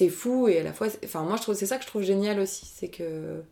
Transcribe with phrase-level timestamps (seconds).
[0.00, 2.00] c'est fou et à la fois, enfin moi je trouve c'est ça que je trouve
[2.00, 3.42] génial aussi, c'est que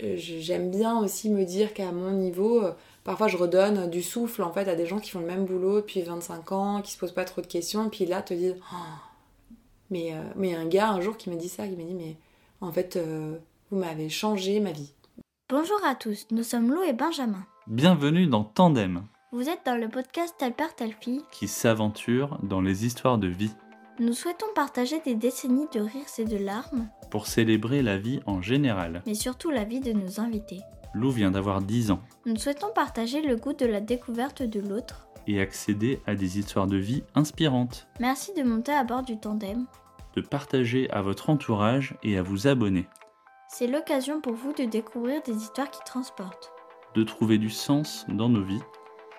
[0.00, 2.72] euh, j'aime bien aussi me dire qu'à mon niveau, euh,
[3.02, 5.80] parfois je redonne du souffle en fait à des gens qui font le même boulot
[5.80, 8.54] depuis 25 ans, qui se posent pas trop de questions, et puis là te disent,
[8.72, 9.56] oh,
[9.90, 12.16] mais euh, mais un gars un jour qui m'a dit ça, qui m'a dit mais
[12.60, 12.96] en fait
[13.70, 14.92] vous m'avez changé ma vie.
[15.48, 17.44] Bonjour à tous, nous sommes Lou et Benjamin.
[17.66, 19.02] Bienvenue dans Tandem.
[19.32, 23.26] Vous êtes dans le podcast Tel père, telle fille qui s'aventure dans les histoires de
[23.26, 23.50] vie.
[24.00, 28.40] Nous souhaitons partager des décennies de rires et de larmes pour célébrer la vie en
[28.40, 30.60] général, mais surtout la vie de nos invités.
[30.94, 32.00] Lou vient d'avoir 10 ans.
[32.24, 36.66] Nous souhaitons partager le goût de la découverte de l'autre et accéder à des histoires
[36.66, 37.88] de vie inspirantes.
[38.00, 39.66] Merci de monter à bord du tandem,
[40.16, 42.88] de partager à votre entourage et à vous abonner.
[43.48, 46.54] C'est l'occasion pour vous de découvrir des histoires qui transportent,
[46.94, 48.62] de trouver du sens dans nos vies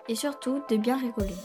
[0.10, 1.36] et surtout de bien rigoler.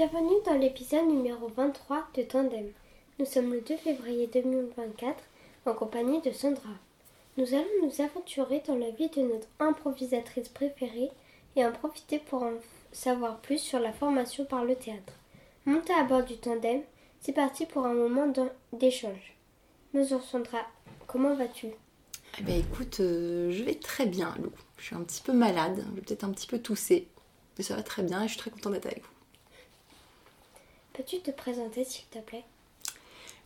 [0.00, 2.70] Bienvenue dans l'épisode numéro 23 de Tandem.
[3.18, 5.22] Nous sommes le 2 février 2024
[5.66, 6.70] en compagnie de Sandra.
[7.36, 11.10] Nous allons nous aventurer dans la vie de notre improvisatrice préférée
[11.54, 12.54] et en profiter pour en
[12.92, 15.12] savoir plus sur la formation par le théâtre.
[15.66, 16.80] Montez à bord du tandem,
[17.20, 18.32] c'est parti pour un moment
[18.72, 19.36] d'échange.
[19.92, 20.60] Bonjour Sandra,
[21.08, 21.66] comment vas-tu?
[22.38, 24.50] Eh bien écoute, euh, je vais très bien Lou.
[24.78, 27.06] Je suis un petit peu malade, je vais peut-être un petit peu tousser,
[27.58, 29.19] mais ça va très bien et je suis très contente d'être avec vous.
[31.00, 32.44] Peux-tu te présenter s'il te plaît?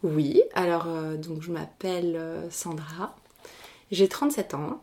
[0.02, 3.14] Oui, alors euh, donc je m'appelle euh, Sandra,
[3.92, 4.82] j'ai 37 ans.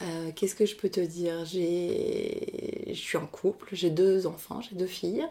[0.00, 1.44] Euh, qu'est-ce que je peux te dire?
[1.44, 5.26] Je suis en couple, j'ai deux enfants, j'ai deux filles.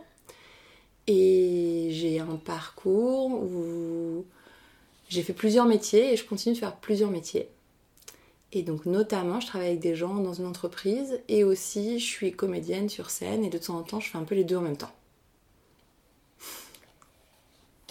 [1.08, 4.24] Et j'ai un parcours où
[5.10, 7.50] j'ai fait plusieurs métiers et je continue de faire plusieurs métiers.
[8.52, 12.32] Et donc notamment, je travaille avec des gens dans une entreprise et aussi je suis
[12.32, 14.62] comédienne sur scène et de temps en temps, je fais un peu les deux en
[14.62, 14.92] même temps.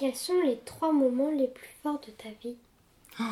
[0.01, 2.57] Quels sont les trois moments les plus forts de ta vie?
[3.21, 3.25] Oh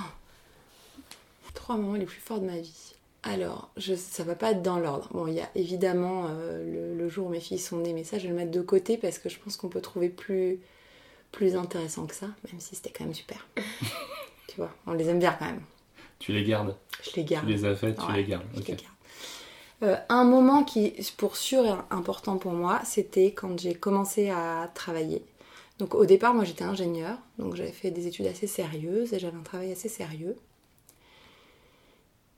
[1.54, 2.92] Trois moments les plus forts de ma vie.
[3.22, 5.08] Alors, je, ça va pas être dans l'ordre.
[5.12, 8.18] Bon, il y a évidemment euh, le, jour où mes filles sont nées, mais ça,
[8.18, 10.58] je vais le mettre de côté parce que je pense qu'on peut trouver plus,
[11.32, 13.46] plus intéressant que ça, même si c'était quand même super.
[14.48, 15.62] tu vois, on les aime bien quand même.
[16.18, 16.76] Tu les gardes?
[17.02, 17.46] Je les garde.
[17.46, 18.44] Tu les as faites, tu les gardes.
[19.84, 24.70] Euh, un moment qui, pour sûr, est important pour moi, c'était quand j'ai commencé à
[24.74, 25.22] travailler.
[25.78, 29.36] Donc au départ, moi j'étais ingénieure, donc j'avais fait des études assez sérieuses et j'avais
[29.36, 30.36] un travail assez sérieux.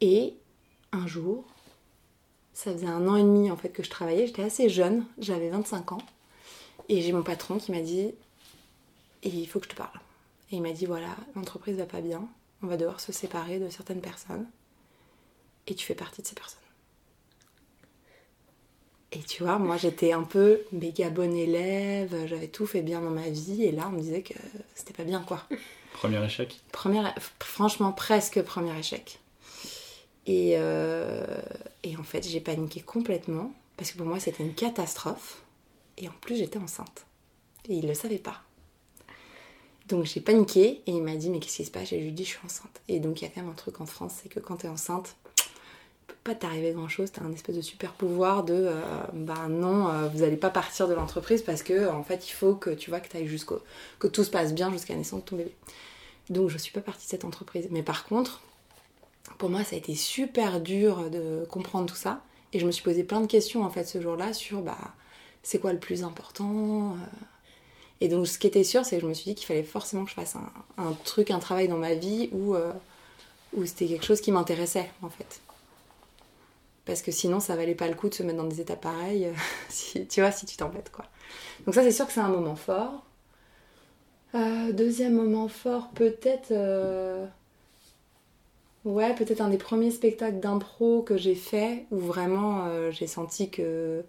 [0.03, 0.35] Et
[0.93, 1.45] un jour,
[2.53, 5.49] ça faisait un an et demi en fait que je travaillais, j'étais assez jeune, j'avais
[5.49, 6.03] 25 ans,
[6.89, 8.13] et j'ai mon patron qui m'a dit
[9.23, 9.99] il faut que je te parle.
[10.51, 12.29] Et il m'a dit voilà, l'entreprise va pas bien,
[12.63, 14.47] on va devoir se séparer de certaines personnes,
[15.67, 16.61] et tu fais partie de ces personnes.
[19.13, 23.11] Et tu vois, moi j'étais un peu méga bonne élève, j'avais tout fait bien dans
[23.11, 24.35] ma vie, et là on me disait que
[24.75, 25.47] c'était pas bien quoi.
[25.93, 27.03] Premier échec Premier,
[27.41, 29.19] Franchement, presque premier échec.
[30.27, 31.27] Et, euh,
[31.83, 35.43] et en fait, j'ai paniqué complètement, parce que pour moi c'était une catastrophe,
[35.99, 37.05] et en plus j'étais enceinte.
[37.69, 38.41] Et il le savait pas.
[39.89, 41.93] Donc j'ai paniqué, et il m'a dit Mais qu'est-ce qui se passe?
[41.93, 42.81] Et je lui ai dit Je suis enceinte.
[42.87, 44.67] Et donc il y a quand même un truc en France, c'est que quand tu
[44.67, 45.17] es enceinte,
[46.31, 48.81] pas t'arriver grand chose, t'as un espèce de super pouvoir de euh,
[49.13, 52.55] bah non, euh, vous allez pas partir de l'entreprise parce que en fait il faut
[52.55, 53.61] que tu vois que tu jusqu'au
[53.99, 55.53] que tout se passe bien jusqu'à la naissance de ton bébé.
[56.29, 57.67] Donc je suis pas partie de cette entreprise.
[57.71, 58.43] Mais par contre,
[59.39, 62.85] pour moi ça a été super dur de comprendre tout ça et je me suis
[62.85, 64.79] posé plein de questions en fait ce jour-là sur bah
[65.43, 66.93] c'est quoi le plus important.
[66.93, 66.97] Euh.
[68.01, 70.05] Et donc ce qui était sûr c'est que je me suis dit qu'il fallait forcément
[70.05, 70.37] que je fasse
[70.77, 72.55] un, truc, un travail dans ma vie où,
[73.57, 75.41] où c'était quelque chose qui m'intéressait en fait
[76.85, 79.27] parce que sinon ça valait pas le coup de se mettre dans des états pareils,
[79.27, 81.07] euh, tu vois, si tu t'embêtes quoi.
[81.67, 83.05] Donc ça c'est sûr que c'est un moment fort.
[84.35, 86.53] Euh, deuxième moment fort, peut-être...
[86.53, 87.27] Euh,
[88.85, 94.05] ouais, peut-être un des premiers spectacles d'impro que j'ai fait, où vraiment j'ai senti que...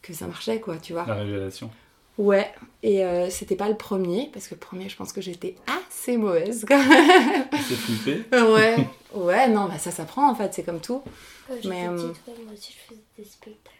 [0.00, 1.04] que ça marchait quoi, tu vois.
[1.06, 1.70] La révélation.
[2.16, 2.52] Ouais,
[2.82, 6.64] et c'était pas le premier, parce que le premier, je pense que j'étais assez mauvaise.
[6.68, 8.76] C'est flippé Ouais,
[9.14, 11.02] ouais, non, bah ça s'apprend en fait, c'est comme tout.
[11.46, 13.76] Quand j'étais petite, euh, moi aussi je faisais des spectacles.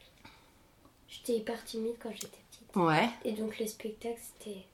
[1.08, 2.76] J'étais hyper timide quand j'étais petite.
[2.76, 3.08] Ouais.
[3.24, 4.64] Et donc les spectacles, c'était.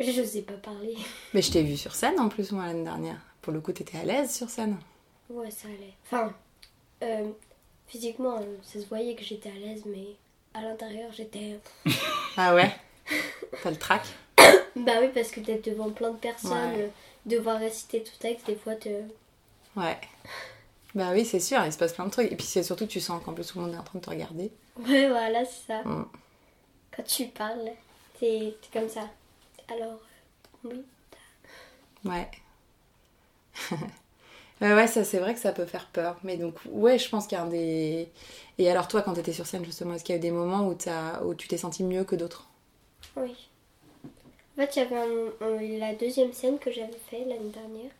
[0.00, 0.96] Je sais pas parler.
[1.34, 3.20] Mais je t'ai vu sur scène en plus, moi, l'année dernière.
[3.42, 4.78] Pour le coup, t'étais à l'aise sur scène
[5.28, 5.94] Ouais, ça allait.
[6.04, 6.32] Enfin,
[7.02, 7.30] euh,
[7.86, 10.16] physiquement, ça se voyait que j'étais à l'aise, mais
[10.54, 11.58] à l'intérieur, j'étais.
[12.36, 12.74] ah ouais?
[13.62, 14.02] T'as le trac?
[14.74, 16.80] Bah oui, parce que d'être devant plein de personnes, Ouais.
[16.84, 16.88] euh,
[17.26, 18.88] devoir réciter tout texte, des fois, te...
[19.76, 19.98] Ouais.
[20.94, 22.32] Bah oui, c'est sûr, il se passe plein de trucs.
[22.32, 23.98] Et puis c'est surtout que tu sens qu'en plus tout le monde est en train
[23.98, 24.50] de te regarder.
[24.78, 25.82] Ouais, voilà, c'est ça.
[25.84, 26.06] Mm.
[26.96, 27.70] Quand tu parles,
[28.18, 29.08] t'es t'es comme ça.
[29.70, 29.98] Alors,
[30.64, 30.82] oui.
[32.04, 32.30] Ouais.
[34.62, 36.18] ouais, ouais, ça c'est vrai que ça peut faire peur.
[36.24, 38.08] Mais donc, ouais, je pense qu'il y des.
[38.58, 40.66] Et alors, toi, quand t'étais sur scène, justement, est-ce qu'il y a eu des moments
[40.68, 40.74] où,
[41.34, 42.48] tu t'es senti mieux que d'autres?
[43.16, 43.48] Oui.
[44.56, 47.90] En fait, j'avais un- un- la deuxième scène que j'avais fait l'année dernière.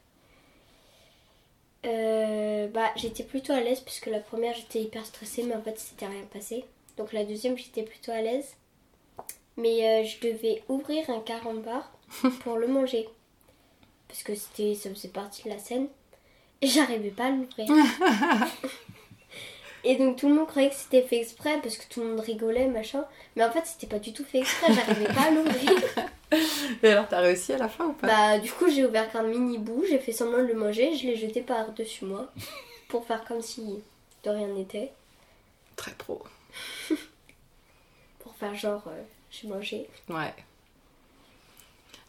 [1.87, 5.79] Euh, bah, j'étais plutôt à l'aise puisque la première j'étais hyper stressée, mais en fait,
[5.79, 6.65] c'était rien passé.
[6.97, 8.55] Donc la deuxième, j'étais plutôt à l'aise.
[9.57, 11.91] Mais euh, je devais ouvrir un carambar
[12.41, 13.09] pour le manger.
[14.09, 15.89] Parce que ça faisait partie de la scène.
[16.63, 17.67] Et j'arrivais pas à l'ouvrir.
[19.85, 22.21] Et donc tout le monde croyait que c'était fait exprès parce que tout le monde
[22.21, 23.05] rigolait, machin.
[23.35, 25.73] Mais en fait, c'était pas du tout fait exprès, j'arrivais pas à l'ouvrir.
[26.83, 28.07] Et alors, t'as réussi à la fin ou pas?
[28.07, 31.07] Bah, du coup, j'ai ouvert qu'un mini bout, j'ai fait semblant de le manger, je
[31.07, 32.33] l'ai jeté par-dessus moi
[32.89, 33.83] pour faire comme si
[34.23, 34.93] de rien n'était.
[35.77, 36.23] Très pro.
[38.21, 39.89] Pour faire genre, euh, j'ai mangé.
[40.09, 40.33] Ouais.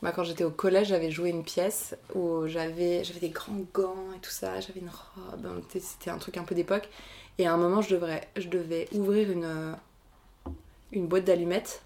[0.03, 4.19] Moi, quand j'étais au collège, j'avais joué une pièce où j'avais des grands gants et
[4.19, 6.89] tout ça, j'avais une robe, c'était- un truc un peu d'époque.
[7.37, 9.77] Et à un moment, je, devrais, je devais ouvrir une,
[10.91, 11.83] une boîte d'allumettes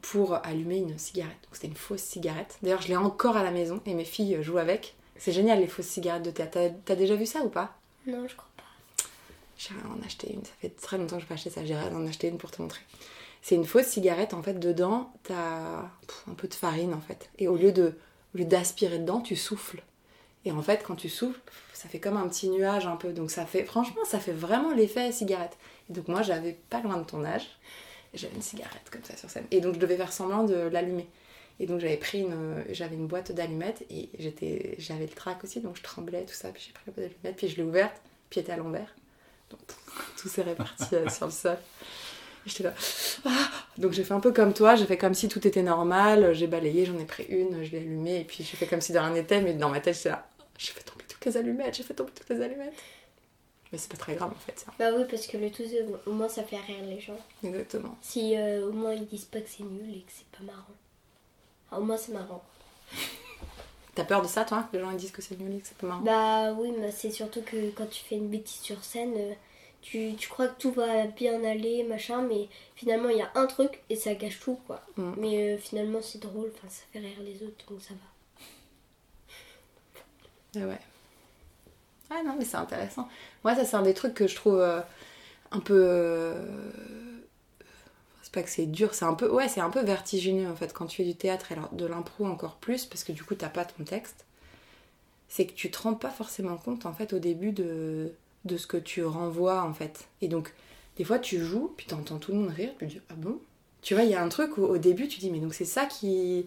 [0.00, 1.36] pour allumer une cigarette.
[1.44, 2.56] Donc c'était une fausse cigarette.
[2.62, 4.94] D'ailleurs, je l'ai encore à la maison et mes filles jouent avec.
[5.18, 6.58] C'est génial les fausses cigarettes de théâtre.
[6.86, 7.76] T'as- déjà vu ça ou pas?
[8.06, 9.04] Non, je crois pas.
[9.58, 10.42] J'irai en acheter une.
[10.44, 11.64] Ça fait très longtemps que je n'ai pas acheté ça.
[11.66, 12.80] J'irai en acheter une pour te montrer.
[13.46, 14.34] C'est une fausse cigarette.
[14.34, 15.84] En fait, dedans, t'as
[16.28, 17.30] un peu de farine, en fait.
[17.38, 17.94] Et au lieu de
[18.34, 19.84] au lieu d'aspirer dedans, tu souffles.
[20.44, 21.38] Et en fait, quand tu souffles,
[21.72, 23.12] ça fait comme un petit nuage un peu.
[23.12, 25.56] Donc ça fait, franchement, ça fait vraiment l'effet cigarette.
[25.88, 27.46] Et donc moi, j'avais pas loin de ton âge.
[28.14, 29.46] J'avais une cigarette comme ça sur scène.
[29.52, 31.08] Et donc je devais faire semblant de l'allumer.
[31.60, 35.60] Et donc j'avais pris une, j'avais une boîte d'allumettes et j'étais, j'avais le trac aussi,
[35.60, 36.48] donc je tremblais tout ça.
[36.48, 37.94] Puis j'ai pris la boîte d'allumettes, puis je l'ai ouverte,
[38.28, 38.92] puis elle était à l'envers.
[39.50, 39.60] Donc
[40.18, 41.58] tout s'est réparti euh, sur le sol.
[42.50, 42.74] J'étais là.
[43.24, 46.32] Ah donc j'ai fait un peu comme toi, j'ai fait comme si tout était normal,
[46.32, 48.92] j'ai balayé, j'en ai pris une, je l'ai allumée, et puis j'ai fait comme si
[48.92, 50.26] de rien n'était, mais dans ma tête j'étais là.
[50.56, 52.74] J'ai fait tomber toutes les allumettes, j'ai fait tomber toutes les allumettes.
[53.72, 54.72] Mais c'est pas très grave en fait, ça.
[54.78, 55.64] Bah oui, parce que le tout,
[56.06, 57.18] au moins, ça fait rire les gens.
[57.42, 57.98] Exactement.
[58.00, 60.74] Si euh, au moins ils disent pas que c'est nul et que c'est pas marrant.
[61.72, 62.44] Au moins, c'est marrant.
[63.94, 64.68] T'as peur de ça toi?
[64.70, 66.02] Que les gens ils disent que c'est nul et que c'est pas marrant?
[66.02, 69.32] Bah oui, mais c'est surtout que quand tu fais une bêtise sur scène, euh,
[69.90, 73.46] tu, tu crois que tout va bien aller, machin, mais finalement il y a un
[73.46, 74.82] truc et ça gâche tout, quoi.
[74.96, 75.12] Mm.
[75.18, 78.00] Mais euh, finalement c'est drôle, enfin ça fait rire les autres, donc ça va.
[80.60, 80.78] Et ouais.
[82.10, 83.08] Ah non, mais c'est intéressant.
[83.44, 84.80] Moi, ça, c'est un des trucs que je trouve euh,
[85.50, 85.74] un peu.
[85.76, 87.20] euh,
[88.22, 89.28] C'est pas que c'est dur, c'est un peu.
[89.30, 91.86] Ouais, c'est un peu vertigineux en fait quand tu fais du théâtre et alors de
[91.86, 94.24] l'impro encore plus, parce que du coup, t'as pas ton texte.
[95.28, 98.12] C'est que tu te rends pas forcément compte en fait au début de,
[98.46, 100.08] de ce que tu renvoies en fait.
[100.22, 100.52] Et donc,
[100.96, 103.38] des fois, tu joues, puis t'entends tout le monde rire, puis tu dis Ah bon?
[103.82, 105.64] Tu vois, il y a un truc où au début, tu dis Mais donc c'est
[105.66, 106.46] ça qui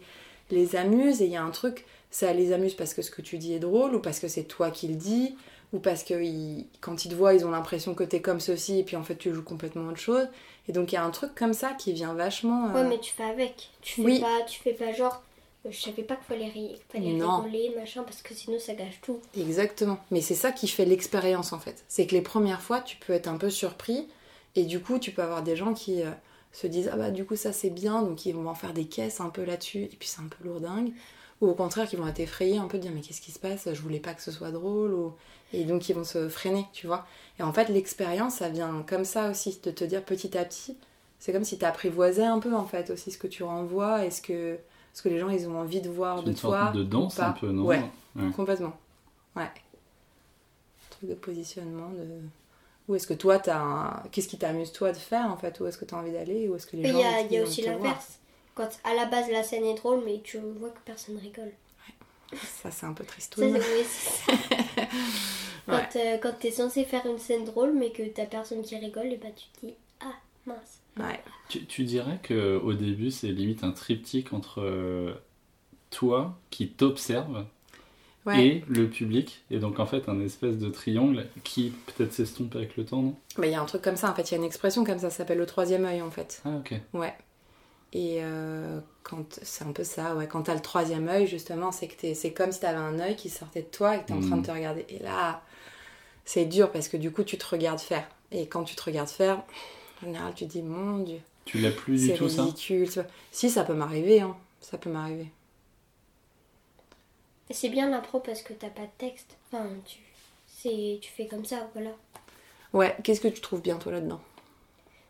[0.51, 3.21] les amuse, et il y a un truc ça les amuse parce que ce que
[3.21, 5.35] tu dis est drôle ou parce que c'est toi qui le dis
[5.73, 8.79] ou parce que ils- quand ils te voient ils ont l'impression que t'es comme ceci
[8.79, 10.27] et puis en fait tu joues complètement autre chose
[10.67, 12.99] et donc il y a un truc comme ça qui vient vachement euh, Ouais, mais
[12.99, 13.69] tu fais avec.
[13.81, 14.19] Tu fais Oui.
[14.21, 15.21] pas, tu fais pas genre.
[15.69, 19.19] Je savais pas qu'il fallait, ri- fallait rigoler, machin, parce que sinon ça gâche tout.
[19.37, 19.97] exactement.
[20.09, 21.83] Mais c'est ça qui fait l'expérience en fait.
[21.87, 24.07] C'est que les premières fois tu peux être un peu surpris
[24.55, 26.11] et du coup tu peux avoir des gens qui euh,
[26.53, 28.85] se disent ah bah du coup ça c'est bien donc ils vont en faire des
[28.85, 30.91] caisses un peu là-dessus et puis c'est un peu lourdingue.
[31.41, 33.39] Ou au contraire qui vont être effrayés un peu de dire mais qu'est-ce qui se
[33.39, 33.67] passe?
[33.71, 35.13] Je voulais pas que ce soit drôle ou...
[35.53, 37.05] et donc ils vont se freiner tu vois.
[37.37, 40.77] Et en fait l'expérience ça vient comme ça aussi de te dire petit à petit.
[41.19, 44.11] C'est comme si tu apprivoisais un peu en fait aussi ce que tu renvoies et
[44.11, 44.57] ce que,
[44.93, 47.15] ce que les gens ils ont envie de voir de une toi sorte de danse
[47.15, 47.27] pas.
[47.27, 47.83] un peu, non ouais
[48.15, 48.31] Ouais.
[48.35, 48.73] complètement
[49.35, 49.49] ouais
[50.89, 52.05] truc de positionnement de
[52.87, 54.03] où est-ce que toi t'as un...
[54.11, 55.59] qu'est-ce qui t'amuse toi de faire en fait?
[55.59, 56.49] Où est-ce que tu as envie d'aller?
[56.49, 58.19] Où est-ce que les Mais il gens y a, y a aussi l'inverse.
[58.55, 61.51] Quand à la base la scène est drôle, mais tu vois que personne rigole.
[62.63, 64.11] ça c'est un peu Ça, c'est ça.
[65.69, 65.87] Quand, Ouais.
[65.97, 69.17] euh, quand t'es censé faire une scène drôle, mais que t'as personne qui rigole, et
[69.17, 70.15] bah tu te dis Ah,
[70.47, 70.78] mince.
[70.99, 75.13] Ouais Tu, tu dirais que au début, c'est limite un triptyque entre euh,
[75.89, 77.45] toi qui t'observe
[78.25, 82.55] ouais et le public, et donc en fait un espèce de triangle qui peut-être s'estompe
[82.55, 83.15] avec le temps, non?
[83.37, 84.83] Mais il y a un truc comme ça en fait il y a une expression
[84.83, 86.73] comme ça ça s'appelle le troisième œil en fait Ah ok.
[86.93, 87.13] Ouais.
[87.91, 90.27] Et euh, quand c'est un peu ça, ouais.
[90.27, 93.29] Quand t'as le troisième œil, justement, c'est que c'est comme si t'avais un œil qui
[93.29, 94.85] sortait de toi et que t'es en train de te regarder.
[94.89, 95.41] Et là,
[96.23, 98.07] c'est dur parce que du coup, tu te regardes faire.
[98.31, 99.41] Et quand tu te regardes faire,
[100.01, 102.89] en général, tu te dis, mon Dieu, Tu l'as plus du tout ça ridicule.
[102.89, 103.03] vois.
[103.31, 104.35] Si, ça peut m'arriver, hein.
[104.61, 105.27] Ça peut m'arriver.
[107.51, 109.35] C'est bien l'impro parce que t'as pas de texte.
[109.51, 109.97] Enfin, tu,
[110.47, 111.91] c'est, tu fais comme ça, voilà.
[112.73, 114.21] Ouais, qu'est-ce que tu trouves bien toi là-dedans?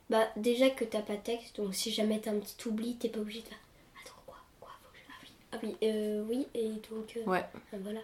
[0.10, 3.10] Bah, déjà que t'as pas de texte, donc si jamais t'as un petit oubli, t'es
[3.10, 3.60] pas obligé de faire.
[4.02, 7.18] Attends, quoi Quoi Faut que je- Ah oui, ah oui, euh, oui, et donc.
[7.18, 7.46] euh, Ouais.
[7.74, 8.00] voilà.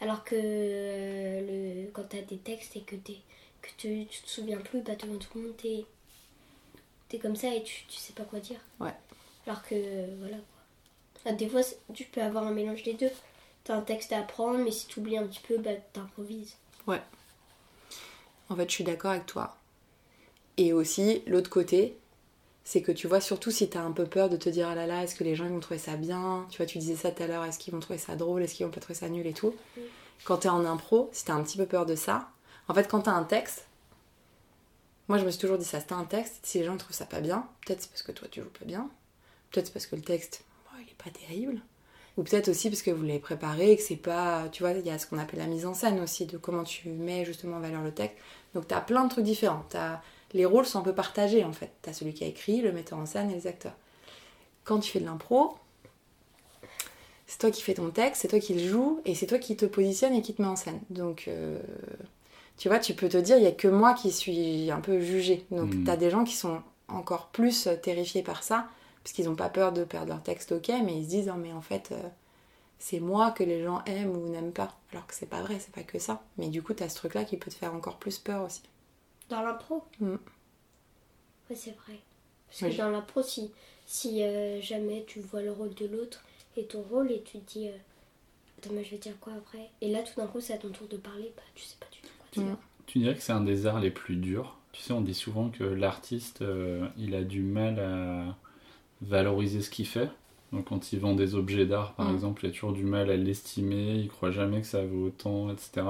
[0.00, 3.16] Alors que euh, le, quand t'as des textes et que, t'es,
[3.60, 5.84] que tu, tu te souviens plus, bah devant tout le monde, t'es,
[7.10, 8.60] t'es comme ça et tu, tu sais pas quoi dire.
[8.80, 8.94] Ouais.
[9.46, 9.74] Alors que,
[10.18, 11.32] voilà quoi.
[11.32, 11.60] Des fois,
[11.92, 13.10] tu peux avoir un mélange des deux.
[13.64, 16.56] T'as un texte à apprendre, mais si tu oublies un petit peu, bah t'improvises.
[18.48, 19.56] En fait, je suis d'accord avec toi.
[20.56, 21.96] Et aussi, l'autre côté,
[22.64, 24.86] c'est que tu vois, surtout si t'as un peu peur de te dire, ah là
[24.86, 26.46] là, est-ce que les gens ils vont trouver ça bien?
[26.50, 28.42] Tu vois, tu disais ça tout à l'heure, est-ce qu'ils vont trouver ça drôle?
[28.42, 29.54] Est-ce qu'ils vont pas trouver ça nul et tout?
[29.76, 29.80] Mm.
[30.24, 32.28] Quand t'es en impro, si t'as un petit peu peur de ça,
[32.68, 33.66] en fait, quand t'as un texte,
[35.10, 37.04] moi je me suis toujours dit ça, t'as un texte, si les gens trouvent ça
[37.04, 38.88] pas bien, peut-être c'est parce que toi tu joues pas bien,
[39.50, 41.60] peut-être c'est parce que le texte, bon, il est pas terrible,
[42.16, 44.86] ou peut-être aussi parce que vous l'avez préparé et que c'est pas, tu vois, il
[44.86, 47.56] y a ce qu'on appelle la mise en scène aussi, de comment tu mets justement
[47.56, 48.18] en valeur le texte.
[48.54, 49.64] Donc t'as plein de trucs différents.
[49.68, 50.00] T'as...
[50.32, 51.72] Les rôles sont un peu partagés en fait.
[51.82, 53.74] T'as celui qui a écrit, le metteur en scène et les acteurs.
[54.62, 55.58] Quand tu fais de l'impro,
[57.26, 59.56] c'est toi qui fais ton texte, c'est toi qui le joues et c'est toi qui
[59.56, 60.80] te positionne et qui te met en scène.
[60.88, 61.60] Donc euh,
[62.60, 65.00] tu vois, tu peux te dire, il y a que moi qui suis un peu
[65.00, 65.46] jugée.
[65.52, 65.84] Donc Mm.
[65.84, 68.68] t'as des gens qui sont encore plus euh, terrifiés par ça
[69.04, 71.38] parce qu'ils n'ont pas peur de perdre leur texte, ok, mais ils se disent, oh,
[71.38, 71.98] mais en fait, euh,
[72.78, 74.76] c'est moi que les gens aiment ou n'aiment pas.
[74.92, 76.22] Alors que c'est pas vrai, c'est pas que ça.
[76.38, 78.62] Mais du coup, t'as ce truc-là qui peut te faire encore plus peur aussi.
[79.30, 80.16] Dans l'impro Mm.
[81.50, 81.98] Oui, c'est vrai.
[82.48, 82.72] Parce Oui.
[82.72, 83.50] que dans l'impro, si,
[83.86, 86.22] si euh, jamais tu vois le rôle de l'autre
[86.56, 87.72] et ton rôle et tu te dis euh,
[88.58, 89.70] Attends, mais je vais dire quoi après?
[89.82, 91.86] Et là, tout d'un coup, c'est à ton tour de parler, bah tu sais pas
[92.36, 92.56] Mm.
[92.86, 94.56] Tu dirais que c'est un des arts les plus durs.
[94.72, 98.36] Tu sais, on dit souvent que l'artiste, euh, il a du mal à
[99.02, 100.10] valoriser ce qu'il fait.
[100.52, 102.14] Donc quand il vend des objets d'art, par Mm.
[102.14, 105.50] exemple, il a toujours du mal à l'estimer, il croit jamais que ça vaut autant,
[105.50, 105.86] etc.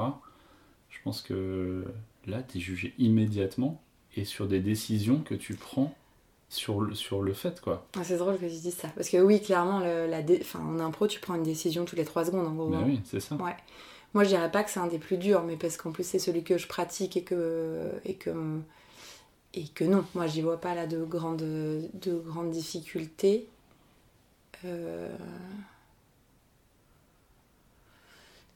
[0.90, 1.85] Je pense que
[2.26, 3.80] là, tu es jugé immédiatement
[4.16, 5.94] et sur des décisions que tu prends
[6.49, 7.87] sur le, sur le fait, quoi.
[7.97, 8.88] Ah, c'est drôle que tu dises ça.
[8.97, 11.99] Parce que oui, clairement, le- la dé- enfin, en impro, tu prends une décision toutes
[11.99, 12.75] les 3 secondes en gros.
[12.75, 12.82] Hein.
[12.85, 13.37] oui, c'est ça.
[13.37, 13.54] Ouais.
[14.14, 16.19] Moi, je dirais pas que c'est un des plus durs, mais parce qu'en plus, c'est
[16.19, 17.90] celui que je pratique et que.
[19.85, 23.49] Non, moi, j'y vois pas là de grandes, de grandes difficultés.
[24.64, 25.09] Euh,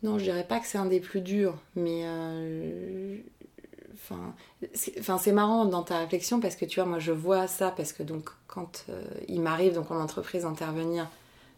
[0.03, 2.03] Non, je dirais pas que c'est un des plus durs, mais.
[2.05, 3.17] euh,
[4.75, 8.03] c'est marrant dans ta réflexion parce que tu vois, moi je vois ça parce que
[8.03, 11.09] donc quand euh, il m'arrive donc en entreprise d'intervenir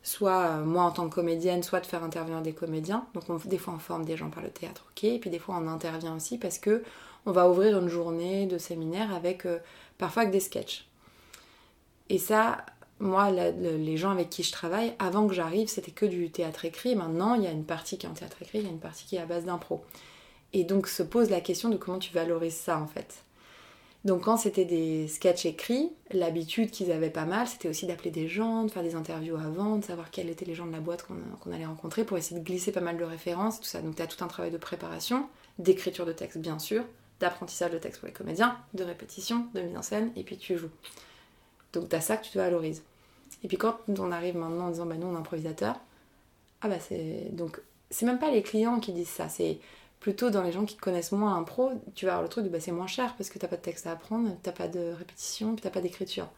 [0.06, 3.06] soit euh, moi en tant que comédienne, soit de faire intervenir des comédiens.
[3.14, 5.38] Donc on- des fois on forme des gens par le théâtre, ok, et puis des
[5.40, 6.82] fois on intervient aussi parce que
[7.26, 9.58] on va ouvrir une journée de séminaire avec euh,
[9.98, 10.86] parfois avec des sketchs.
[12.08, 12.64] Et ça,
[13.00, 16.94] moi, les gens avec qui je travaille, avant que j'arrive, c'était que du théâtre écrit.
[16.94, 18.78] Maintenant, il y a une partie qui est en théâtre écrit, il y a une
[18.78, 19.84] partie qui est à base d'impro.
[20.52, 23.24] Et donc se pose la question de comment tu valorises ça en fait.
[24.06, 28.28] Donc quand c'était des sketchs écrits, l'habitude qu'ils avaient pas mal, c'était aussi d'appeler des
[28.28, 31.04] gens, de faire des interviews avant, de savoir quels étaient les gens de la boîte
[31.04, 33.82] qu'on allait rencontrer pour essayer de glisser pas mal de références, tout ça.
[33.82, 35.26] Donc tu as tout un travail de préparation,
[35.58, 36.84] d'écriture de texte bien sûr,
[37.18, 40.56] d'apprentissage de texte pour les comédiens, de répétition, de mise en scène, et puis tu
[40.56, 40.70] joues.
[41.72, 42.84] Donc tu as ça que tu te valorises.
[43.42, 45.80] Et puis quand on arrive maintenant en disant bah nous on est improvisateur,
[46.60, 47.30] ah bah c'est.
[47.32, 47.60] Donc
[47.90, 49.58] c'est même pas les clients qui disent ça, c'est
[50.06, 52.60] plutôt dans les gens qui connaissent moins l'impro, tu vas avoir le truc de bah
[52.60, 55.56] c'est moins cher parce que t'as pas de texte à apprendre, t'as pas de répétition,
[55.56, 56.28] puis t'as pas d'écriture.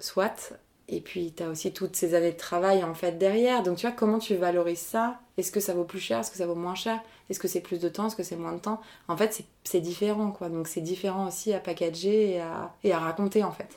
[0.00, 0.54] Soit,
[0.88, 3.94] et puis t'as aussi toutes ces années de travail en fait derrière, donc tu vois
[3.94, 5.20] comment tu valorises ça?
[5.36, 6.20] Est-ce que ça vaut plus cher?
[6.20, 6.98] Est-ce que ça vaut moins cher?
[7.28, 8.06] Est-ce que c'est plus de temps?
[8.06, 8.80] Est-ce que c'est moins de temps?
[9.08, 12.92] En fait c'est- c'est différent quoi, donc c'est différent aussi à packager et à, et
[12.92, 13.68] à raconter en fait.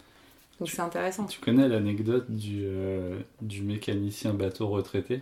[0.60, 1.26] Donc c'est intéressant.
[1.26, 5.22] Tu connais l'anecdote du, euh, du mécanicien bateau retraité?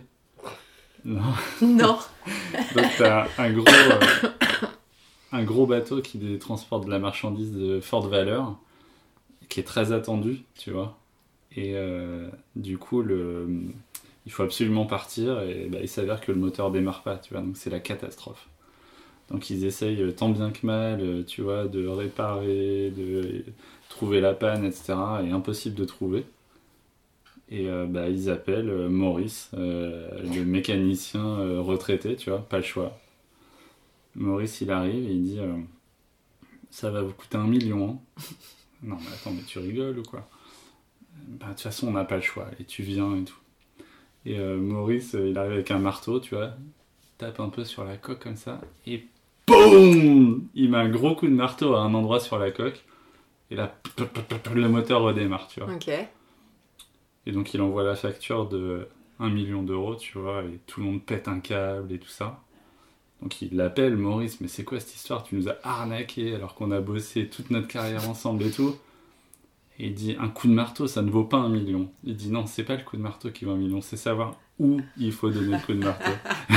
[1.08, 1.22] Non.
[1.62, 1.98] non
[2.76, 4.28] Donc t'as un gros, euh,
[5.32, 8.58] un gros bateau qui transporte de la marchandise de forte valeur,
[9.48, 10.98] qui est très attendu, tu vois.
[11.56, 13.48] Et euh, du coup, le,
[14.26, 17.42] il faut absolument partir et bah, il s'avère que le moteur démarre pas, tu vois.
[17.42, 18.46] Donc c'est la catastrophe.
[19.30, 23.46] Donc ils essayent euh, tant bien que mal, tu vois, de réparer, de
[23.88, 24.92] trouver la panne, etc.
[25.24, 26.26] Et impossible de trouver.
[27.50, 32.62] Et euh, bah, ils appellent euh, Maurice, euh, le mécanicien retraité, tu vois, pas le
[32.62, 32.98] choix.
[34.14, 35.40] Maurice, il arrive et il dit
[36.70, 38.00] Ça va vous coûter un million.
[38.18, 38.22] hein.
[38.82, 40.28] non, mais attends, mais tu rigoles ou quoi?
[41.28, 42.48] Bah, de toute façon, on n'a pas le choix.
[42.60, 43.38] Et tu viens et tout.
[44.26, 46.52] Et Maurice, il arrive avec un marteau, tu vois,
[47.16, 49.06] tape un peu sur la coque comme ça, et
[49.46, 52.84] BOUM Il met un gros coup de marteau à un endroit sur la coque,
[53.50, 53.74] et là,
[54.54, 55.72] le moteur redémarre, tu vois.
[55.72, 55.90] Ok.
[57.28, 58.88] Et donc il envoie la facture de
[59.20, 62.40] un million d'euros, tu vois, et tout le monde pète un câble et tout ça.
[63.20, 65.24] Donc il l'appelle Maurice, mais c'est quoi cette histoire?
[65.24, 68.76] Tu nous as arnaqué alors qu'on a bossé toute notre carrière ensemble et tout.
[69.78, 71.90] Et il dit un coup de marteau, ça ne vaut pas un million.
[72.04, 74.36] Il dit non, c'est pas le coup de marteau qui vaut un million, c'est savoir
[74.58, 76.10] où il faut donner le coup de marteau.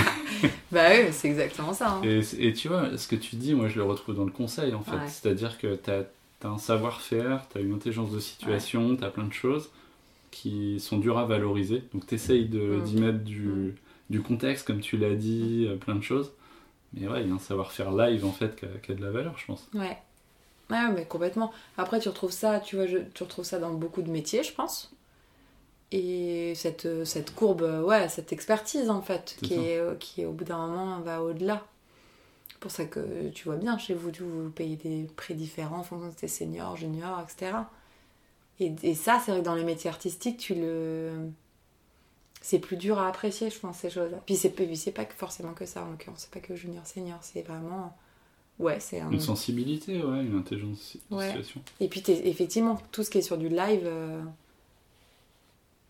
[0.72, 1.92] Bah oui, c'est exactement ça.
[1.98, 2.02] hein.
[2.04, 4.74] Et, et tu vois, ce que tu dis, moi je le retrouve dans le conseil
[4.74, 4.94] en fait.
[4.96, 5.08] Ouais.
[5.08, 6.06] C'est-à-dire que tu as,
[6.48, 9.70] un savoir-faire, tu as une intelligence de situation, tu as plein de choses
[10.32, 11.84] qui sont dures à valoriser.
[11.94, 12.84] Donc tu essayes Mm.
[12.84, 13.74] d'y mettre du, Mm.
[14.10, 16.32] du contexte, comme tu l'as dit, euh, plein de choses.
[16.94, 19.38] Mais ouais, il y a un savoir-faire live en fait qui a, de la valeur,
[19.38, 19.68] je pense.
[19.74, 19.98] Ouais.
[20.70, 21.52] Ouais, mais complètement.
[21.78, 24.54] Après, tu retrouves ça, tu vois, je- tu retrouves ça dans beaucoup de métiers, je
[24.54, 24.92] pense.
[25.92, 30.32] Et cette, euh, cette courbe, euh, ouais, cette expertise, en fait, qui est, qui, au
[30.32, 31.66] bout d'un moment, va au-delà.
[32.50, 35.84] C'est pour ça que tu vois bien, chez vous, vous payez des prix différents en
[35.84, 37.54] fonction de tes seniors, juniors, etc.
[38.62, 41.30] Et, et ça, c'est vrai que dans les métiers artistiques, tu le...
[42.42, 44.18] C'est plus dur à apprécier, je pense, ces choses-là.
[44.26, 46.22] Puis c'est pas forcément que ça, en l'occurrence.
[46.22, 47.20] C'est pas que junior, senior.
[47.22, 47.96] C'est vraiment...
[48.60, 49.12] Ouais, c'est un...
[49.12, 51.26] Une sensibilité, ouais, une intelligence de Ouais.
[51.28, 51.62] situation.
[51.80, 54.22] Et puis t'es- effectivement, tout ce qui est sur du live, euh,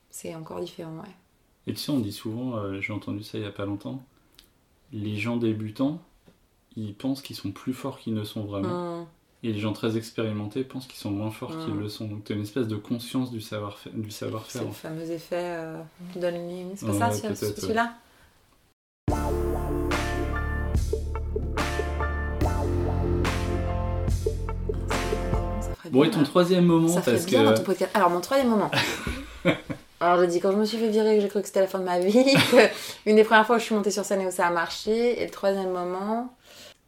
[0.10, 1.10] c'est encore différent, ouais.
[1.68, 4.02] Et tu sais, on dit souvent, euh, j'ai entendu ça il y a pas longtemps,
[4.94, 6.00] les gens débutants,
[6.76, 9.00] ils pensent qu'ils sont plus forts qu'ils ne sont vraiment.
[9.02, 9.08] Hum,
[9.44, 12.06] Et les gens très expérimentés pensent qu'ils sont moins forts qu'ils le sont.
[12.08, 13.92] Donc tu as une espèce de conscience du savoir-faire.
[13.94, 14.38] Du c'est le
[14.72, 15.82] fameux effet euh,
[16.16, 16.74] Dunning.
[16.76, 17.54] C'est pas Ouais, ça, ce- ouais.
[17.58, 17.96] celui-là
[25.90, 27.92] Bon, et ton troisième moment, Ça parce bien dans ton podcast.
[27.94, 28.72] Alors, mon troisième moment.
[30.00, 31.68] Alors, je dis, quand je me suis fait virer, que j'ai cru que c'était la
[31.68, 32.26] fin de ma vie,
[33.06, 35.22] une des premières fois où je suis montée sur scène et où ça a marché,
[35.22, 36.34] et le troisième moment,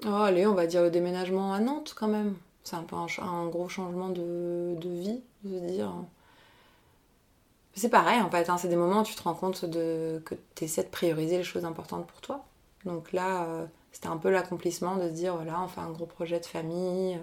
[0.05, 2.35] oh, allez, on va dire le déménagement à Nantes quand même.
[2.63, 5.93] C'est un peu un, gros changement de, de vie, de dire.
[7.75, 10.35] C'est pareil en fait, hein, c'est des moments où tu te rends compte de, que
[10.55, 12.45] tu essaies de prioriser les choses importantes pour toi.
[12.85, 16.05] Donc là, euh, c'était un peu l'accomplissement de se dire voilà, on fait un gros
[16.05, 17.19] projet de famille,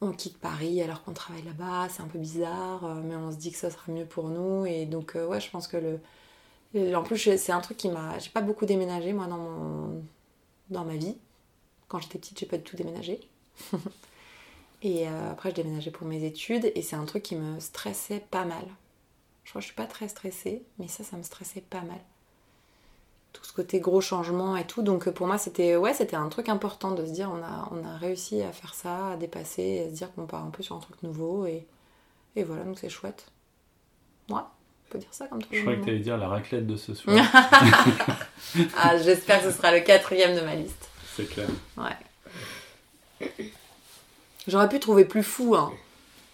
[0.00, 3.36] on quitte Paris alors qu'on travaille là-bas, c'est un peu bizarre, euh, mais on se
[3.36, 4.66] dit que ça sera mieux pour nous.
[4.66, 6.00] Et donc, euh, ouais, je pense que le.
[6.94, 8.18] En plus, c'est un truc qui m'a.
[8.18, 10.02] J'ai pas beaucoup déménagé moi dans, mon...
[10.70, 11.16] dans ma vie.
[11.88, 13.20] Quand j'étais petite, j'ai pas du tout déménagé.
[14.82, 18.24] et euh, après, je déménageais pour mes études et c'est un truc qui me stressait
[18.30, 18.64] pas mal.
[19.44, 22.00] Je crois que je suis pas très stressée, mais ça, ça me stressait pas mal.
[23.32, 24.82] Tout ce côté gros changement et tout.
[24.82, 27.84] Donc pour moi, c'était ouais, c'était un truc important de se dire on a, on
[27.84, 30.76] a réussi à faire ça, à dépasser, à se dire qu'on part un peu sur
[30.76, 31.46] un truc nouveau.
[31.46, 31.66] Et,
[32.36, 33.26] et voilà, donc c'est chouette.
[34.30, 36.66] Ouais, on peut dire ça comme Je troisième croyais que tu allais dire la raclette
[36.66, 37.16] de ce soir.
[38.76, 40.88] Ah, j'espère que ce sera le quatrième de ma liste.
[41.16, 41.48] C'est clair.
[41.76, 43.30] Ouais.
[44.46, 45.72] J'aurais pu trouver plus fou, hein.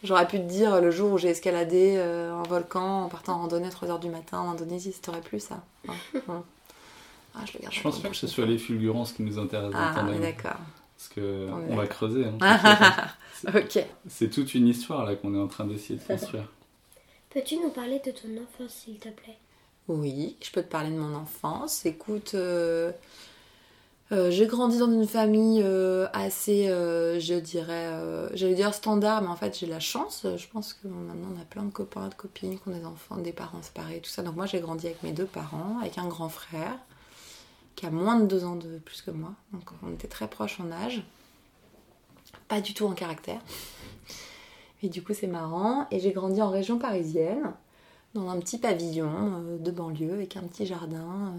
[0.03, 3.39] J'aurais pu te dire le jour où j'ai escaladé euh, un volcan en partant en
[3.41, 5.93] randonnée à 3h du matin en Indonésie, ça t'aurait plu ça Hein,
[6.29, 6.43] hein.
[7.35, 9.75] Ah, je le garde Je pense pas que ce soit les fulgurances qui nous intéressent
[9.79, 10.57] Ah, d'accord.
[10.97, 12.25] Parce que On est on va creuser.
[12.41, 13.07] hein.
[13.55, 13.85] ok.
[14.09, 16.49] C'est toute une histoire là qu'on est en train d'essayer de construire.
[17.31, 19.37] Peux-tu nous parler de ton enfance, s'il te plaît?
[19.87, 21.85] Oui, je peux te parler de mon enfance.
[21.87, 22.91] Écoute, euh,
[24.13, 27.89] euh, j'ai grandi dans une famille euh, assez, euh, je dirais,
[28.35, 30.27] j'allais dire standard, mais en fait j'ai la chance.
[30.37, 33.19] Je pense que maintenant on a plein de copains, de copines, qui ont des enfants,
[33.19, 34.23] des parents séparés, tout ça.
[34.23, 36.77] Donc moi j'ai grandi avec mes deux parents, avec un grand frère
[37.77, 39.33] qui a moins de deux ans de plus que moi.
[39.53, 41.03] Donc on était très proches en âge.
[42.49, 43.41] Pas du tout en caractère.
[44.83, 45.87] Et du coup c'est marrant.
[45.93, 47.53] Et j'ai grandi en région parisienne
[48.15, 51.33] dans un petit pavillon de banlieue avec un petit jardin.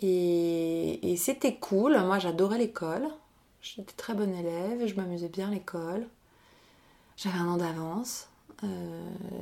[0.00, 1.92] Et, et c'était cool.
[2.04, 3.06] Moi, j'adorais l'école.
[3.62, 4.86] J'étais très bonne élève.
[4.86, 6.06] Je m'amusais bien à l'école.
[7.16, 8.28] J'avais un an d'avance.
[8.64, 8.66] euh,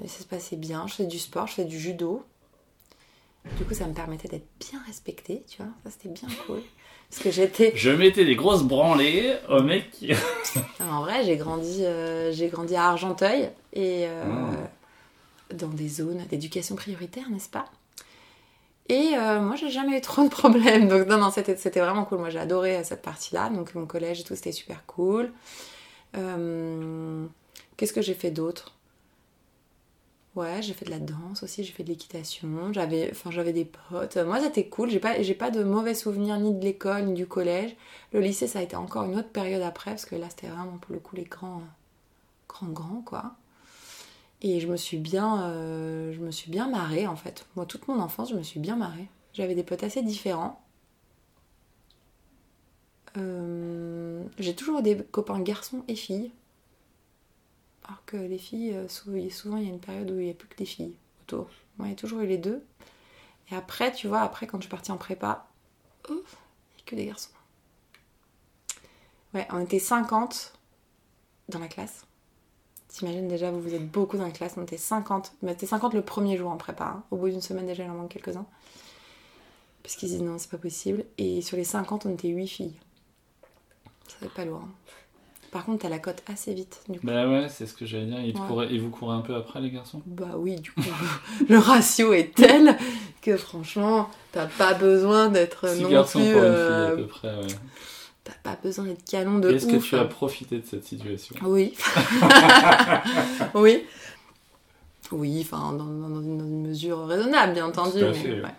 [0.05, 0.87] et ça se passait bien.
[0.87, 2.25] Je faisais du sport, je faisais du judo.
[3.59, 5.73] Du coup, ça me permettait d'être bien respectée, tu vois.
[5.85, 6.61] Ça, c'était bien cool.
[7.11, 7.73] Parce que j'étais.
[7.75, 10.13] Je mettais des grosses branlées au mec qui.
[10.81, 14.25] En vrai, j'ai grandi, euh, j'ai grandi à Argenteuil et euh,
[15.55, 17.65] dans des zones d'éducation prioritaire, n'est-ce pas?
[18.89, 20.89] Et euh, moi, j'ai jamais eu trop de problèmes.
[20.89, 22.19] Donc, non, non, c'était vraiment cool.
[22.19, 23.49] Moi, j'ai adoré euh, cette partie-là.
[23.51, 25.33] Donc, mon collège et tout, c'était super cool.
[26.17, 27.27] Euh,
[27.77, 28.75] Qu'est-ce que j'ai fait d'autre?
[30.35, 34.17] Ouais, j'ai fait de la danse aussi, j'ai fait de l'équitation, j'avais enfin des potes.
[34.17, 37.27] Moi, c'était cool, j'ai pas j'ai pas de mauvais souvenirs ni de l'école ni du
[37.27, 37.77] collège.
[38.13, 40.79] Le lycée, ça a été encore une autre période après parce que là, c'était vraiment
[40.79, 41.63] pour le coup les grands
[42.49, 43.35] grands grands quoi.
[44.43, 47.47] Et je me suis bien euh, je me suis bien marrée en fait.
[47.57, 49.09] Moi, toute mon enfance, je me suis bien marrée.
[49.33, 50.61] J'avais des potes assez différents.
[53.17, 56.31] Euh, j'ai toujours des copains garçons et filles.
[57.85, 60.31] Alors que les filles, euh, sou- souvent il y a une période où il n'y
[60.31, 61.49] a plus que des filles autour.
[61.79, 62.65] Moi, j'ai toujours eu les deux.
[63.51, 65.47] Et après, tu vois, après, quand je suis partie en prépa,
[66.11, 66.37] ouf,
[66.75, 67.31] il n'y a que des garçons.
[69.35, 70.53] Ouais, on était 50
[71.49, 72.07] dans la classe.
[72.93, 75.33] T'imagines déjà, vous, vous êtes beaucoup dans la classe, on était 50.
[75.43, 76.85] Mais c'était 50 le premier jour en prépa.
[76.85, 77.03] hein.
[77.11, 78.45] Au bout d'une semaine, déjà, il en manque quelques-uns.
[79.83, 81.05] Parce qu'ils disent non, c'est pas possible.
[81.19, 82.75] Et sur les 50, on était 8 filles.
[84.09, 84.61] Ça va être pas lourd.
[84.65, 84.69] hein.
[85.51, 87.07] Par contre, t'as la cote assez vite, du coup.
[87.07, 88.21] Bah ouais, c'est ce que j'allais dire.
[88.21, 88.47] Ils, Ouais.
[88.47, 90.01] couraient- ils vous courez un peu après, les garçons?
[90.07, 90.81] Bah oui, du coup,
[91.49, 92.77] le ratio est tel
[93.21, 96.33] que franchement, t'as pas besoin d'être non garçons plus.
[96.33, 97.55] pour une euh, fille à peu près, ouais.
[98.25, 100.07] T'as pas besoin d'être canon de Est-ce que tu as hein.
[100.07, 101.75] profité de cette situation Oui.
[103.55, 103.85] oui.
[105.11, 107.99] Oui, enfin, dans, dans- dans une, mesure raisonnable, bien entendu.
[108.01, 108.43] Tout à mais, fait, ouais.
[108.43, 108.55] ouais.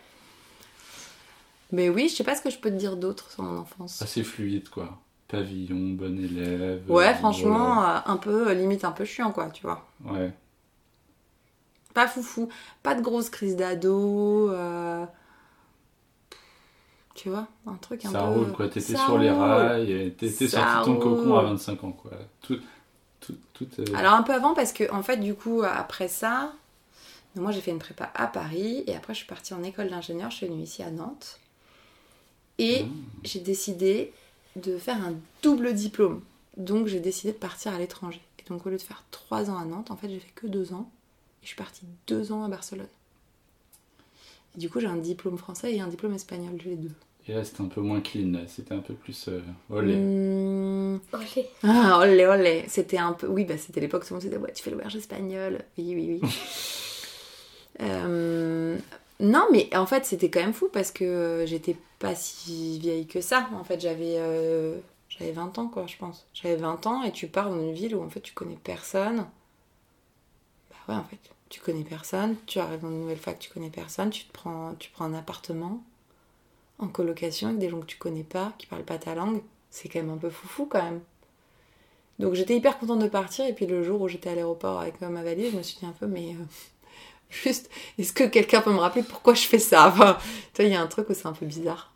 [1.71, 4.01] Mais oui, je sais pas ce que je peux te dire d'autre sur mon enfance.
[4.01, 4.99] Assez fluide, quoi.
[5.27, 6.83] Pavillon, bon élève.
[6.91, 9.87] Ouais, euh, franchement, euh, un peu, euh, limite un peu chiant, quoi, tu vois.
[10.05, 10.31] Ouais.
[11.95, 12.49] Pas foufou,
[12.83, 14.51] pas de grosses crises d'ado.
[14.51, 15.05] euh,
[17.15, 18.29] Tu vois, un truc un Ça peu.
[18.29, 18.67] roule, quoi.
[18.69, 22.11] T'étais sur les rails, t'étais sorti ton cocon à 25 ans, quoi.
[22.41, 22.59] Tout,
[23.19, 26.51] tout, tout euh, Alors un peu avant parce que en fait du coup après ça,
[27.35, 30.29] moi j'ai fait une prépa à Paris et après je suis partie en école d'ingénieur,
[30.31, 31.39] je suis venue ici à Nantes
[32.57, 32.91] et Mmh.
[33.23, 34.11] j'ai décidé
[34.55, 36.21] de faire un double diplôme.
[36.57, 38.21] Donc j'ai décidé de partir à l'étranger.
[38.39, 40.47] Et donc au lieu de faire trois ans à Nantes, en fait j'ai fait que
[40.47, 40.89] deux ans
[41.41, 42.87] et je suis partie deux ans à Barcelone.
[44.55, 46.91] Et du coup j'ai un diplôme français et un diplôme espagnol, j'ai les deux.
[47.25, 48.33] Et là, c'était un peu moins clean.
[48.47, 49.29] C'était un peu plus.
[49.29, 49.39] euh,
[49.69, 49.95] olé.
[49.95, 51.49] Mmh, Olé.
[51.63, 52.65] Ah, olé, olé.
[52.67, 53.27] C'était un peu.
[53.27, 55.63] Oui, bah, c'était l'époque où tout le monde disait Ouais, tu fais l'auberge espagnole.
[55.77, 56.29] Oui, oui, oui.
[57.81, 58.77] Euh,
[59.19, 63.21] Non, mais en fait, c'était quand même fou parce que j'étais pas si vieille que
[63.21, 63.49] ça.
[63.53, 64.15] En fait, j'avais.
[64.17, 64.77] euh,
[65.09, 66.25] J'avais 20 ans, quoi, je pense.
[66.33, 69.25] J'avais 20 ans et tu pars dans une ville où en fait tu connais personne.
[70.69, 71.19] Bah ouais, en fait,
[71.53, 72.35] tu connais personne.
[72.47, 74.09] Tu arrives dans une nouvelle fac, tu connais personne.
[74.09, 75.83] Tu te prends, tu prends un appartement
[76.79, 79.43] en colocation avec des gens que tu connais pas, qui parlent pas ta langue.
[79.69, 81.01] C'est quand même un peu foufou quand même.
[82.17, 84.99] Donc j'étais hyper contente de partir et puis le jour où j'étais à l'aéroport avec
[84.99, 86.43] ma valise, je me suis dit un peu mais euh,
[87.29, 89.89] juste est-ce que quelqu'un peut me rappeler pourquoi je fais ça?
[89.89, 90.17] Enfin,
[90.55, 91.93] tu vois, il y a un truc où c'est un peu bizarre.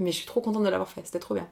[0.00, 1.48] Mais je suis trop contente de l'avoir fait, c'était trop bien.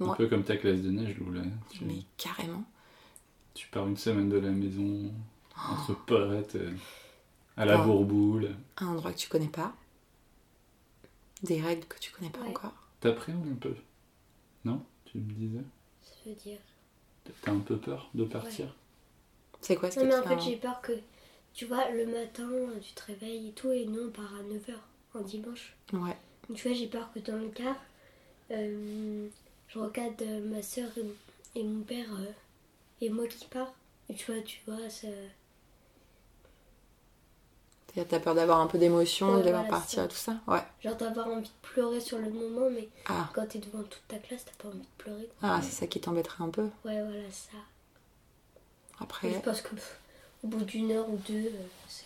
[0.00, 1.42] Un peu comme ta classe de neige, Lou, là.
[1.70, 2.64] Tu, Mais carrément.
[3.54, 5.12] tu pars une semaine de la maison,
[5.68, 6.72] entre potes, euh,
[7.56, 7.84] à la Oh.
[7.84, 8.54] bourboule.
[8.78, 9.74] Un endroit que tu connais pas.
[11.42, 12.48] Des règles que tu connais pas Ouais.
[12.48, 12.72] encore.
[13.00, 13.74] T'appréhendes un peu?
[14.64, 14.84] Non?
[15.06, 15.64] Tu me disais?
[16.02, 16.58] Ça veut dire.
[17.42, 18.74] T'as un peu peur de partir?
[19.60, 20.92] C'est quoi ce Non, mais tu en fait, j'ai peur que,
[21.54, 22.48] tu vois, le matin,
[22.82, 24.74] tu te réveilles et tout, et nous, on part à 9h
[25.14, 25.74] en dimanche.
[25.92, 26.16] Ouais.
[26.48, 27.76] Donc, tu vois, j'ai peur que dans le car,
[28.50, 29.28] euh,
[29.68, 32.32] je regarde euh, ma soeur et, et mon père euh,
[33.00, 33.72] et moi qui part.
[34.08, 35.08] Et tu vois, tu vois, ça.
[38.08, 40.34] T'as peur d'avoir un peu d'émotion, Ouais, de devoir voilà, partir et tout ça?
[40.46, 40.62] Ouais.
[40.82, 44.16] Genre d'avoir envie de pleurer sur le moment, mais Ah, quand t'es devant toute ta
[44.18, 45.28] classe, t'as pas envie de pleurer.
[45.40, 45.48] quoi.
[45.50, 46.62] ah c'est ça qui t'embêterait un peu.
[46.84, 47.56] Ouais, voilà, ça.
[49.00, 49.30] Après.
[49.32, 49.96] Je pense que pff,
[50.44, 51.50] au bout d'une heure ou deux, euh,
[51.88, 52.04] c'est.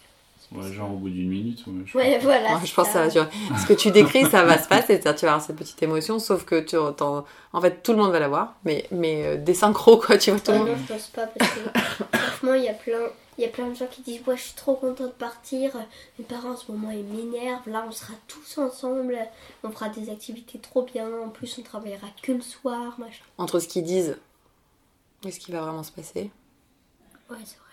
[0.53, 1.67] Ouais, genre au bout d'une minute.
[1.67, 1.97] Ouais, je.
[1.99, 2.55] Ouais, voilà.
[2.57, 3.29] Ouais, je pense que ça va, vois.
[3.59, 6.19] Ce que tu décris, ça va se passer, c'est-à-dire tu vas avoir cette petite émotion,
[6.19, 7.25] sauf que tu entends.
[7.53, 10.39] En fait, tout le monde va l'avoir, mais, mais euh, des synchros, quoi, tu vois,
[10.41, 10.69] tout le Ah monde.
[10.69, 11.61] non, je pense pas parce que
[12.19, 12.99] franchement, il y a plein.
[13.37, 15.73] Il y a plein de gens qui disent Ouais, je suis trop contente de partir.
[16.19, 17.69] Mes parents en ce moment ils m'énervent.
[17.69, 19.19] Là, on sera tous ensemble.
[19.63, 21.09] On fera des activités trop bien.
[21.21, 22.99] En plus, on travaillera que le soir.
[22.99, 23.25] Machin.
[23.39, 24.17] Entre ce qu'ils disent
[25.25, 26.31] et ce qui va vraiment se passer.
[27.31, 27.65] Ouais, c'est vrai.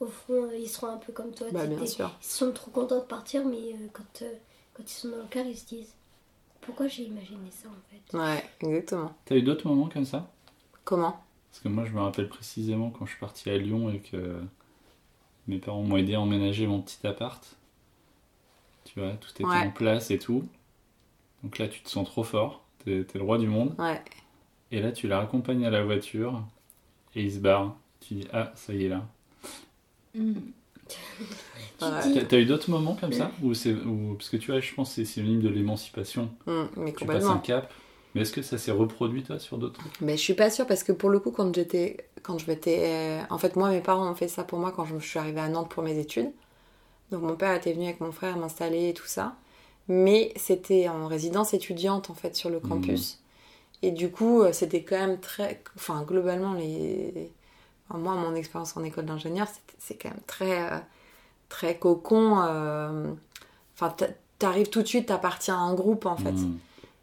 [0.00, 1.46] Au fond, euh, ils seront un peu comme toi.
[1.52, 2.10] Bah, bien sûr.
[2.20, 4.32] Ils sont trop contents de partir, mais euh, quand, euh,
[4.74, 5.94] quand ils sont dans le car, ils se disent
[6.60, 8.16] Pourquoi j'ai imaginé ça en fait?
[8.16, 9.14] Ouais, exactement.
[9.24, 10.28] T'as eu d'autres moments comme ça?
[10.84, 11.18] Comment?
[11.56, 14.42] Parce que moi, je me rappelle précisément quand je suis parti à Lyon et que
[15.48, 17.56] mes parents m'ont aidé à emménager mon petit appart.
[18.84, 19.56] Tu vois, tout était Ouais.
[19.60, 20.46] en place et tout.
[21.42, 22.62] Donc là, tu te sens trop fort.
[22.84, 23.74] T'es t'es le roi du monde.
[23.78, 24.02] Ouais.
[24.70, 26.42] Et là, tu la raccompagnes à la voiture
[27.14, 27.74] et il se barre.
[28.06, 29.06] Tu dis, ah, ça y est là.
[30.14, 30.34] Dis
[31.78, 33.30] T'as eu d'autres moments comme ça?
[33.42, 33.74] Ou c'est
[34.18, 36.28] Parce que tu vois, je pense que c'est synonyme de l'émancipation.
[36.76, 37.72] Mais Tu passes un cap.
[38.16, 40.82] Mais est-ce que ça s'est reproduit, toi, sur d'autres Mais je suis pas sûre parce
[40.82, 42.08] que pour le coup, quand j'étais.
[42.22, 42.80] Quand je m'étais.
[42.86, 45.40] euh, En fait, moi, mes parents ont fait ça pour moi quand je suis arrivée
[45.40, 46.32] à Nantes pour mes études.
[47.12, 49.36] Donc, mon père était venu avec mon frère m'installer et tout ça.
[49.88, 53.20] Mais c'était en résidence étudiante, en fait, sur le campus.
[53.82, 55.62] Et du coup, euh, c'était quand même très.
[55.76, 57.30] Enfin, globalement, les.
[57.88, 59.46] enfin, moi, mon expérience en école d'ingénieur,
[59.78, 60.62] c'est- quand même très.
[60.72, 60.78] euh,
[61.48, 62.40] très cocon.
[62.40, 63.12] euh,
[63.74, 66.32] Enfin, t'a- t'arrives tout de suite, t'appartiens à un groupe, en fait.
[66.32, 66.56] Hmm.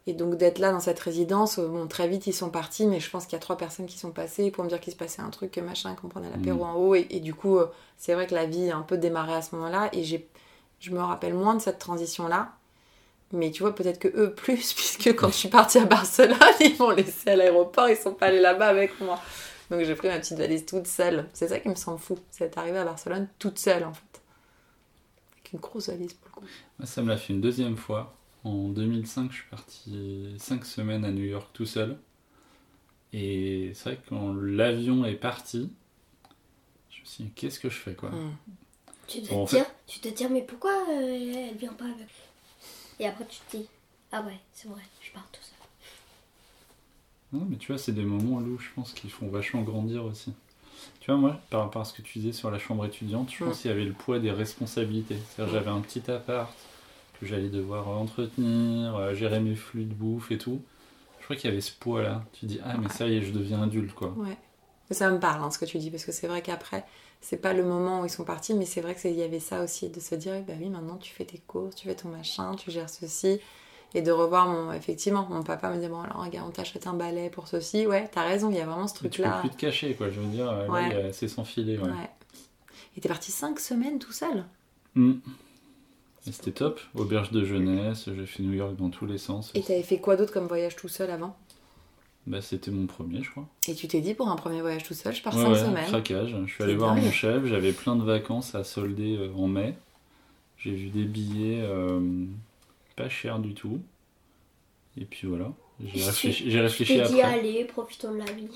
[0.06, 3.00] Et donc d'être là dans cette résidence, euh, bon, très vite ils sont partis, mais
[3.00, 4.98] je pense qu'il y a trois personnes qui sont passées pour me dire qu'il se
[4.98, 6.68] passait un truc, que machin, qu'on prenait l'apéro Mm.
[6.68, 6.94] en haut.
[6.94, 9.40] Et, et du coup, euh, c'est vrai que la vie a un peu démarré à
[9.42, 9.88] ce moment-là.
[9.94, 10.28] Et j'ai,
[10.80, 12.52] je me rappelle moins de cette transition-là.
[13.32, 16.76] Mais tu vois, peut-être que eux plus, puisque quand je suis partie à Barcelone, ils
[16.78, 19.18] m'ont laissé à l'aéroport, ils sont pas allés là-bas avec moi.
[19.70, 21.26] Donc j'ai pris ma petite valise toute seule.
[21.32, 22.18] C'est ça qui me semble fou.
[22.30, 24.20] C'est arrivé à Barcelone toute seule en fait.
[25.32, 26.52] Avec une grosse valise pour le coup.
[26.86, 28.14] Ça me l'a fait une deuxième fois.
[28.44, 31.96] En 2005, je suis parti 5 semaines à New York tout seul.
[33.12, 35.70] Et c'est vrai que quand l'avion est parti,
[36.90, 38.10] je me suis dit, qu'est-ce que je fais quoi?
[38.10, 38.36] Mm.
[39.06, 39.46] Tu te Bon,
[39.86, 42.08] tu te dire, mais pourquoi euh, elle vient pas avec?
[43.00, 43.66] Et après tu te dis,
[44.12, 45.54] ah ouais, c'est vrai, je pars tout seul.
[47.38, 50.32] Non, mais tu vois, c'est des moments où je pense qu'ils font vachement grandir aussi.
[51.00, 53.44] Tu vois, moi, par rapport à ce que tu disais sur la chambre étudiante, je
[53.44, 53.62] pense Mm.
[53.62, 55.16] qu'il y avait le poids des responsabilités.
[55.30, 55.56] C'est-à-dire, Mm.
[55.58, 56.52] j'avais un petit appart
[57.24, 60.60] que j'allais devoir entretenir, euh, gérer mes flux de bouffe et tout.
[61.18, 62.22] Je crois qu'il y avait ce poids-là.
[62.32, 64.10] Tu dis, ah, mais ça y est, je deviens adulte, quoi.
[64.16, 64.36] Ouais.
[64.90, 66.84] Ça me parle hein, ce que tu dis, parce que c'est vrai qu'après,
[67.22, 69.64] c'est pas le moment où ils sont partis, mais c'est vrai qu'il y avait ça
[69.64, 72.54] aussi, de se dire, bah oui, maintenant tu fais tes courses, tu fais ton machin,
[72.56, 73.40] tu gères ceci.
[73.94, 76.92] Et de revoir mon, effectivement, mon papa me dit, bon alors regarde, on t'achète un
[76.94, 77.86] balai pour ceci.
[77.86, 79.38] Ouais, t'as raison, il y a vraiment ce Et tu peux truc-là.
[79.40, 80.10] plus te cacher, quoi.
[80.10, 81.10] Je veux dire, euh, Ouais.
[81.12, 81.84] c'est sans filet, ouais.
[81.88, 82.10] Ouais.
[82.96, 84.44] Et t'es parti 5 semaines tout seul?
[84.94, 85.14] Mm.
[86.26, 86.80] Et c'était top.
[86.94, 89.50] Auberge de jeunesse, j'ai fait New York dans tous les sens.
[89.54, 91.36] Et t'avais fait quoi d'autre comme voyage tout seul avant?
[92.26, 93.46] Bah, c'était mon premier, je crois.
[93.68, 95.58] Et tu t'es dit, pour un premier voyage tout seul, je pars Ouais, 5 ouais,
[95.58, 95.84] semaines.
[95.86, 96.34] craquage.
[96.46, 99.76] Je suis allé voir mon chef, j'avais plein de vacances à solder euh, en mai.
[100.56, 102.00] J'ai vu des billets euh,
[102.96, 103.78] pas chers du tout.
[104.96, 105.52] Et puis voilà.
[105.84, 107.38] J'ai réfléchi, j'ai réfléchi t'ai dit, après.
[107.40, 108.48] allez, profitons de la vie.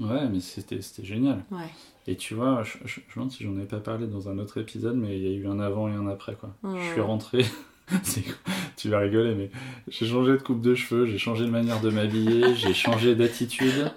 [0.00, 1.44] Ouais, mais c'était c'était génial.
[1.52, 1.68] Ouais.
[2.06, 4.38] Et tu vois, je, je, je me demande si j'en ai pas parlé dans un
[4.38, 6.50] autre épisode, mais il y a eu un avant et un après, quoi.
[6.62, 6.76] Hmm.
[6.76, 7.44] Je suis rentré.
[8.76, 9.50] tu vas rigoler, mais
[9.88, 13.90] j'ai changé de coupe de cheveux, j'ai changé de manière de m'habiller, j'ai changé d'attitude.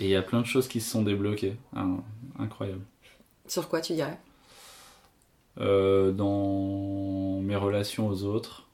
[0.00, 1.56] Et il y a plein de choses qui se sont débloquées.
[1.74, 1.86] Ah,
[2.38, 2.82] incroyable.
[3.46, 4.18] Sur quoi tu dirais?
[5.58, 8.66] Euh, dans mes relations aux autres.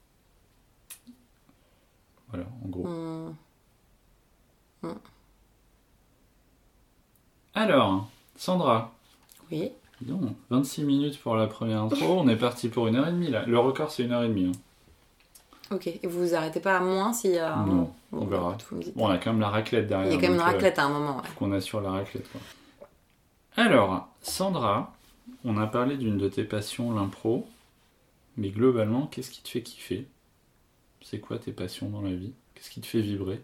[2.28, 2.86] Voilà, en gros.
[2.86, 3.34] Hmm.
[7.54, 8.92] Alors, Sandra,
[9.50, 9.70] Oui.
[10.02, 13.30] donc, 26 minutes pour la première intro, on est parti pour une heure et demie
[13.30, 13.44] là.
[13.46, 14.52] Le record c'est une heure et demie.
[14.54, 15.74] hein.
[15.74, 15.88] Ok.
[15.88, 18.56] Et vous vous arrêtez pas à moins s'il y a un Non, on verra.
[18.94, 20.12] Bon, on a quand même la raclette derrière.
[20.12, 21.16] Il y a quand même une euh, raclette à un moment.
[21.16, 21.22] ouais.
[21.36, 22.40] qu'on assure la raclette quoi.
[23.56, 24.94] Alors, Sandra,
[25.44, 27.48] on a parlé d'une de tes passions, l'impro.
[28.36, 30.06] Mais globalement, qu'est-ce qui te fait kiffer?
[31.02, 32.32] C'est quoi tes passions dans la vie?
[32.54, 33.40] Qu'est-ce qui te fait vibrer?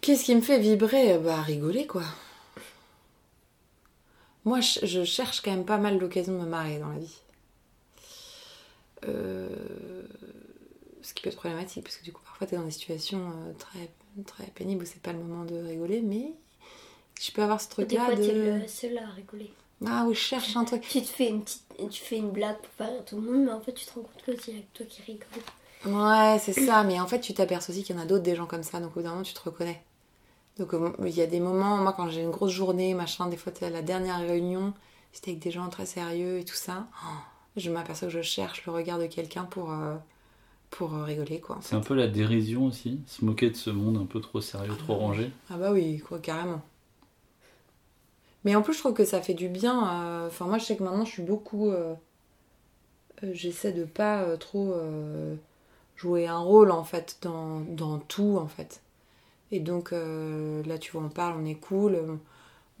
[0.00, 1.18] Qu'est-ce qui me fait vibrer?
[1.18, 2.02] Bah rigoler quoi.
[4.44, 7.20] Moi je, cherche quand même pas mal l'occasion de me marrer dans la vie.
[9.06, 9.48] Euh,
[11.02, 13.52] Ce qui peut être problématique parce que du coup parfois t'es dans des situations euh,
[13.58, 13.90] très,
[14.26, 16.32] très pénibles où c'est pas le moment de rigoler mais
[17.20, 18.66] je peux avoir ce truc Des là fois, t'es de...
[18.66, 19.52] seul à rigoler.
[19.86, 20.82] Ah oui je cherche un truc.
[20.82, 23.44] Tu te fais une petite, tu fais une blague pour faire rire tout le monde,
[23.44, 25.28] mais en fait, tu te rends compte que c'est toi qui rigole.
[25.86, 28.34] Ouais, c'est ça, mais en fait, tu t'aperçois aussi qu'il y en a d'autres des
[28.34, 29.82] gens comme ça, donc au bout d'un moment, tu te reconnais.
[30.58, 33.36] Donc, euh, il y a des moments, moi, quand j'ai une grosse journée, machin, des
[33.36, 34.72] fois, la dernière réunion,
[35.12, 37.08] c'était avec des gens très sérieux et tout ça, oh,
[37.56, 39.96] je m'aperçois que je cherche le regard de quelqu'un pour, euh,
[40.70, 41.58] pour euh, rigoler, quoi.
[41.60, 44.74] C'est un peu la dérision aussi, se moquer de ce monde un peu trop sérieux,
[44.76, 45.30] trop rangé.
[45.50, 46.62] Ah bah oui, quoi, carrément.
[48.44, 50.02] Mais en plus, je trouve que ça fait du bien.
[50.02, 51.70] euh, Enfin, moi, je sais que maintenant, je suis beaucoup.
[51.70, 51.94] euh,
[53.32, 54.74] J'essaie de pas trop
[55.96, 58.80] jouer un rôle, en fait, dans, dans tout, en fait.
[59.54, 61.94] Et donc, euh, là, tu vois, on parle, on est cool.
[61.94, 62.16] euh,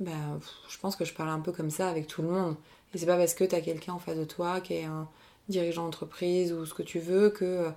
[0.00, 2.56] ben, pff, je pense que je parle un peu comme ça avec tout le monde.
[2.94, 5.08] Et c'est pas parce que t'as quelqu'un en face de toi qui est un
[5.48, 7.44] dirigeant d'entreprise ou ce que tu veux que.
[7.44, 7.70] euh,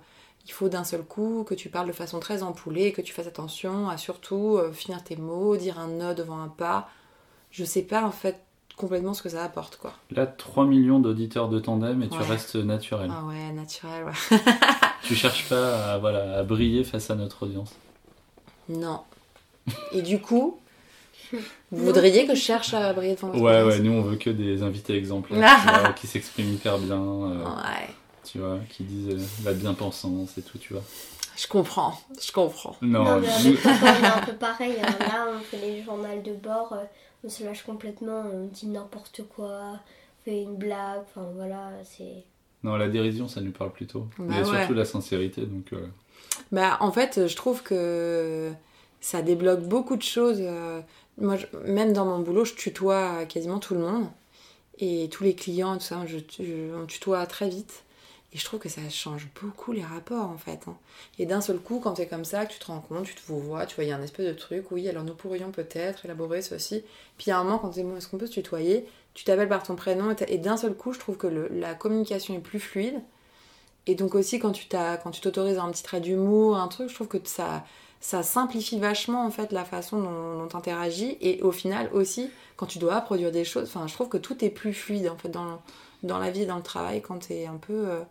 [0.45, 3.27] il faut d'un seul coup que tu parles de façon très ampoulée, que tu fasses
[3.27, 6.89] attention à surtout euh, finir tes mots, dire un no devant un pas.
[7.51, 8.39] Je sais pas en fait
[8.77, 9.91] complètement ce que ça apporte quoi.
[10.11, 13.11] Là, 3 millions d'auditeurs de tandem et tu restes naturel.
[13.13, 14.37] Ah ouais, naturel, ouais.
[15.03, 17.73] Tu cherches pas à, voilà, à briller face à notre audience.
[18.69, 19.01] Non.
[19.91, 20.59] Et du coup,
[21.31, 21.39] vous
[21.85, 24.63] voudriez que je cherche à briller devant votre Ouais, ouais, nous on veut que des
[24.63, 27.87] invités exemplaires tu vois, qui s'expriment hyper bien, euh, Ouais.
[28.23, 30.83] tu vois, qui disent euh, la bien-pensance et tout, tu vois.
[31.35, 32.75] Je comprends, je comprends.
[32.81, 34.73] Non, Non, mais nous- avec papa, on est un peu pareil.
[34.81, 34.95] hein.
[35.01, 36.83] Là, on fait les journaux de bord, euh,
[37.23, 42.23] on se lâche complètement, on dit n'importe quoi, on fait une blague, enfin voilà, c'est.
[42.63, 44.07] non, la dérision ça nous parle plutôt.
[44.17, 44.57] Bah Mais ouais.
[44.59, 45.85] surtout la sincérité, donc euh,
[46.51, 48.51] Bah, en fait, je trouve que
[49.01, 50.39] ça débloque beaucoup de choses.
[50.41, 50.81] Euh,
[51.17, 54.07] Moi, même dans mon boulot, je tutoie quasiment tout le monde.
[54.79, 56.19] Et tous les clients tout ça, je,
[56.75, 57.83] on tutoie très vite.
[58.33, 60.59] Et je trouve que ça change beaucoup les rapports en fait.
[60.67, 60.77] hein.
[61.17, 63.21] Et d'un seul coup, quand t'es comme ça, que tu te rends compte, tu te
[63.31, 66.05] vois, tu vois, il y a un espèce de truc, oui, alors nous pourrions peut-être
[66.05, 66.83] élaborer ceci.
[67.17, 69.63] Puis a un moment, quand t'es bon, est-ce qu'on peut se tutoyer Tu t'appelles par
[69.63, 73.01] ton prénom, et, d'un seul coup, je trouve que la communication est plus fluide.
[73.87, 76.89] Et donc aussi, quand tu t'as- quand tu t'autorises un petit trait d'humour, un truc,
[76.89, 77.63] je trouve que ça,
[78.01, 81.17] ça simplifie vachement en fait la façon dont, dont t'interagis.
[81.21, 84.43] Et au final aussi, quand tu dois produire des choses, enfin, je trouve que tout
[84.45, 85.61] est plus fluide en fait dans,
[86.03, 87.73] dans la vie et dans le travail quand t'es un peu...
[87.89, 88.01] euh,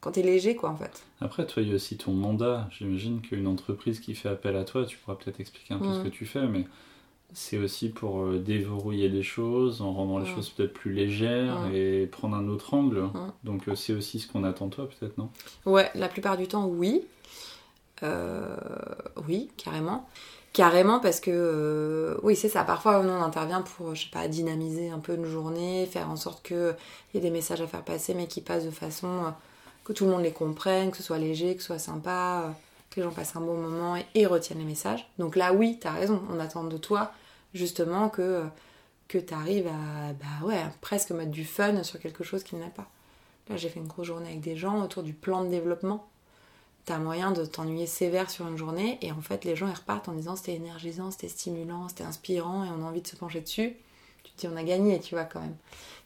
[0.00, 1.02] quand t'es léger quoi en fait.
[1.22, 2.68] Après, toi, il y a aussi ton mandat.
[2.70, 5.94] J'imagine qu'une entreprise qui fait appel à toi, tu pourras peut-être expliquer un peu Mm.
[5.94, 6.66] ce que tu fais, mais
[7.34, 12.06] c'est aussi pour euh, déverrouiller les choses, en rendant les choses peut-être plus légères et
[12.06, 13.10] prendre un autre angle.
[13.42, 15.28] Donc, euh, c'est aussi ce qu'on attend de toi, peut-être, non?
[15.66, 17.02] Ouais, la plupart du temps, oui.
[18.02, 18.56] Euh,
[19.28, 20.08] oui, carrément.
[20.52, 22.62] Carrément parce que, euh, oui, c'est ça.
[22.62, 26.46] Parfois, on intervient pour, je sais pas, dynamiser un peu une journée, faire en sorte
[26.46, 26.76] qu'il
[27.14, 29.30] y ait des messages à faire passer, mais qui passent de façon euh,
[29.84, 32.54] que tout le monde les comprenne, que ce soit léger, que ce soit sympa,
[32.90, 35.08] que les gens passent un bon moment et, et retiennent les messages.
[35.18, 36.22] Donc là, oui, t'as raison.
[36.32, 37.10] On attend de toi,
[37.54, 38.44] justement, que,
[39.08, 42.88] que t'arrives à, bah ouais, presque mettre du fun sur quelque chose qui n'est pas.
[43.48, 46.06] Là, j'ai fait une grosse journée avec des gens autour du plan de développement.
[46.86, 50.08] T'as moyen de t'ennuyer sévère sur une journée et en fait, les gens ils repartent
[50.08, 53.40] en disant c'était énergisant, c'était stimulant, c'était inspirant et on a envie de se pencher
[53.40, 53.74] dessus.
[54.22, 55.56] Tu te dis on a gagné, tu vois, quand même.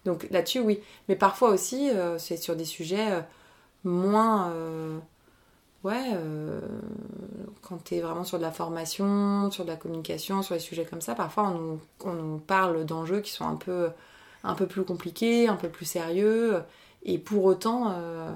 [0.05, 0.81] Donc là-dessus, oui.
[1.09, 3.21] Mais parfois aussi, euh, c'est sur des sujets euh,
[3.85, 4.51] moins.
[4.53, 4.99] euh,
[5.85, 6.61] ouais, euh,
[7.62, 11.01] quand t'es vraiment sur de la formation, sur de la communication, sur des sujets comme
[11.01, 13.91] ça, parfois on nous, on nous parle d'enjeux qui sont un peu,
[14.45, 16.62] un peu plus compliqués, un peu plus sérieux.
[17.05, 18.33] Et pour autant, euh,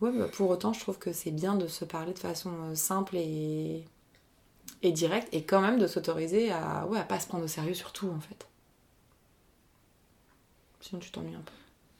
[0.00, 2.74] ouais, bah, pour autant, je trouve que c'est bien de se parler de façon euh,
[2.74, 3.84] simple et,
[4.82, 7.74] et directe, et quand même de s'autoriser à, ouais, à pas se prendre au sérieux
[7.74, 8.46] sur tout, en fait.
[10.80, 11.57] Sinon, tu t'ennuies un peu.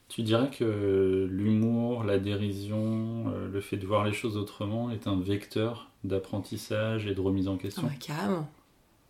[0.09, 5.07] Tu dirais que l'humour, la dérision, euh, le fait de voir les choses autrement est
[5.07, 8.49] un vecteur d'apprentissage et de remise en Ah question bah, carrément.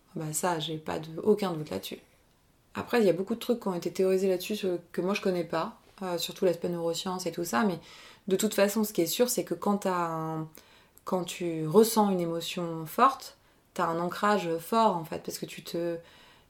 [0.09, 1.99] Ah bah, ça, j'ai pas aucun doute là-dessus.
[2.75, 4.57] Après, il y a beaucoup de trucs qui ont été théorisés là-dessus
[4.91, 7.79] que moi je connais pas, euh, surtout l'aspect neurosciences et tout ça, mais
[8.27, 9.87] de toute façon, ce qui est sûr, c'est que quand,
[11.05, 13.37] quand tu ressens une émotion forte,
[13.73, 15.97] tu as un ancrage fort en fait, parce que tu te.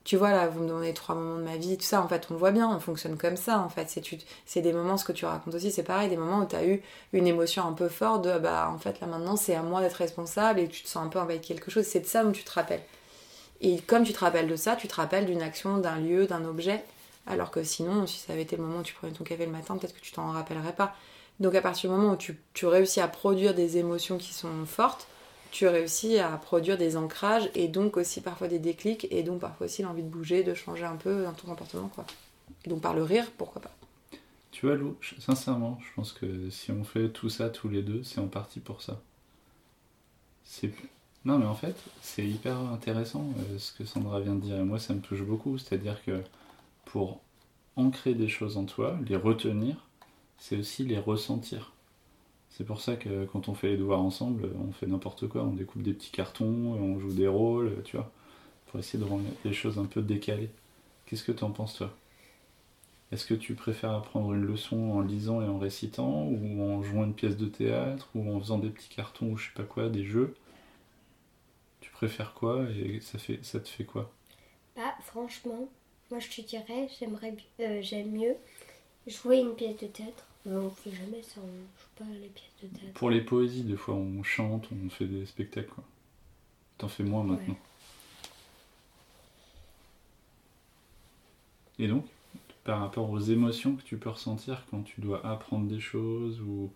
[0.10, 2.26] Tu vois, là, vous me demandez trois moments de ma vie, tout ça, en fait,
[2.32, 3.95] on le voit bien, on fonctionne comme ça, en fait.
[4.48, 6.65] C'est, des moments, ce que tu racontes aussi, c'est pareil, des moments où tu as
[6.65, 6.82] eu
[7.13, 9.93] une émotion un peu forte de, bah, en fait, là, maintenant, c'est à moi d'être
[9.93, 12.32] responsable et tu te sens un peu envahi de quelque chose, c'est de ça dont
[12.32, 12.82] tu te rappelles.
[13.62, 16.43] Et comme tu te rappelles de ça, tu te rappelles d'une action, d'un lieu, d'un
[16.43, 16.84] objet,
[17.28, 19.52] alors que sinon, si ça avait été le moment où tu prenais ton café le
[19.52, 20.95] matin, peut-être que tu t'en rappellerais pas.
[21.39, 25.06] Donc à partir du moment où tu réussis à produire des émotions qui sont fortes,
[25.52, 29.66] tu réussis à produire des ancrages et donc aussi parfois des déclics et donc parfois
[29.66, 32.06] aussi l'envie de bouger, de changer un peu dans ton comportement quoi.
[32.66, 33.72] Donc par le rire, pourquoi pas.
[34.52, 38.04] Tu vois, Lou, sincèrement, je pense que si on fait tout ça tous les deux,
[38.04, 39.02] c'est en partie pour ça.
[40.44, 40.74] C'est...
[41.26, 44.64] Non, mais en fait, c'est hyper intéressant euh, ce que Sandra vient de dire, et
[44.64, 45.58] moi, ça me touche beaucoup.
[45.58, 46.22] C'est-à-dire que
[46.86, 47.22] pour
[47.76, 49.76] ancrer des choses en toi, les retenir,
[50.38, 51.72] c'est aussi les ressentir.
[52.50, 55.44] C'est pour ça que quand on fait les devoirs ensemble, on fait n'importe quoi.
[55.44, 58.12] On découpe des petits cartons, on joue des rôles, tu vois,
[58.68, 60.52] pour essayer de rendre les choses un peu décalées.
[61.08, 61.96] Qu'est-ce que t'en penses, toi?
[63.12, 67.04] Est-ce que tu préfères apprendre une leçon en lisant et en récitant, ou en jouant
[67.04, 69.90] une pièce de théâtre, ou en faisant des petits cartons, ou je sais pas quoi,
[69.90, 70.34] des jeux?
[71.82, 74.14] Tu préfères quoi et ça, fait, ça te fait quoi?
[74.76, 75.70] Bah, franchement,
[76.10, 78.36] moi je te dirais, j'aimerais, euh, j'aime mieux
[79.08, 80.29] jouer une pièce de théâtre.
[80.45, 82.93] Mais on fait jamais ça, on joue pas les pièces de théâtre.
[82.93, 85.84] Pour les poésies, des fois, on chante, on fait des spectacles, quoi.
[86.78, 87.58] T'en fais moins maintenant.
[91.78, 92.06] Et donc,
[92.63, 96.71] par rapport aux émotions que tu peux ressentir quand tu dois apprendre des choses ou,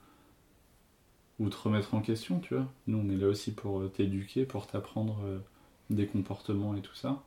[1.40, 2.68] ou te remettre en question, tu vois.
[2.88, 5.40] Nous, on est là aussi pour euh, t'éduquer, pour t'apprendre euh,
[5.90, 7.24] des comportements et tout ça.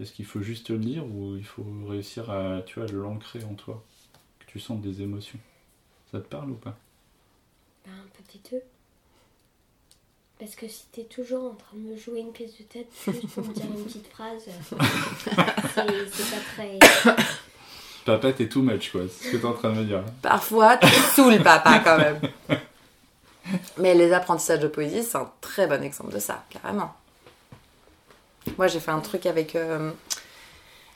[0.00, 3.54] Est-ce qu'il faut juste le dire ou il faut réussir à, tu vois, l'ancrer en
[3.54, 3.84] toi?
[4.38, 5.38] Que tu sentes des émotions.
[6.12, 6.76] Ça te parle ou pas?
[7.86, 8.56] Bah, un petit peu.
[10.38, 13.28] Parce que si t'es toujours en train de me jouer une pièce de tête juste
[13.28, 14.76] pour me dire une petite phrase, euh,
[15.74, 16.78] c'est, pas très.
[18.06, 19.02] Papa, t'es too much, quoi.
[19.08, 20.02] C'est ce que t'es en train de me dire.
[20.22, 22.20] Parfois, tu saoules papa quand même.
[23.78, 26.94] Mais les apprentissages de poésie, c'est un très bon exemple de ça, carrément.
[28.56, 29.92] Moi, j'ai fait un truc avec, euh,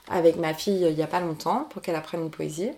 [0.09, 2.71] avec ma fille il y a pas longtemps pour qu'elle apprenne une poésie.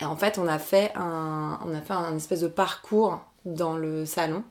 [0.00, 3.76] Et en fait, on a fait un, on a fait un espèce de parcours dans
[3.76, 4.44] le salon.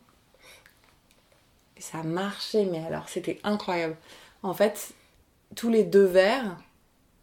[1.77, 3.95] Et ça a marché, mais alors c'était incroyable.
[4.43, 4.93] En fait,
[5.55, 6.57] tous les deux vers,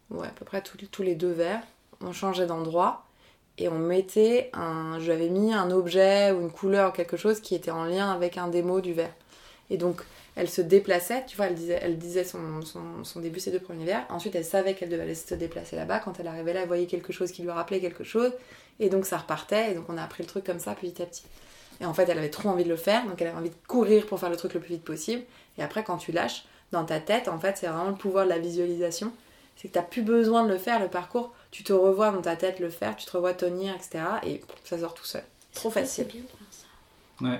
[0.09, 1.61] ouais, à peu près tous, les deux vers,
[2.01, 3.05] on changeait d'endroit
[3.57, 4.99] et on mettait un.
[4.99, 7.85] Je lui avais mis un objet ou une couleur ou quelque chose qui était en
[7.85, 9.13] lien avec un mots du vers.
[9.69, 10.01] Et donc,
[10.35, 13.59] elle se déplaçait, tu vois, elle disait, elle disait son, son, son début, ses deux
[13.59, 14.05] premiers vers.
[14.09, 15.99] Ensuite, elle savait qu'elle devait aller se déplacer là-bas.
[15.99, 18.31] Quand elle arrivait là, elle voyait quelque chose qui lui rappelait quelque chose.
[18.79, 19.71] Et donc, ça repartait.
[19.71, 21.23] Et donc, on a appris le truc comme ça petit à petit.
[21.79, 23.05] Et en fait, elle avait trop envie de le faire.
[23.05, 25.23] Donc, elle avait envie de courir pour faire le truc le plus vite possible.
[25.57, 28.29] Et après, quand tu lâches, dans ta tête, en fait, c'est vraiment le pouvoir de
[28.29, 29.13] la visualisation.
[29.55, 31.33] C'est que tu n'as plus besoin de le faire, le parcours.
[31.51, 34.03] Tu te revois dans ta tête le faire, tu te revois tenir, etc.
[34.23, 35.23] Et ça sort tout seul.
[35.53, 36.07] Trop C'est facile.
[36.07, 37.25] bien de faire ça.
[37.25, 37.39] Ouais.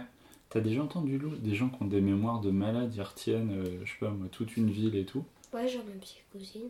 [0.56, 3.82] T'as déjà entendu, Lou Des gens qui ont des mémoires de malades, ils retiennent, euh,
[3.84, 5.26] je sais pas moi, toute une ville et tout.
[5.54, 6.70] Ouais, genre ma petite cousine.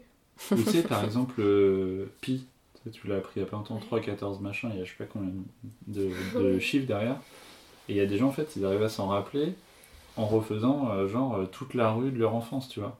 [0.51, 3.47] Ou tu sais, par exemple, euh, pi, tu sais, tu l'as appris il y a
[3.47, 5.31] pas longtemps, 3, 14, machin, il y a je sais pas combien
[5.85, 7.17] de, de chiffres derrière.
[7.87, 9.53] Et il y a des gens, en fait, ils arrivent à s'en rappeler
[10.17, 12.97] en refaisant, euh, genre, toute la rue de leur enfance, tu vois.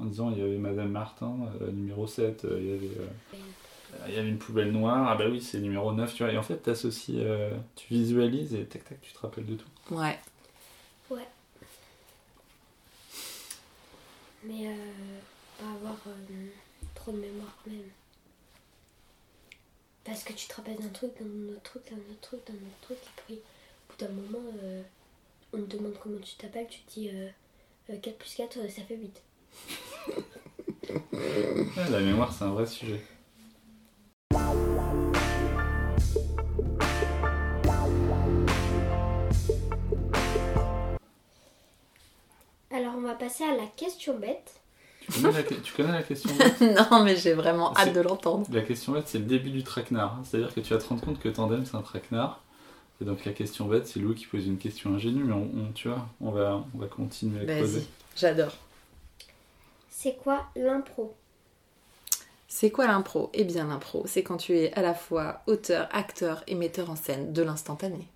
[0.00, 1.36] En disant, il y avait Madame Martin,
[1.72, 2.90] numéro 7, euh, il y avait...
[3.94, 6.32] euh, il y avait une poubelle noire, ah bah oui, c'est numéro 9, tu vois.
[6.32, 9.68] Et en fait, t'associes, euh, tu visualises et tac tac, tu te rappelles de tout.
[9.90, 10.18] Ouais.
[14.46, 15.20] Mais euh,
[15.58, 16.46] pas avoir euh,
[16.94, 17.80] trop de mémoire quand même.
[20.04, 22.80] Parce que tu te rappelles d'un truc, d'un autre truc, d'un autre truc, d'un autre
[22.82, 24.82] truc, et puis au bout d'un moment, euh,
[25.54, 27.28] on te demande comment tu t'appelles, tu te dis euh,
[27.88, 29.22] euh, 4 plus 4, euh, ça fait 8.
[31.12, 33.00] Ouais, la mémoire, c'est un vrai sujet.
[43.04, 44.60] Va passer à la question bête.
[45.00, 46.30] Tu connais la, que- tu connais la question
[46.90, 48.46] non, mais j'ai vraiment hâte de l'entendre.
[48.50, 50.18] La question bête, c'est le début du traquenard.
[50.24, 52.40] C'est-à-dire que tu vas te rendre compte que Tandem, c'est un traquenard.
[53.00, 55.72] Et donc la question bête, c'est Lou qui pose une question ingénue, mais on, on-
[55.74, 57.82] tu vois, on va, on va continuer à Vas-y, creuser.
[58.16, 58.52] j'adore.
[59.90, 61.14] C'est quoi l'impro?
[62.48, 63.30] C'est quoi l'impro?
[63.34, 66.96] Eh bien, l'impro, c'est quand tu es à la fois auteur, acteur et metteur en
[66.96, 68.06] scène de l'instantané.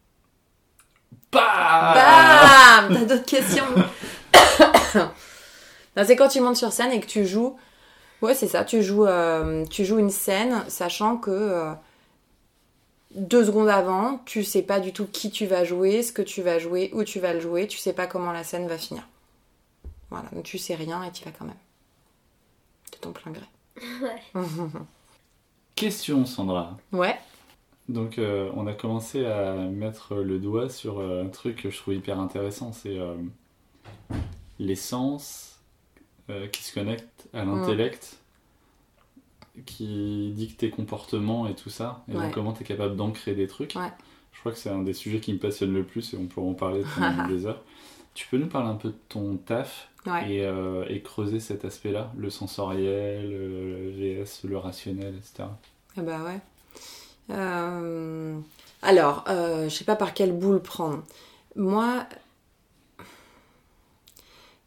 [1.33, 3.65] Bah Bam T'as d'autres questions
[5.97, 7.57] Non, C'est quand tu montes sur scène et que tu joues.
[8.23, 8.65] Ouais, c'est ça.
[8.65, 11.73] Tu joues, euh, tu joues une scène, sachant que euh,
[13.15, 16.43] deux secondes avant, tu sais pas du tout qui tu vas jouer, ce que tu
[16.43, 17.67] vas jouer, où tu vas le jouer.
[17.67, 19.07] Tu sais pas comment la scène va finir.
[20.11, 21.55] Voilà, donc tu sais rien et tu vas quand même.
[22.93, 23.45] De ton plein gré.
[24.03, 24.43] Ouais.
[25.77, 26.77] Question, Sandra.
[26.91, 27.17] Ouais.
[27.89, 31.79] Donc euh, on a commencé à mettre le doigt sur euh, un truc que je
[31.79, 33.15] trouve hyper intéressant, c'est euh,
[34.59, 35.59] les sens
[36.29, 38.19] euh, qui se connectent à l'intellect,
[39.67, 42.25] qui dictent tes comportements et tout ça, et Ouais.
[42.25, 43.75] donc comment tu es capable d'ancrer des trucs.
[43.75, 43.91] Ouais.
[44.33, 46.47] Je crois que c'est un des sujets qui me passionne le plus et on pourra
[46.47, 47.63] en parler pendant des heures.
[48.15, 49.89] Tu peux nous parler un peu de ton taf
[50.29, 50.43] et,
[50.89, 55.49] et creuser cet aspect-là, le sensoriel, le VS, le rationnel, etc.
[55.97, 56.39] Ah bah ouais.
[57.31, 58.39] Euh,
[58.83, 61.03] Alors, euh, je sais pas par quelle boule prendre.
[61.57, 62.07] Moi,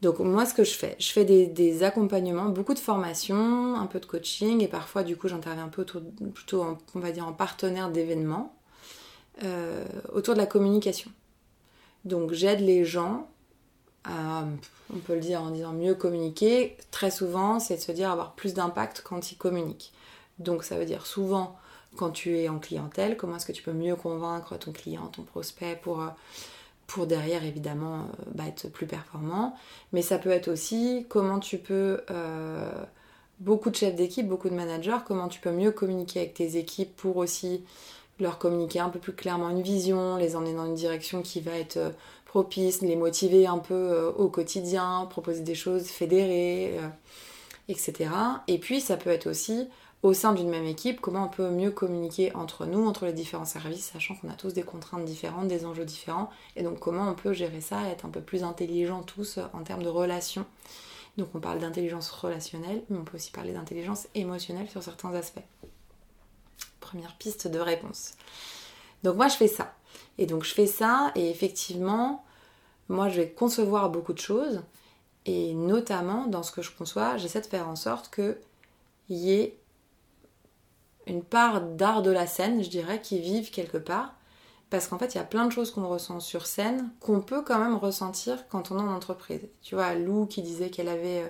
[0.02, 4.00] donc moi, ce que je fais, je fais des, accompagnements, beaucoup de formations, un peu
[4.00, 6.02] de coaching, et parfois, du coup, j'interviens un peu autour,
[6.34, 8.56] plutôt, en- on va dire, en partenaire d'événements,
[9.44, 11.12] euh, autour de la communication.
[12.06, 13.28] Donc, j'aide les gens
[14.04, 14.46] à,
[14.94, 16.78] on peut le dire en disant mieux communiquer.
[16.92, 19.94] Très souvent, c'est de se dire avoir plus d'impact quand ils communiquent.
[20.40, 21.56] Donc ça veut dire souvent
[21.98, 25.24] quand tu es en clientèle, comment est-ce que tu peux mieux convaincre ton client, ton
[25.24, 26.08] prospect pour, euh,
[26.88, 29.56] pour derrière évidemment euh, bah, être plus performant.
[29.92, 32.72] Mais ça peut être aussi comment tu peux, euh,
[33.40, 36.96] beaucoup de chefs d'équipe, beaucoup de managers, comment tu peux mieux communiquer avec tes équipes
[36.96, 37.64] pour aussi
[38.20, 41.58] leur communiquer un peu plus clairement une vision, les emmener dans une direction qui va
[41.58, 41.80] être
[42.26, 46.80] propice, les motiver un peu au quotidien, proposer des choses fédérées,
[47.68, 48.12] etc.
[48.48, 49.68] Et puis ça peut être aussi
[50.04, 53.46] au sein d'une même équipe, comment on peut mieux communiquer entre nous, entre les différents
[53.46, 57.14] services, sachant qu'on a tous des contraintes différentes, des enjeux différents, et donc comment on
[57.14, 60.46] peut gérer ça, être un peu plus intelligents tous euh, en termes de relations.
[61.18, 65.44] Donc on parle d'intelligence relationnelle, mais on peut aussi parler d'intelligence émotionnelle sur certains aspects.
[66.80, 68.14] Première piste de réponse.
[69.04, 69.76] Donc moi je fais ça.
[70.18, 72.26] Et donc je fais ça, et effectivement,
[72.90, 74.64] moi je vais concevoir beaucoup de choses,
[75.28, 78.36] et notamment dans ce que je conçois, j'essaie de faire en sorte qu'il
[79.10, 79.61] y ait
[81.08, 84.14] une part d'art de la scène, je dirais, qui vive quelque part.
[84.70, 87.42] Parce qu'en fait, il y a plein de choses qu'on ressent sur scène qu'on peut
[87.42, 89.42] quand même ressentir quand on est en entreprise.
[89.62, 91.28] Tu vois, Lou qui disait qu'elle avait, euh,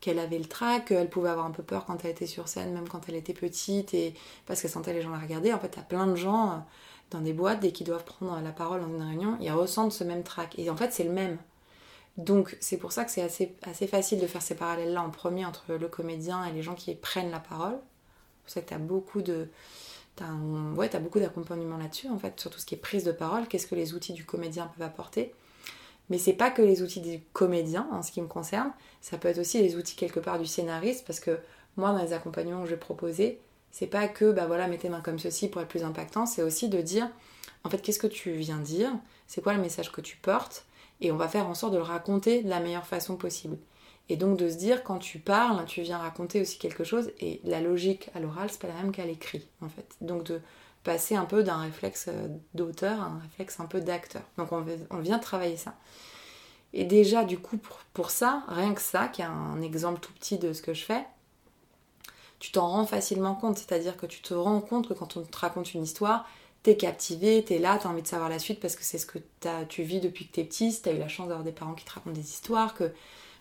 [0.00, 2.72] qu'elle avait le trac, qu'elle pouvait avoir un peu peur quand elle était sur scène,
[2.72, 4.14] même quand elle était petite, et
[4.46, 5.52] parce qu'elle sentait les gens la regarder.
[5.52, 6.54] En fait, il y a plein de gens euh,
[7.10, 10.04] dans des boîtes, dès qu'ils doivent prendre la parole dans une réunion, ils ressentent ce
[10.04, 10.56] même trac.
[10.56, 11.38] Et en fait, c'est le même.
[12.16, 15.44] Donc, c'est pour ça que c'est assez, assez facile de faire ces parallèles-là en premier
[15.44, 17.78] entre le comédien et les gens qui prennent la parole.
[18.46, 19.48] C'est pour ça que tu as beaucoup de,
[20.76, 23.48] ouais, t'as beaucoup d'accompagnement là-dessus, en fait, sur tout ce qui est prise de parole,
[23.48, 25.34] qu'est-ce que les outils du comédien peuvent apporter.
[26.08, 28.70] Mais c'est pas que les outils du comédien, en ce qui me concerne,
[29.00, 31.40] ça peut être aussi les outils quelque part du scénariste, parce que
[31.76, 33.40] moi, dans les accompagnements que je proposer,
[33.72, 36.42] c'est pas que, bah voilà, mets tes mains comme ceci pour être plus impactant, c'est
[36.42, 37.10] aussi de dire,
[37.64, 38.92] en fait, qu'est-ce que tu viens dire,
[39.26, 40.64] c'est quoi le message que tu portes,
[41.00, 43.58] et on va faire en sorte de le raconter de la meilleure façon possible.
[44.08, 47.40] Et donc de se dire, quand tu parles, tu viens raconter aussi quelque chose, et
[47.44, 49.96] la logique à l'oral, c'est pas la même qu'à l'écrit, en fait.
[50.00, 50.40] Donc de
[50.84, 54.22] passer un peu d'un réflexe euh, d'auteur à un réflexe un peu d'acteur.
[54.38, 55.74] Donc on, vient travailler ça.
[56.72, 57.58] Et déjà, du coup,
[57.92, 60.84] pour, ça, rien que ça, qui est un exemple tout petit de ce que je
[60.84, 61.04] fais,
[62.38, 63.58] tu t'en rends facilement compte.
[63.58, 66.28] C'est-à-dire que tu te rends compte que quand on te raconte une histoire,
[66.62, 69.18] t'es captivé, t'es là, t'as envie de savoir la suite parce que c'est ce que
[69.68, 70.70] tu vis depuis que t'es petit.
[70.70, 72.92] Si t'as eu la chance d'avoir des parents qui te racontent des histoires, que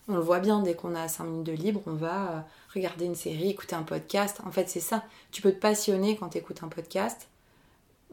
[0.08, 2.40] on le voit bien, dès qu'on a 5 minutes de libre, on va euh,
[2.74, 4.40] regarder une série, écouter un podcast.
[4.46, 5.04] En fait, c'est ça.
[5.32, 7.28] Tu peux te passionner quand tu écoutes un podcast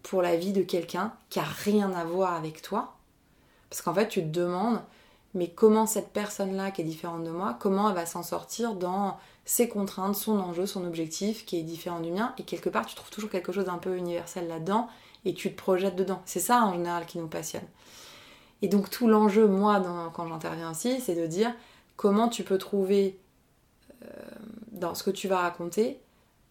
[0.02, 2.94] pour la vie de quelqu'un qui a rien à voir avec toi.
[3.68, 4.80] Parce qu'en fait, tu te demandes,
[5.34, 9.18] mais comment cette personne-là, qui est différente de moi, comment elle va s'en sortir dans
[9.44, 12.34] ses contraintes, son enjeu, son objectif, qui est différent du mien.
[12.38, 14.88] Et quelque part, tu trouves toujours quelque chose d'un peu universel là-dedans
[15.24, 16.22] et tu te projettes dedans.
[16.24, 17.66] C'est ça, en général, qui nous passionne.
[18.62, 19.82] Et donc, tout l'enjeu, moi,
[20.14, 21.52] quand j'interviens aussi, c'est de dire
[21.96, 23.18] comment tu peux trouver
[24.04, 24.06] euh,
[24.72, 25.98] dans ce que tu vas raconter,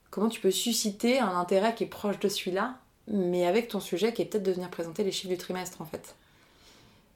[0.10, 2.76] comment tu peux susciter un intérêt qui est proche de celui-là,
[3.08, 5.86] mais avec ton sujet qui est peut-être de venir présenter les chiffres du trimestre en
[5.86, 6.16] fait.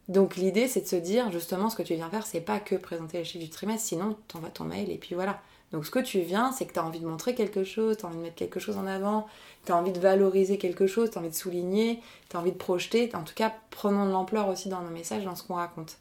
[0.08, 2.76] Donc l'idée c'est de se dire justement ce que tu viens faire, c'est pas que
[2.76, 5.42] présenter les chiffres du trimestre, sinon t'envoies ton mail et puis voilà.
[5.72, 8.06] Donc ce que tu viens, c'est que tu as envie de montrer quelque chose, tu
[8.06, 9.28] as envie de mettre quelque chose en avant,
[9.66, 12.52] tu as envie de valoriser quelque chose, tu as envie de souligner, tu as envie
[12.52, 13.10] de projeter.
[13.14, 15.98] En tout cas, prenons de l'ampleur aussi dans nos messages, dans ce qu'on raconte.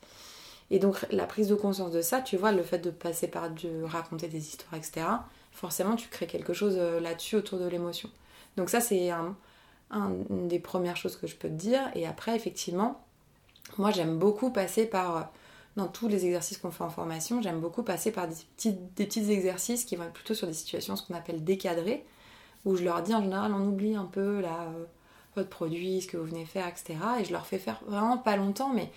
[0.70, 3.50] Et donc la prise de conscience de ça, tu vois, le fait de passer par
[3.50, 5.06] de raconter des histoires, etc.,
[5.52, 8.10] forcément tu crées quelque chose euh, là-dessus autour de l'émotion.
[8.56, 9.36] Donc ça c'est un,
[9.90, 11.82] un- une des premières choses que je peux te dire.
[11.94, 13.04] Et après, effectivement,
[13.78, 15.20] moi j'aime beaucoup passer par, euh,
[15.76, 19.30] dans tous les exercices qu'on fait en formation, j'aime beaucoup passer par des petits, des
[19.32, 22.04] exercices qui vont être plutôt sur des situations, ce qu'on appelle décadrées,
[22.64, 24.84] où je leur dis en général, on oublie un peu euh,
[25.36, 26.96] votre produit, ce que vous venez faire, etc.
[27.20, 28.90] Et je leur fais faire vraiment pas longtemps, mais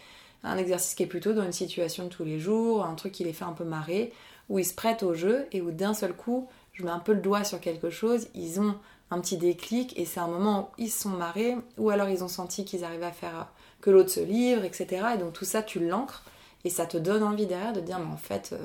[0.44, 3.24] un exercice qui est plutôt dans une situation de tous les jours, un truc qui
[3.24, 4.14] les fait un peu marrer,
[4.50, 7.14] où ils se prêtent au jeu et où d'un seul coup, je mets un peu
[7.14, 8.76] le doigt sur quelque chose, ils ont
[9.10, 12.24] un petit déclic et c'est un moment où ils se sont marrés ou alors ils
[12.24, 13.48] ont senti qu'ils arrivaient à faire
[13.82, 15.06] que l'autre se livre, etc.
[15.16, 16.24] Et donc tout ça, tu l'ancres
[16.64, 18.58] et ça te donne envie derrière de dire, mais en fait, euh,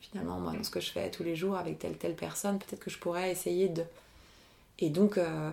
[0.00, 2.80] finalement, moi, dans ce que je fais tous les jours avec telle telle personne, peut-être
[2.80, 3.84] que je pourrais essayer de.
[4.78, 5.50] Et donc, euh,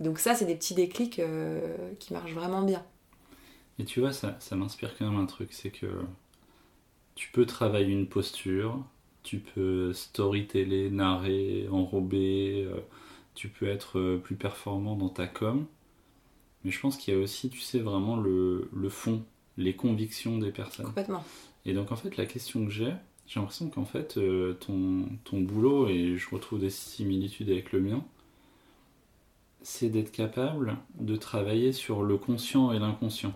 [0.00, 2.82] donc ça, c'est des petits déclics euh, qui marchent vraiment bien.
[3.78, 5.86] Et tu vois, ça, ça m'inspire quand même un truc, c'est que
[7.14, 8.84] tu peux travailler une posture,
[9.22, 12.80] tu peux storyteller, narrer, enrober, euh,
[13.34, 15.66] tu peux être euh, plus performant dans ta com,
[16.64, 19.24] mais je pense qu'il y a aussi, tu sais, vraiment le, le fond,
[19.56, 20.86] les convictions des personnes.
[20.86, 21.24] Complètement.
[21.66, 22.92] Et donc en fait, la question que j'ai,
[23.26, 27.80] j'ai l'impression qu'en fait, euh, ton, ton boulot, et je retrouve des similitudes avec le
[27.80, 28.04] mien,
[29.62, 33.32] c'est d'être capable de travailler sur le conscient et l'inconscient.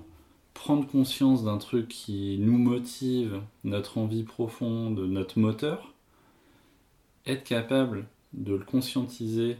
[0.58, 5.94] Prendre conscience d'un truc qui nous motive, notre envie profonde, notre moteur,
[7.26, 9.56] être capable de le conscientiser,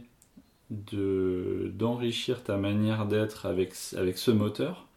[0.69, 4.87] de, d'enrichir ta manière d'être avec, ce moteur,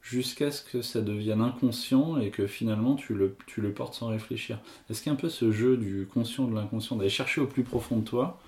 [0.00, 4.60] jusqu'à ce que ça devienne inconscient et que finalement tu le, portes sans réfléchir.
[4.88, 7.48] Est-ce qu'il y a un peu ce jeu du conscient de l'inconscient, d'aller chercher au
[7.48, 8.40] plus profond de toi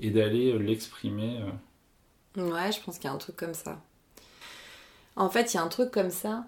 [0.00, 1.38] et d'aller euh, l'exprimer
[2.36, 3.80] euh, Ouais, je pense qu'il y a un truc comme ça.
[5.20, 6.44] En fait, il y a un truc comme ça.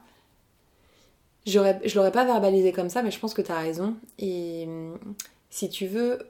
[1.44, 1.58] Je
[1.94, 3.96] l'aurais pas verbalisé comme ça, mais je pense que tu as raison.
[4.18, 4.98] Et hum,
[5.50, 6.26] si tu veux,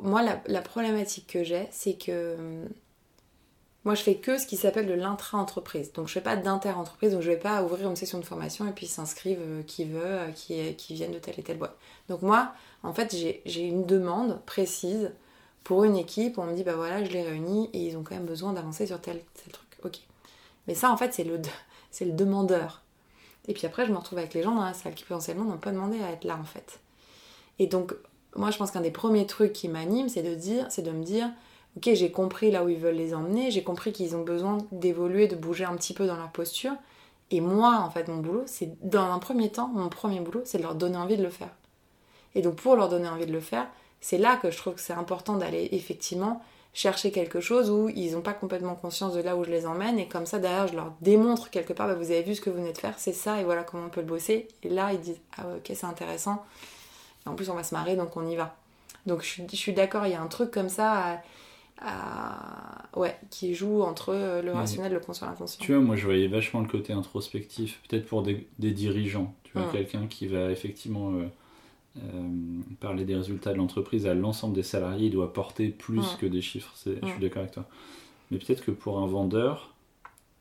[0.00, 2.68] moi, la, problématique que j'ai, c'est que hum,
[3.84, 5.92] moi, je fais que ce qui s'appelle de l'intra-entreprise.
[5.92, 8.72] Donc, je fais pas d'inter-entreprise, donc je vais pas ouvrir une session de formation et
[8.72, 11.76] puis s'inscrivent euh, qui veut, euh, qui, qui viennent de telle et telle boîte.
[12.08, 12.52] Donc, moi,
[12.84, 15.10] en fait, j'ai, j'ai une demande précise
[15.64, 18.14] pour une équipe, on me dit bah voilà, je les réunis et ils ont quand
[18.14, 19.78] même besoin d'avancer sur tel, tel truc.
[19.84, 19.98] Ok.
[20.68, 21.40] Mais ça, en fait, c'est le,
[21.92, 22.82] c'est le demandeur.
[23.46, 25.58] Et puis après, je me retrouve avec les gens dans la salle qui potentiellement n'ont
[25.58, 26.80] pas demandé à être là, en fait.
[27.58, 27.94] Et donc,
[28.34, 31.04] moi, je pense qu'un des premiers trucs qui m'anime, c'est de dire, c'est de me
[31.04, 31.30] dire,
[31.76, 35.28] ok, j'ai compris là où ils veulent les emmener, j'ai compris qu'ils ont besoin d'évoluer,
[35.28, 36.72] de bouger un petit peu dans leur posture.
[37.30, 40.58] Et moi, en fait, mon boulot, c'est dans un premier temps, mon premier boulot, c'est
[40.58, 41.54] de leur donner envie de le faire.
[42.34, 43.66] Et donc, pour leur donner envie de le faire,
[44.00, 46.42] c'est là que je trouve que c'est important d'aller effectivement
[46.74, 49.98] chercher quelque chose où ils n'ont pas complètement conscience de là où je les emmène
[49.98, 52.48] et comme ça derrière je leur démontre quelque part bah, vous avez vu ce que
[52.50, 54.92] vous venez de faire c'est ça et voilà comment on peut le bosser et là
[54.92, 56.42] ils disent ah ok c'est intéressant
[57.26, 58.56] et en plus on va se marrer donc on y va
[59.04, 61.20] donc je, suis- je suis d'accord il y a un truc comme ça
[61.80, 65.64] à- Ouais, qui joue entre euh, le rationnel, le conscient l'inconscient.
[65.64, 69.34] Tu vois, moi je voyais vachement le côté introspectif, peut-être pour des, des dirigeants.
[69.44, 69.72] Tu vois, Mm.
[69.72, 71.26] quelqu'un qui va effectivement euh,
[72.80, 76.40] parler des résultats de l'entreprise à l'ensemble des salariés, il doit porter plus que des
[76.42, 76.72] chiffres.
[76.86, 77.66] Je suis d'accord avec toi.
[78.30, 79.74] Mais peut-être que pour un vendeur,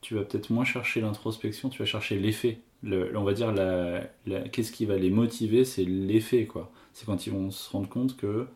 [0.02, 2.60] tu vas peut-être moins chercher l'introspection, tu vas chercher l'effet.
[2.84, 6.72] Le, on va dire, la, la- qu'est-ce qui va les motiver, c'est l'effet, quoi.
[6.94, 8.48] C'est quand ils vont se rendre compte que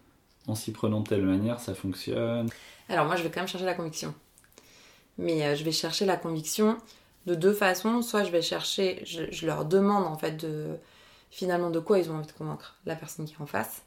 [0.47, 2.49] en s'y prenant de telle manière, ça fonctionne.
[2.89, 4.13] Alors moi, je vais quand même chercher la conviction.
[5.17, 6.77] Mais euh, je vais chercher la conviction
[7.25, 8.01] de deux façons.
[8.01, 10.75] Soit je vais chercher, je, je leur demande en fait de
[11.35, 13.81] finalement de quoi ils ont envie de convaincre la personne qui est en face.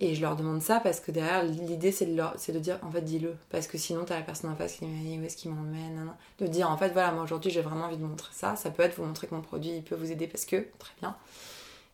[0.00, 2.78] Et je leur demande ça parce que derrière, l'idée c'est de, leur- c'est de dire
[2.82, 3.36] en fait dis-le.
[3.50, 6.12] Parce que sinon, t'as la personne en face qui me dit où est-ce qu'il m'emmène.
[6.40, 8.56] De dire en fait voilà, moi aujourd'hui j'ai vraiment envie de montrer ça.
[8.56, 11.16] Ça peut être vous montrer que mon produit peut vous aider parce que, très bien.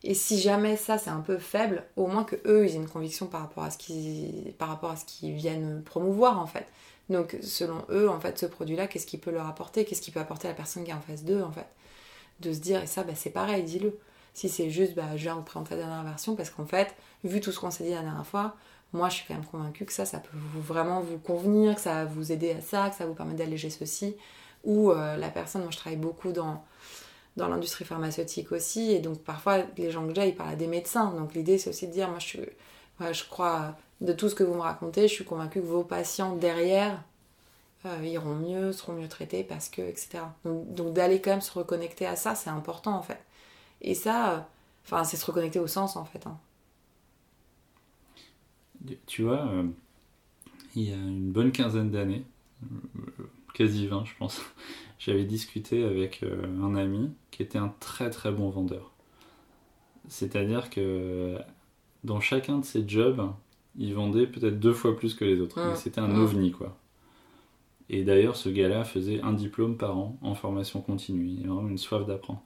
[0.03, 2.89] Et si jamais ça c'est un peu faible, au moins que eux ils aient une
[2.89, 6.67] conviction par rapport à ce qu'ils, par rapport à ce qu'ils viennent promouvoir en fait.
[7.09, 10.13] Donc selon eux en fait ce produit là qu'est-ce qu'il peut leur apporter, qu'est-ce qu'il
[10.13, 11.67] peut apporter à la personne qui est en face d'eux en fait?
[12.41, 13.97] De se dire et ça bah, c'est pareil, dis-le.
[14.33, 17.41] Si c'est juste bah, je viens vous présenter la dernière version parce qu'en fait vu
[17.41, 18.55] tout ce qu'on s'est dit la dernière fois,
[18.93, 21.93] moi je suis quand même convaincue que ça ça peut vraiment vous convenir, que ça
[21.93, 24.15] va vous aider à ça, que ça vous permet d'alléger ceci.
[24.63, 26.63] Ou euh, la personne, moi je travaille beaucoup dans
[27.37, 28.91] l'industrie pharmaceutique aussi.
[28.91, 31.11] Et donc, parfois, les gens que j'ai, ils parlent à des médecins.
[31.11, 32.37] Donc, l'idée, c'est aussi de dire, moi, je,
[33.11, 36.35] je crois, de tout ce que vous me racontez, je suis convaincue que vos patients
[36.35, 37.01] derrière
[37.85, 40.19] euh, iront mieux, seront mieux traités parce que, etc.
[40.45, 43.19] Donc, d'aller quand même se reconnecter à ça, c'est important, en fait.
[43.81, 44.39] Et ça, euh,
[44.85, 46.25] enfin, c'est se reconnecter au sens, en fait.
[46.27, 46.37] hein.
[49.05, 49.63] Tu vois, euh,
[50.75, 52.25] il y a une bonne quinzaine d'années,
[52.63, 53.23] euh,
[53.53, 54.41] quasi 20 je pense,
[54.99, 58.91] j'avais discuté avec euh, un ami qui était un très très bon vendeur.
[60.07, 61.37] C'est-à-dire que
[62.03, 63.31] dans chacun de ses jobs,
[63.77, 65.61] il vendait peut-être deux fois plus que les autres.
[65.65, 66.17] Mais c'était un Mm.
[66.17, 66.77] ovni quoi.
[67.89, 71.27] Et d'ailleurs, ce gars-là faisait un diplôme par an en formation continue.
[71.27, 72.41] Il avait vraiment une soif d'apprendre.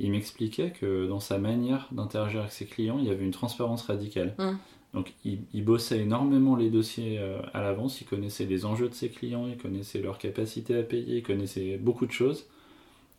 [0.00, 3.82] Il m'expliquait que dans sa manière d'interagir avec ses clients, il y avait une transparence
[3.82, 4.34] radicale.
[4.38, 4.52] Mm.
[4.94, 8.94] Donc il, il bossait énormément les dossiers euh, à l'avance, il connaissait les enjeux de
[8.94, 12.46] ses clients, il connaissait leur capacité à payer, il connaissait beaucoup de choses.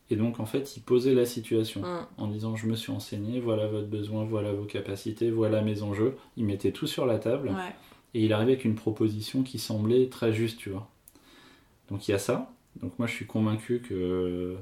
[0.10, 2.08] Et donc en fait, il posait la situation Mm.
[2.18, 6.16] en disant je me suis enseigné, voilà votre besoin, voilà vos capacités, voilà mes enjeux.
[6.38, 7.76] Il mettait tout sur la table Ouais.
[8.16, 10.90] et il arrivait avec une proposition qui semblait très juste, tu vois.
[11.92, 12.52] Donc il y a ça.
[12.82, 14.56] Donc moi je suis convaincu que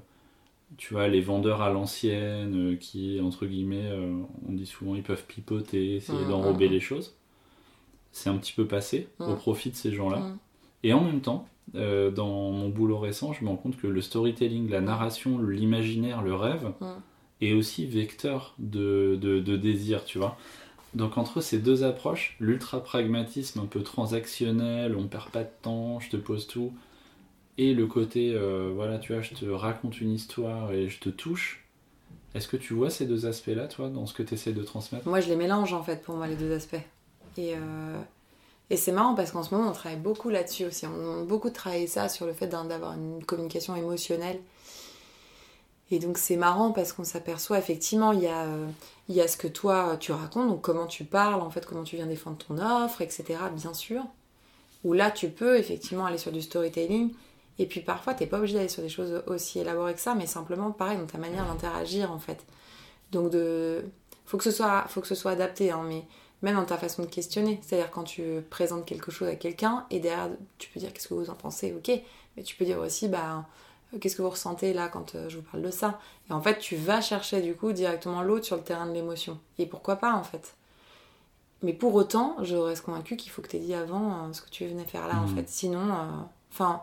[0.77, 5.03] tu vois les vendeurs à l'ancienne euh, qui entre guillemets euh, on dit souvent ils
[5.03, 7.15] peuvent pipoter, essayer Mm, d'enrober mm, les choses.
[8.11, 9.25] C'est un petit peu passé Mm.
[9.31, 10.17] au profit de ces gens-là.
[10.83, 14.01] Et en même temps, euh, dans mon boulot récent, je me rends compte que le
[14.01, 16.73] storytelling, la narration, l'imaginaire, le rêve
[17.41, 20.37] est aussi vecteur de, de, de désir, tu vois.
[20.95, 25.99] Donc entre ces deux approches, l'ultra pragmatisme un peu transactionnel, on perd pas de temps,
[25.99, 26.73] je te pose tout,
[27.57, 31.09] et le côté, euh, voilà, tu vois, je te raconte une histoire et je te
[31.09, 31.65] touche.
[32.35, 35.07] Est-ce que tu vois ces deux aspects-là, toi, dans ce que tu essaies de transmettre?
[35.07, 36.75] Moi, je les mélange en fait pour moi, les deux aspects.
[37.37, 37.99] Et, euh,
[38.69, 40.85] et c'est marrant parce qu'en ce moment, on travaille beaucoup là-dessus aussi.
[40.85, 44.39] On a beaucoup travaillé ça sur le fait d'avoir une communication émotionnelle.
[45.89, 48.45] Et donc, c'est marrant parce qu'on s'aperçoit effectivement, il y, a,
[49.07, 51.83] il y a ce que toi tu racontes, donc comment tu parles, en fait, comment
[51.83, 53.39] tu viens défendre ton offre, etc.
[53.55, 54.03] Bien sûr.
[54.83, 57.13] Où là, tu peux effectivement aller sur du storytelling.
[57.59, 60.27] Et puis parfois, t'es pas obligé d'aller sur des choses aussi élaborées que ça, mais
[60.27, 62.45] simplement pareil dans ta manière d'interagir en fait.
[63.11, 63.83] Donc de,
[64.25, 66.05] faut que ce soit, faut que ce soit adapté, hein, mais
[66.43, 67.59] même dans ta façon de questionner.
[67.63, 70.29] C'est-à-dire quand tu présentes quelque chose à quelqu'un et derrière
[70.59, 71.99] tu peux dire qu'est-ce que vous en pensez, ok,
[72.35, 73.43] mais tu peux dire aussi bah
[73.93, 75.99] euh, qu'est-ce que vous ressentez là quand euh, je vous parle de ça?
[76.29, 79.39] Et en fait, tu vas chercher du coup directement l'autre sur le terrain de l'émotion.
[79.57, 80.53] Et pourquoi pas en fait?
[81.63, 84.41] Mais pour autant, je reste convaincue qu'il faut que tu aies dit avant euh, ce
[84.43, 85.35] que tu venais faire là en Mhm.
[85.35, 85.49] fait.
[85.49, 86.03] Sinon, euh,
[86.51, 86.81] enfin.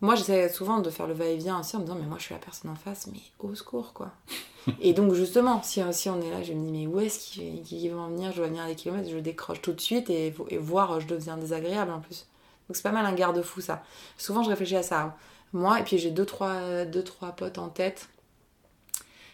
[0.00, 2.34] Moi, j'essaie souvent de faire le va-et-vient aussi en me disant, mais moi, je suis
[2.34, 4.12] la personne en face, mais au secours, quoi.
[4.80, 7.92] et donc, justement, si, si on est là, je me dis, mais où est-ce qu'ils
[7.92, 8.32] vont en venir?
[8.32, 11.06] Je dois venir à des kilomètres, je décroche tout de suite et, et voir, je
[11.06, 12.26] deviens désagréable en plus.
[12.68, 13.82] Donc, c'est pas mal un garde-fou, ça.
[14.16, 15.00] Souvent, je réfléchis à ça.
[15.02, 15.14] hein.
[15.52, 18.08] Moi, et puis j'ai deux trois, deux, trois potes en tête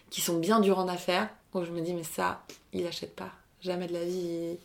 [0.09, 2.41] qui sont bien durs en affaires, où je me dis, mais ça,
[2.73, 3.31] il achète pas.
[3.61, 4.57] Jamais de la vie,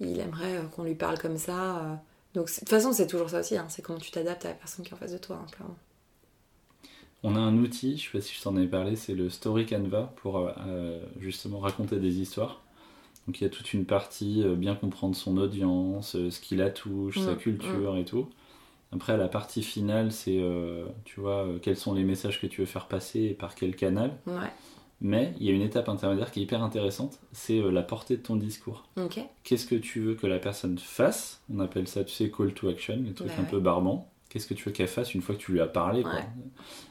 [0.00, 2.00] il, il aimerait euh, qu'on lui parle comme ça.
[2.34, 4.54] Donc, de toute façon, c'est toujours ça aussi, hein, c'est comment tu t'adaptes à la
[4.54, 5.76] personne qui est en face de toi, hein, clairement.
[7.22, 9.66] On a un outil, je sais pas si je t'en avais parlé, c'est le Story
[9.66, 12.62] Canva pour euh, euh, justement raconter des histoires.
[13.26, 16.56] Donc il y a toute une partie euh, bien comprendre son audience, euh, ce qui
[16.56, 18.30] la touche, sa Mm, culture et tout.
[18.92, 20.40] Après la partie finale, c'est
[21.04, 24.18] tu vois quels sont les messages que tu veux faire passer et par quel canal.
[24.26, 24.52] Ouais.
[25.02, 28.16] Mais il y a une étape intermédiaire qui est hyper intéressante, c'est euh, la portée
[28.18, 28.84] de ton discours.
[28.98, 29.18] Ok.
[29.44, 31.40] Qu'est-ce que tu veux que la personne fasse?
[31.54, 33.48] On appelle ça, tu sais, call to action, les trucs Bah un ouais.
[33.50, 34.10] peu barbants.
[34.28, 36.24] Qu'est-ce que tu veux qu'elle fasse une fois que tu lui as parlé Ouais.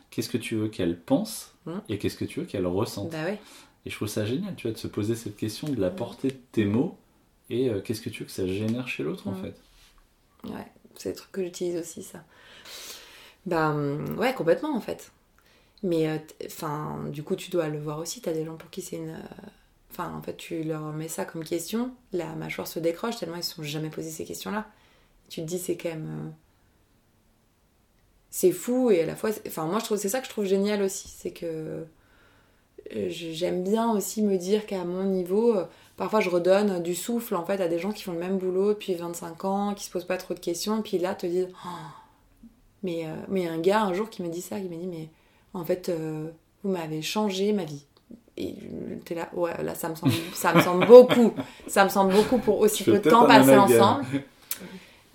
[0.10, 1.72] Qu'est-ce que tu veux qu'elle pense Mm.
[1.90, 3.12] et qu'est-ce que tu veux qu'elle ressente?
[3.12, 3.40] Bah ouais.
[3.86, 5.96] Et je trouve ça génial, tu vois, de se poser cette question de la Mm.
[5.96, 6.98] portée de tes mots
[7.52, 9.42] et euh, qu'est-ce que tu veux que ça génère chez l'autre en Mm.
[9.44, 9.56] fait?
[10.50, 12.24] Ouais, c'est des trucs que j'utilise aussi, ça.
[13.46, 15.12] Bah, hum, ouais, complètement, en fait.
[15.84, 18.22] Mais, euh, enfin, du coup, tu dois le voir aussi.
[18.22, 19.10] T'as des gens pour qui c'est une.
[19.12, 19.18] euh,
[19.92, 23.44] Enfin, en fait, tu leur mets ça comme question, la mâchoire se décroche tellement ils
[23.44, 24.68] se sont jamais posé ces questions-là.
[25.30, 26.08] Tu te dis, c'est quand même.
[26.28, 26.32] euh,
[28.32, 29.30] C'est fou et à la fois.
[29.48, 31.08] Enfin, moi, je trouve c'est ça que je trouve génial aussi.
[31.08, 31.86] C'est que.
[32.92, 35.56] J'aime bien aussi me dire qu'à mon niveau,
[35.98, 38.70] parfois je redonne du souffle en fait à des gens qui font le même boulot
[38.70, 41.50] depuis 25 ans, qui se posent pas trop de questions, et puis là te disent
[41.66, 41.70] Oh.
[42.84, 45.10] mais mais un gars un jour qui me dit ça, qui m'a dit mais
[45.54, 46.30] en fait euh,
[46.64, 47.86] vous m'avez changé ma vie.
[48.38, 48.56] Et
[49.04, 51.34] t'es là ouais là ça me semble ça me semble beaucoup,
[51.68, 54.06] ça me semble beaucoup pour aussi peu de temps passé ensemble.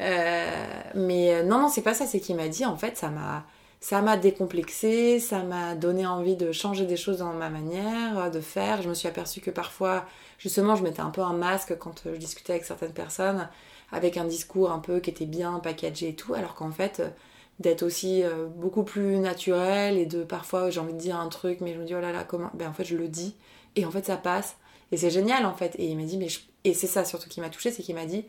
[0.00, 3.10] Euh, mais euh, non, non, c'est pas ça, c'est qu'il m'a dit, en fait, ça
[3.10, 3.44] m'a,
[3.80, 8.40] ça m'a décomplexé, ça m'a donné envie de changer des choses dans ma manière de
[8.40, 8.82] faire.
[8.82, 10.04] Je me suis aperçue que parfois,
[10.38, 13.48] justement, je mettais un peu un masque quand je discutais avec certaines personnes,
[13.92, 17.02] avec un discours un peu qui était bien packagé et tout, alors qu'en fait,
[17.60, 21.60] d'être aussi euh, beaucoup plus naturel et de parfois, j'ai envie de dire un truc,
[21.60, 23.36] mais je me dis, oh là là, comment Ben en fait, je le dis,
[23.76, 24.56] et en fait, ça passe.
[24.92, 25.74] Et c'est génial, en fait.
[25.78, 27.94] Et il m'a dit, mais je- et c'est ça surtout qui m'a touchée, c'est qu'il
[27.94, 28.24] m'a dit,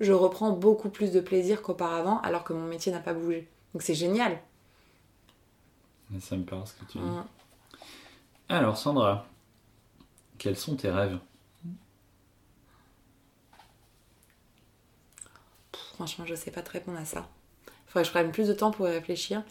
[0.00, 3.48] je reprends beaucoup plus de plaisir qu'auparavant, alors que mon métier n'a pas bougé.
[3.74, 4.38] Donc c'est génial.
[6.10, 7.04] Mais Ça me parle ce que tu dis.
[7.04, 7.24] Mm.
[8.48, 9.26] Alors Sandra,
[10.38, 11.18] quels sont tes rêves?
[15.94, 17.28] Franchement, je sais pas te répondre à ça.
[17.90, 19.42] Faudrait que je prenne plus de temps pour y réfléchir.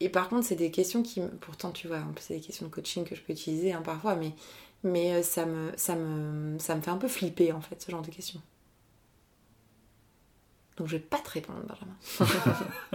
[0.00, 2.66] Et par contre, c'est des questions qui, pourtant, tu vois, en plus, c'est des questions
[2.66, 4.32] de coaching que je peux utiliser hein, parfois, mais,
[4.82, 7.90] mais euh, ça, me, ça, me, ça me fait un peu flipper, en fait, ce
[7.90, 8.40] genre de questions.
[10.76, 11.96] Donc, je vais pas te répondre, Benjamin.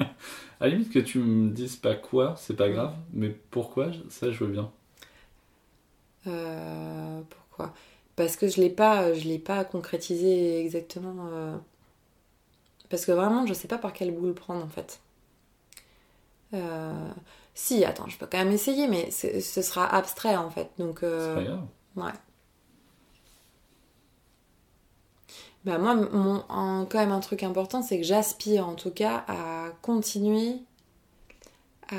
[0.60, 4.32] À la limite que tu me dises pas quoi, c'est pas grave, mais pourquoi, ça
[4.32, 4.72] je veux bien.
[6.28, 7.74] Euh, pourquoi?
[8.16, 11.30] Parce que je l'ai pas, je l'ai pas concrétisé exactement.
[11.32, 11.58] euh,
[12.90, 15.00] Parce que vraiment, je sais pas par quel bout le prendre en fait.
[16.54, 17.10] Euh,
[17.54, 20.70] Si, attends, je peux quand même essayer, mais ce sera abstrait en fait.
[20.78, 21.66] Donc, euh, C'est pas grave.
[21.96, 22.14] Ouais.
[25.66, 26.40] Bah moi, mon,
[26.86, 30.60] quand même un truc important, c'est que j'aspire en tout cas à continuer
[31.90, 31.96] à,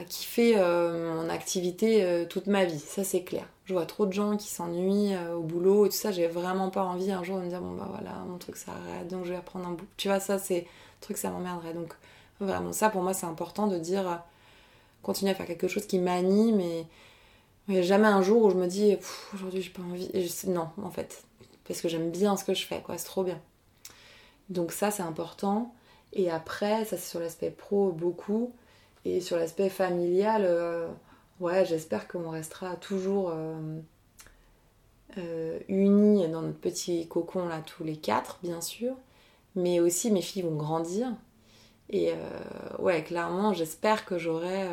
[0.00, 2.78] à kiffer euh, mon activité euh, toute ma vie.
[2.78, 3.46] Ça, c'est clair.
[3.66, 6.12] Je vois trop de gens qui s'ennuient euh, au boulot et tout ça.
[6.12, 9.08] J'ai vraiment pas envie un jour de me dire, bon bah voilà, mon truc s'arrête,
[9.08, 9.86] donc je vais reprendre un bout.
[9.96, 11.74] Tu vois, ça, c'est un truc, ça m'emmerderait.
[11.74, 11.94] Donc
[12.40, 14.14] vraiment, ça pour moi, c'est important de dire, euh,
[15.02, 16.86] continuer à faire quelque chose qui m'anime et
[17.68, 18.96] il n'y a jamais un jour où je me dis
[19.34, 20.10] aujourd'hui j'ai pas envie.
[20.46, 21.24] Non, en fait.
[21.66, 22.96] Parce que j'aime bien ce que je fais, quoi.
[22.98, 23.40] C'est trop bien.
[24.48, 25.74] Donc ça, c'est important.
[26.12, 28.52] Et après, ça c'est sur l'aspect pro beaucoup.
[29.04, 30.88] Et sur l'aspect familial, euh,
[31.40, 33.78] ouais, j'espère qu'on restera toujours euh,
[35.18, 38.94] euh, unis dans notre petit cocon là, tous les quatre, bien sûr.
[39.54, 41.08] Mais aussi, mes filles vont grandir.
[41.90, 42.16] Et euh,
[42.78, 44.68] ouais, clairement, j'espère que j'aurai.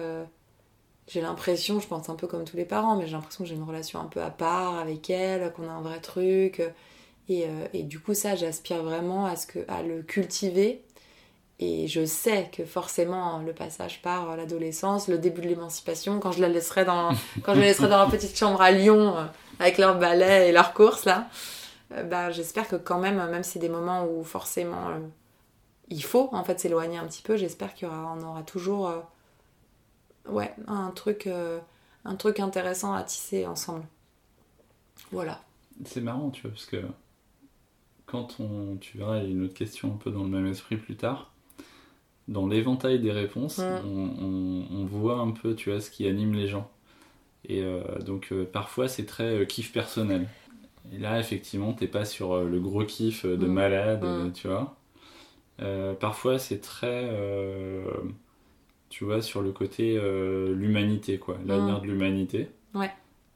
[1.07, 3.55] j'ai l'impression, je pense un peu comme tous les parents, mais j'ai l'impression que j'ai
[3.55, 6.61] une relation un peu à part avec elle, qu'on a un vrai truc.
[7.29, 10.83] Et, et du coup, ça, j'aspire vraiment à, ce que, à le cultiver.
[11.63, 16.41] Et je sais que forcément, le passage par l'adolescence, le début de l'émancipation, quand je
[16.41, 17.11] la laisserai dans,
[17.43, 19.25] quand je la laisserai dans leur petite chambre à Lyon, euh,
[19.59, 21.29] avec leur ballet et leurs courses, là,
[21.93, 24.99] euh, bah, j'espère que quand même, même si c'est des moments où forcément euh,
[25.89, 28.89] il faut en fait s'éloigner un petit peu, j'espère qu'il y aura, on aura toujours
[28.89, 28.99] euh,
[30.29, 31.59] ouais, un truc, euh,
[32.05, 33.85] un truc intéressant à tisser ensemble.
[35.11, 35.41] Voilà.
[35.85, 36.83] C'est marrant, tu vois, parce que
[38.05, 40.47] quand on, tu verras, il y a une autre question un peu dans le même
[40.47, 41.32] esprit plus tard.
[42.27, 46.33] Dans l'éventail des réponses, on, on- on voit un peu, tu vois, ce qui anime
[46.33, 46.69] les gens.
[47.49, 50.29] Et euh, donc euh, parfois c'est très euh, kiff personnel.
[50.93, 54.75] Et là effectivement t'es pas sur le gros kiff de malade, tu vois.
[55.99, 57.09] Parfois c'est très,
[58.89, 59.99] tu vois, sur le côté
[60.53, 62.49] l'humanité quoi, l'avenir de l'humanité.
[62.73, 62.91] Ouais.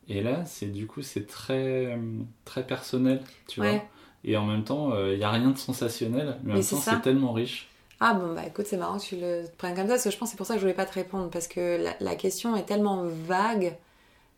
[0.10, 2.00] Et là c'est du coup c'est très
[2.46, 3.84] très personnel, tu vois.
[4.24, 6.78] Et en même temps il y a rien de sensationnel, mais en Mais même temps
[6.82, 7.70] c'est tellement riche.
[8.00, 10.18] Ah bon bah écoute c'est marrant que tu le prennes comme ça parce que je
[10.18, 12.16] pense que c'est pour ça que je voulais pas te répondre parce que la, la
[12.16, 13.76] question est tellement vague,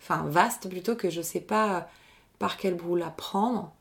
[0.02, 1.90] enfin vaste plutôt que je sais pas
[2.40, 3.74] par quel bout la prendre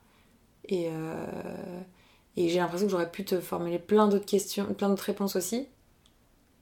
[0.69, 1.81] et, euh,
[2.37, 5.69] et j'ai l'impression que j'aurais pu te formuler plein d'autres questions, plein d'autres réponses aussi.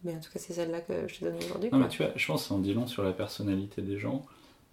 [0.05, 1.71] Mais en tout cas c'est celle-là que je te donne aujourd'hui.
[1.73, 4.25] Non, mais tu vois, je pense en long sur la personnalité des gens.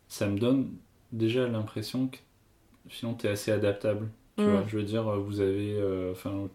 [0.08, 0.72] ça me donne
[1.12, 2.18] déjà l'impression que
[2.90, 4.10] sinon tu es assez adaptable.
[4.38, 4.50] Tu Mm.
[4.52, 5.74] vois, je veux dire, vous avez.
[5.80, 6.48] euh, Enfin,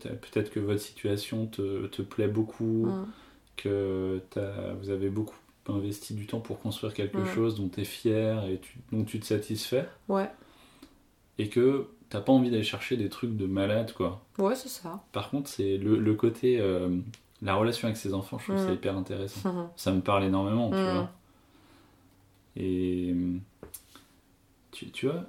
[0.00, 3.06] t'as- peut-être que votre situation te, te plaît beaucoup, Mm.
[3.56, 5.36] que t'as- vous avez beaucoup
[5.68, 7.26] investi du temps pour construire quelque Mm.
[7.34, 10.30] chose dont tu es fier et tu- dont tu te satisfais, Ouais,
[11.38, 14.24] et que t'as pas envie d'aller chercher des trucs de malade, quoi.
[14.38, 15.02] ouais, c'est ça.
[15.12, 16.58] Par contre, c'est le, le côté.
[16.60, 16.96] euh,
[17.42, 18.66] la relation avec ses enfants, je trouve Mm.
[18.66, 19.70] ça hyper intéressant.
[19.76, 20.82] Ça me parle énormément, tu Mm.
[20.92, 21.10] vois.
[22.56, 23.12] Et.
[23.14, 23.36] euh,
[24.72, 25.24] Tu, tu vois,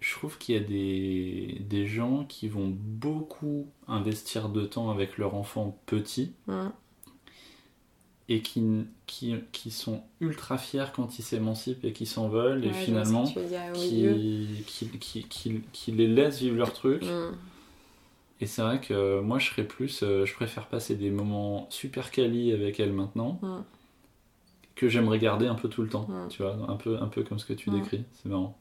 [0.00, 5.18] je trouve qu'il y a des, des gens qui vont beaucoup investir de temps avec
[5.18, 6.32] leur enfant petit
[8.28, 12.72] et qui, qui, qui sont ultra fiers quand ils s'émancipent et qui s'envolent et Ouais,
[12.72, 13.24] je vois finalement
[13.74, 17.02] qui, qui, qui, les laissent vivre leur truc.
[17.02, 17.34] Mm.
[18.40, 22.10] Et c'est vrai que moi je serais plus, euh, je préfère passer des moments super
[22.10, 23.64] quali avec elle maintenant Mm.
[24.76, 26.06] que j'aimerais garder un peu tout le temps.
[26.08, 26.28] Mm.
[26.28, 28.04] Tu vois, un peu, un peu comme ce que tu décris.
[28.12, 28.56] C'est marrant.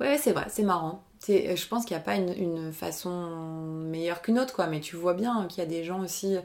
[0.00, 1.02] Ouais, c'est vrai, c'est marrant.
[1.18, 3.10] C'est- Je pense qu'il n'y a pas une, une façon
[3.90, 4.66] meilleure qu'une autre, quoi.
[4.66, 6.36] Mais tu vois bien qu'il y a des gens aussi.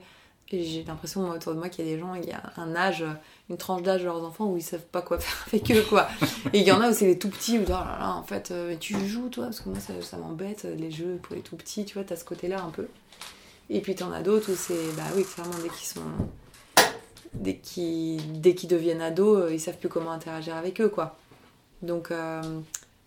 [0.52, 3.04] J'ai l'impression autour de moi qu'il y a des gens, il y a un âge,
[3.50, 6.08] une tranche d'âge de leurs enfants où ils savent pas quoi faire avec eux, quoi.
[6.54, 8.76] Et il y en a où c'est les tout petits où oh en fait, euh,
[8.80, 11.96] tu joues toi, parce que moi ça, m'embête, les jeux pour les tout petits, tu
[11.96, 12.88] vois, t'as ce côté-là un peu.
[13.72, 16.02] Et puis t'en as d'autres où c'est, bah oui, clairement, dès qu'ils sont.
[17.34, 21.18] Dès qu'ils, dès qu'ils deviennent ados, euh, ils savent plus comment interagir avec eux, quoi.
[21.82, 22.12] Donc.
[22.12, 22.42] euh,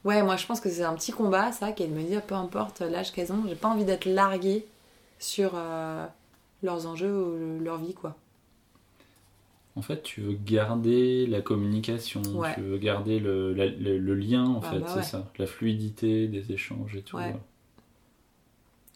[0.04, 2.22] Ouais, moi je pense que c'est un petit combat, ça, qui est de me dire,
[2.22, 4.66] peu importe l'âge qu'elles ont, j'ai pas envie d'être larguée
[5.18, 6.06] sur euh,
[6.62, 8.16] leurs enjeux ou le- leur vie, quoi.
[9.76, 12.54] En fait, tu veux garder la communication, Ouais.
[12.54, 15.02] tu veux garder le, la- le, le lien, en Ah fait, bah c'est ouais.
[15.02, 15.30] ça.
[15.38, 17.16] La fluidité des échanges et tout.
[17.16, 17.34] Ouais.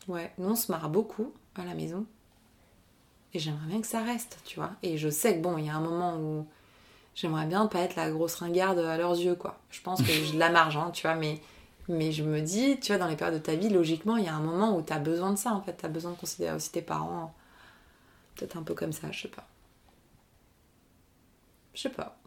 [0.08, 2.06] Ouais, nous on se marre beaucoup à la maison.
[3.34, 4.72] Et j'aimerais bien que ça reste, tu vois.
[4.82, 6.46] Et je sais que bon, il y a un moment où
[7.14, 9.58] j'aimerais bien pas être la grosse ringarde à leurs yeux, quoi.
[9.70, 11.40] Je pense que de la marge, hein, tu vois, mais,
[11.88, 14.28] mais je me dis, tu vois, dans les périodes de ta vie, logiquement, il y
[14.28, 15.74] a un moment où t'as besoin de ça, en fait.
[15.74, 17.32] T'as besoin de considérer aussi tes parents
[18.34, 19.46] peut-être un peu comme ça, je sais pas.
[21.74, 22.18] Je sais pas.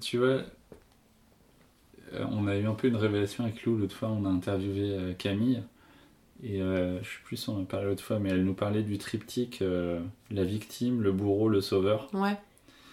[0.00, 0.42] Tu vois,
[2.14, 4.90] euh, on a eu un peu une révélation avec Lou l'autre fois, on a interviewé
[4.90, 5.62] euh, Camille,
[6.42, 8.54] et euh, je sais plus si on en a parlé l'autre fois, mais elle nous
[8.54, 12.08] parlait du triptyque euh, la victime, le bourreau, le sauveur.
[12.12, 12.36] Ouais.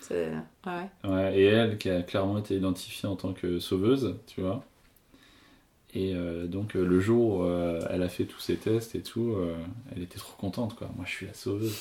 [0.01, 0.31] C'est...
[0.67, 1.09] Ouais.
[1.09, 4.63] Ouais, et elle qui a clairement été identifiée en tant que sauveuse, tu vois.
[5.95, 7.45] Et euh, donc euh, le jour où
[7.89, 9.35] elle a fait tous ses tests et tout,
[9.95, 10.89] elle était trop contente quoi.
[10.95, 11.75] Moi je suis la sauveuse.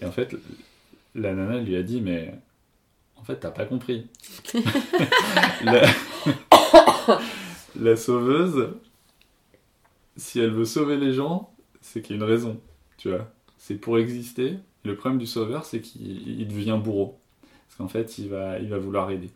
[0.00, 0.34] Et en fait,
[1.14, 2.34] la nana lui a dit mais
[3.14, 4.08] en fait t'as pas compris.
[5.64, 5.82] la...
[7.76, 8.70] la sauveuse,
[10.16, 12.60] si elle veut sauver les gens, c'est qu'il y a une raison,
[12.98, 13.30] tu vois.
[13.58, 14.58] C'est pour exister.
[14.84, 17.18] Le problème du sauveur, c'est qu'il il devient bourreau.
[17.42, 19.30] Parce qu'en fait, il va, il va vouloir aider.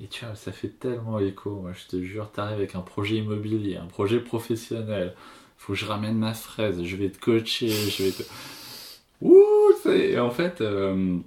[0.00, 1.60] Et tu vois, ça fait tellement écho.
[1.60, 5.14] Moi, je te jure, t'arrives avec un projet immobilier, un projet professionnel.
[5.56, 8.22] Faut que je ramène ma fraise, je vais te coacher, je vais te.
[9.22, 11.18] Ouh, et en fait, euh,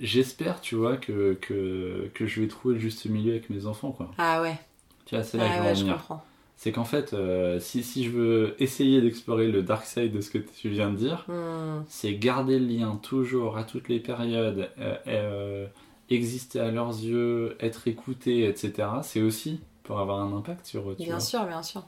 [0.00, 3.92] j'espère, tu vois, que, que, que je vais trouver le juste milieu avec mes enfants,
[3.92, 4.10] quoi.
[4.18, 4.58] Ah ouais.
[5.04, 6.24] Tu vois, c'est là que Ah je veux ouais, je comprends.
[6.58, 10.30] C'est qu'en fait, euh, si, si je veux essayer d'explorer le dark side de ce
[10.30, 11.82] que tu viens de dire, Hmm.
[11.86, 15.66] c'est garder le lien toujours à toutes les périodes, euh, euh,
[16.08, 18.88] exister à leurs yeux, être écouté, etc.
[19.02, 21.20] C'est aussi pour avoir un impact sur eux, Bien vois.
[21.20, 21.84] sûr, bien sûr.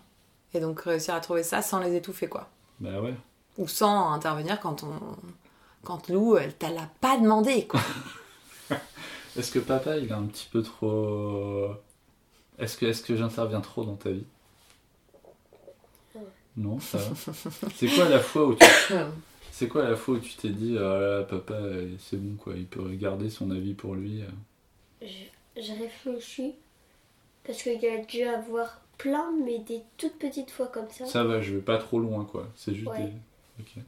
[0.54, 2.48] Et donc réussir à trouver ça sans les étouffer, quoi.
[2.80, 3.14] Bah ouais.
[3.56, 4.92] Ou sans intervenir quand on.
[5.82, 7.80] Quand Lou, elle t'a l'a pas demandé, quoi.
[9.36, 11.68] Est-ce que papa, il est un petit peu trop...
[12.58, 14.24] Est-ce que, est que j'interviens trop dans ta vie?
[16.58, 17.14] Non, ça va.
[17.74, 18.66] C'est quoi la fois où tu...
[19.50, 22.52] C'est quoi la fois où tu t'es dit, ah là, papa, euh, c'est bon, quoi,
[22.54, 24.26] il peut garder son avis pour lui euh.
[25.02, 26.54] Je, je réfléchis
[27.44, 31.06] parce qu'il y a dû avoir plein, mais des toutes petites fois comme ça.
[31.06, 32.46] Ça va, je vais pas trop loin, quoi.
[32.54, 33.04] C'est juste Ouais.
[33.04, 33.12] des...
[33.60, 33.82] Ok.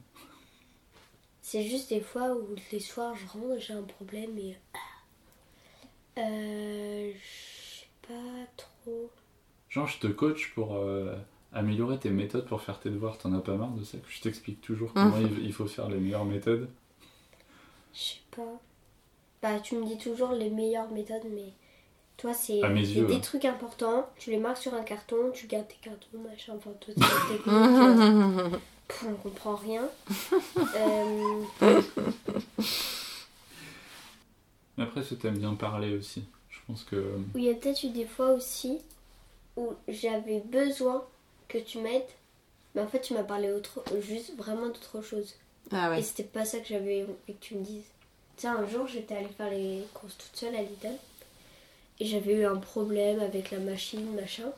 [1.41, 4.57] C'est juste des fois où les soirs je rentre, j'ai un problème et.
[6.17, 7.11] Euh.
[7.13, 9.09] Je sais pas trop.
[9.69, 11.15] Genre, je te coach pour euh,
[11.53, 13.17] améliorer tes méthodes pour faire tes devoirs.
[13.17, 15.89] T'en as pas marre de ça que je t'explique toujours comment il, il faut faire
[15.89, 16.69] les meilleures méthodes
[17.93, 18.61] Je sais pas.
[19.41, 21.53] Bah, tu me dis toujours les meilleures méthodes, mais
[22.17, 23.19] toi, c'est yeux, des ouais.
[23.21, 24.07] trucs importants.
[24.17, 26.53] Tu les marques sur un carton, tu gardes tes cartons, machin.
[26.55, 26.93] Enfin, toi,
[27.47, 28.49] euh,
[28.87, 29.89] pff, on comprend rien.
[30.75, 31.43] Euh,
[34.77, 36.23] Mais après, ça t'aimes bien parler aussi.
[36.49, 36.95] Je pense que.
[37.33, 38.79] où il y a peut-être eu des fois aussi
[39.57, 41.03] où j'avais besoin
[41.51, 42.03] que tu m'aides
[42.75, 43.83] Mais en fait, tu m'as parlé autre...
[44.01, 45.35] juste vraiment d'autre chose.
[45.71, 46.01] Ah Et ouais.
[46.01, 47.83] c'était pas ça que j'avais envie que tu me dises.
[48.37, 50.95] Tu sais, un jour, j'étais allée faire les courses toute seule à Lidl.
[51.99, 54.51] Et j'avais eu un problème avec la machine, machin.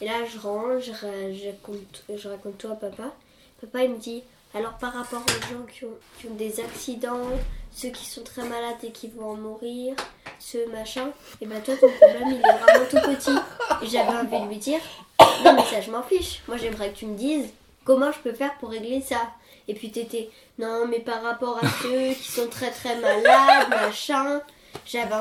[0.00, 3.14] Et là, je range, je, ra- je raconte, je raconte tout à papa.
[3.60, 4.22] Papa, il me dit
[4.54, 7.28] alors, par rapport aux gens qui ont, qui ont des accidents,
[7.76, 9.94] ceux qui sont très malades et qui vont en mourir,
[10.38, 11.10] ceux machin,
[11.42, 13.36] et ben toi, ton problème, il est vraiment tout petit.
[13.82, 14.80] Et j'avais envie de lui dire
[15.44, 16.40] non, mais ça, je m'en fiche.
[16.48, 17.50] Moi, j'aimerais que tu me dises
[17.84, 19.20] comment je peux faire pour régler ça.
[19.68, 24.40] Et puis t'étais, non, mais par rapport à ceux qui sont très très malades, machin,
[24.86, 25.14] j'avais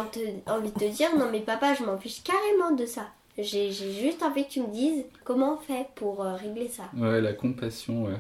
[0.48, 3.08] envie de te- dire, non, mais papa, je m'en fiche carrément de ça.
[3.38, 6.84] J'ai j'ai juste envie que tu me dises comment on fait pour euh, régler ça.
[6.96, 8.14] Ouais, la compassion, ouais.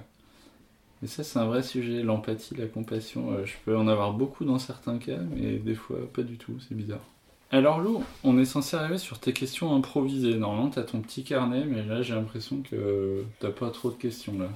[1.05, 2.01] Et ça, c'est un vrai sujet.
[2.01, 5.97] L'empathie, la compassion, euh, je peux en avoir beaucoup dans certains cas, mais des fois,
[6.11, 6.59] pas du tout.
[6.67, 7.03] C'est bizarre.
[7.51, 10.33] Alors, Lou, on est censé arriver sur tes questions improvisées.
[10.33, 14.39] Normalement, t'as ton petit carnet, mais là, j'ai l'impression que t'as pas trop de questions,
[14.39, 14.49] là.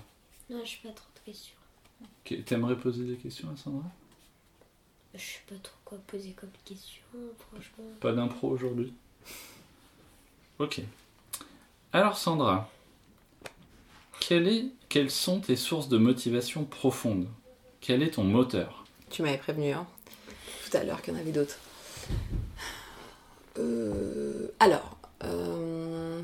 [0.49, 1.53] Non, je pas trop de questions.
[2.47, 3.85] T'aimerais poser des questions à Sandra?
[5.13, 7.03] Je sais pas trop quoi poser comme question,
[7.37, 7.83] franchement.
[7.99, 8.91] Pas d'impro aujourd'hui?
[10.57, 10.81] Ok.
[11.93, 12.71] Alors, Sandra,
[14.19, 17.27] quelles sont tes sources de motivation profonde
[17.81, 18.85] Quel est ton moteur?
[19.09, 19.87] Tu m'avais prévenu, hein,
[20.69, 21.57] tout à l'heure qu'il y en avait d'autres.
[23.57, 26.21] Euh, alors, euh,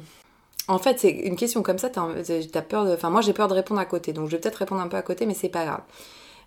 [0.68, 2.94] en fait, c'est une question comme ça, t'as peur de.
[2.94, 4.98] Enfin, moi j'ai peur de répondre à côté, donc je vais peut-être répondre un peu
[4.98, 5.82] à côté, mais c'est pas grave.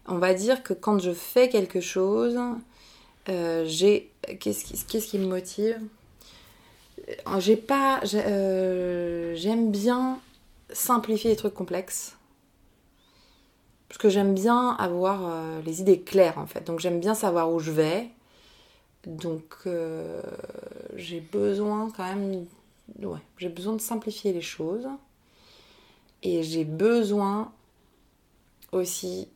[0.07, 2.39] On va dire que quand je fais quelque chose,
[3.29, 4.11] euh, j'ai.
[4.41, 5.79] Qu'est-ce qui, me motive?
[7.39, 8.01] J'ai pas.
[8.05, 10.19] j'ai- J'aime bien
[10.73, 12.17] simplifier les trucs complexes.
[13.89, 16.65] Parce que j'aime bien avoir euh, les idées claires en fait.
[16.65, 18.09] Donc j'aime bien savoir où je vais.
[19.07, 20.23] Donc euh,
[20.95, 22.47] j'ai besoin quand même.
[23.01, 24.87] Ouais, j'ai besoin de simplifier les choses.
[26.23, 27.53] Et j'ai besoin
[28.73, 29.29] aussi.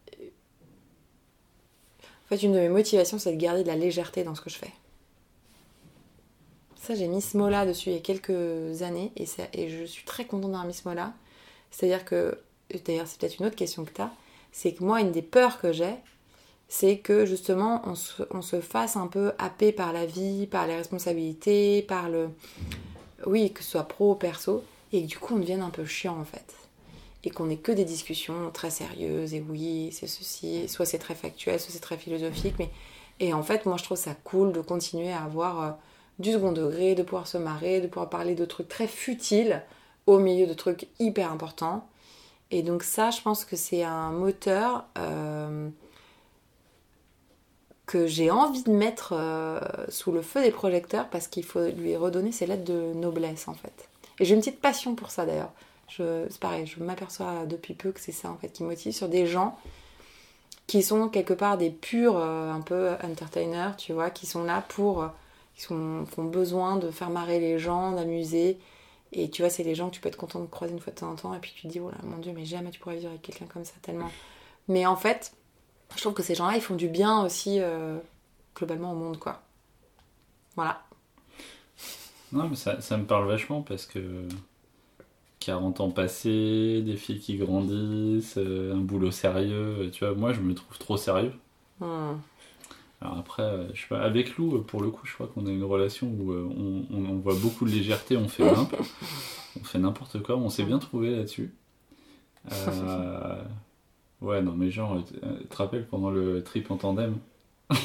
[2.01, 4.51] En fait, une de mes motivations, c'est de garder de la légèreté dans ce que
[4.51, 4.72] je fais.
[6.83, 10.51] Ça, j'ai mis ce dessus il y a quelques années et, je suis très contente
[10.51, 11.14] d'avoir mis ce.
[11.72, 12.38] C'est-à-dire que,
[12.84, 14.12] d'ailleurs, c'est peut-être une autre question que tu as,
[14.52, 15.94] c'est que moi, une des peurs que j'ai,
[16.68, 20.66] c'est que justement, on se, on se fasse un peu happer par la vie, par
[20.66, 22.28] les responsabilités, par le.
[23.26, 24.62] Oui, que ce soit pro ou perso,
[24.92, 26.54] et que du coup, on devienne un peu chiant en fait.
[27.24, 31.14] Et qu'on ait que des discussions très sérieuses, et oui, c'est ceci, soit c'est très
[31.14, 32.70] factuel, soit c'est très philosophique, mais.
[33.20, 35.70] Et en fait, moi, je trouve ça cool de continuer à avoir euh,
[36.18, 39.62] du second degré, de pouvoir se marrer, de pouvoir parler de trucs très futiles
[40.07, 41.86] au milieu de trucs hyper importants.
[42.50, 45.68] Et donc ça, je pense que c'est un moteur euh,
[47.86, 51.96] que j'ai envie de mettre euh, sous le feu des projecteurs parce qu'il faut lui
[51.96, 53.88] redonner ses lettres de noblesse en fait.
[54.20, 55.53] Et j'ai une petite passion pour ça d'ailleurs.
[55.88, 59.26] C'est pareil, je m'aperçois depuis peu que c'est ça en fait qui motive sur des
[59.26, 59.59] gens
[60.66, 64.62] qui sont quelque part des purs euh, un peu entertainers, tu vois, qui sont là
[64.68, 65.07] pour...
[65.55, 68.59] qui sont, qui ont besoin de faire marrer les gens, d'amuser.
[69.12, 70.92] Et tu vois, c'est les gens que tu peux être content de croiser une fois
[70.92, 71.34] de temps en temps.
[71.34, 73.22] Et puis tu te dis, oh là, mon Dieu, mais jamais tu pourrais vivre avec
[73.22, 74.10] quelqu'un comme ça, tellement.
[74.68, 75.32] Mais en fait,
[75.94, 77.98] je trouve que ces gens-là, ils font du bien aussi, euh,
[78.56, 79.42] globalement, au monde, quoi.
[80.56, 80.82] Voilà.
[82.32, 84.26] Non, mais ça, ça me parle vachement parce que
[85.40, 90.40] 40 ans passés, des filles qui grandissent, euh, un boulot sérieux, tu vois, moi je
[90.40, 91.32] me trouve trop sérieux.
[91.80, 92.14] Hmm.
[93.03, 95.46] Alors après, euh, je sais pas, avec Lou, euh, pour le coup, je crois qu'on
[95.46, 98.90] a une relation où euh, on, on- on voit beaucoup de légèreté, on fait n'importe,
[99.61, 101.53] on fait n'importe quoi, on s'est bien trouvé là-dessus.
[102.53, 103.42] Euh,
[104.20, 107.16] ouais, non, mais genre, tu te rappelles pendant le trip en tandem?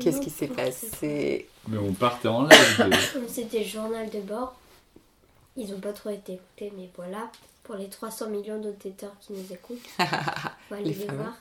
[0.00, 1.48] Qu'est-ce qui s'est passé?
[1.68, 2.84] Mais on partait en live.
[3.14, 4.54] de- C'était journal de bord.
[5.56, 7.30] Ils ont pas trop été écoutés, mais voilà.
[7.62, 11.34] Pour les 300 millions d'auditeurs qui nous écoutent, on va aller Les voir.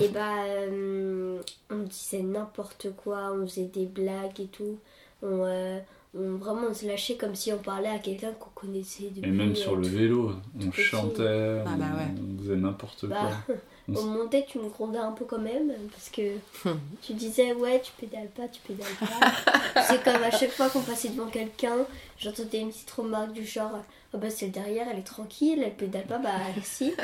[0.00, 4.78] Et bah, euh, on disait n'importe quoi, on faisait des blagues et tout.
[5.22, 5.78] On, euh,
[6.18, 9.28] on- vraiment, on se lâchait comme si on parlait à quelqu'un qu'on connaissait depuis.
[9.28, 12.34] Et même sur euh, le vélo, on chantait, Ah bah on, ouais.
[12.36, 13.16] on faisait n'importe Bah,
[13.46, 13.54] quoi.
[13.96, 16.78] On montait, tu me grondais un peu quand même, parce que Hmm.
[17.02, 19.82] tu disais, ouais, tu pédales pas, tu pédales pas.
[19.82, 21.76] C'est comme à chaque fois qu'on passait devant quelqu'un,
[22.18, 23.72] j'entendais une petite remarque du genre,
[24.14, 26.30] ah bah celle derrière, elle est tranquille, elle pédale pas, bah
[26.62, 26.94] si.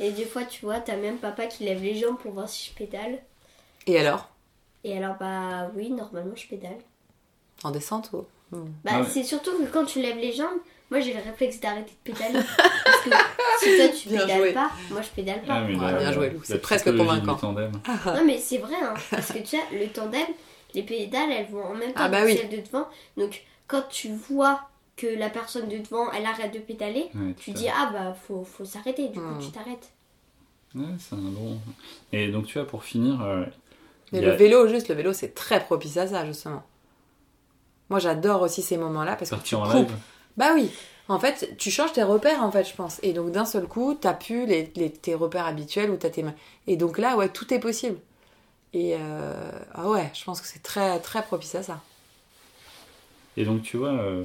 [0.00, 2.70] Et des fois, tu vois, t'as même papa qui lève les jambes pour voir si
[2.70, 3.18] je pédale.
[3.86, 4.28] Et alors?
[4.84, 6.76] Et alors, bah oui, normalement, je pédale.
[7.64, 8.24] En descente ou?
[8.52, 8.66] Hmm.
[8.84, 9.06] Bah, Ah ouais.
[9.10, 10.58] c'est surtout que quand tu lèves les jambes,
[10.90, 12.34] moi j'ai le réflexe d'arrêter de pédaler.
[12.56, 13.10] Parce que
[13.58, 14.52] si toi tu Bien pédales joué.
[14.52, 15.54] pas, moi je pédale pas.
[15.54, 17.34] Ah, mais Ouais, bien joué, Lou, c'est presque convaincant.
[17.34, 17.72] tandem.
[18.06, 20.26] Non mais c'est vrai, hein, parce que tu sais, le tandem,
[20.74, 22.36] les pédales elles vont en même temps Ah bah que oui.
[22.36, 22.86] celles de devant.
[23.16, 24.60] Donc quand tu vois
[24.96, 28.44] que la personne de devant, elle arrête de pédaler, Ouais, tu dis ah bah faut,
[28.44, 29.92] faut s'arrêter, du coup tu t'arrêtes.
[30.74, 31.58] Ouais, c'est un bon.
[32.12, 33.22] Et donc, tu vois, pour finir.
[33.22, 33.44] euh,
[34.12, 36.62] Mais a- le vélo, juste, le vélo, c'est très propice à ça, justement.
[37.88, 39.96] Moi, j'adore aussi ces moments-là parce que tu Partir en live.
[40.36, 40.70] Bah oui.
[41.08, 42.98] En fait, tu changes tes repères, en fait, je pense.
[43.02, 46.24] Et donc, d'un seul coup, t'as plus les, les- tes repères habituels où t'as tes
[46.24, 46.34] mains.
[46.66, 47.98] Et donc là, ouais, tout est possible.
[48.72, 51.80] Et euh, ah ouais, je pense que c'est très, très propice à ça.
[53.36, 54.24] Et donc, tu vois, euh,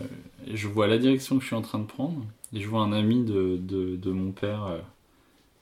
[0.53, 2.23] je vois la direction que je suis en train de prendre.
[2.53, 4.79] Et je vois un ami de, mon père euh,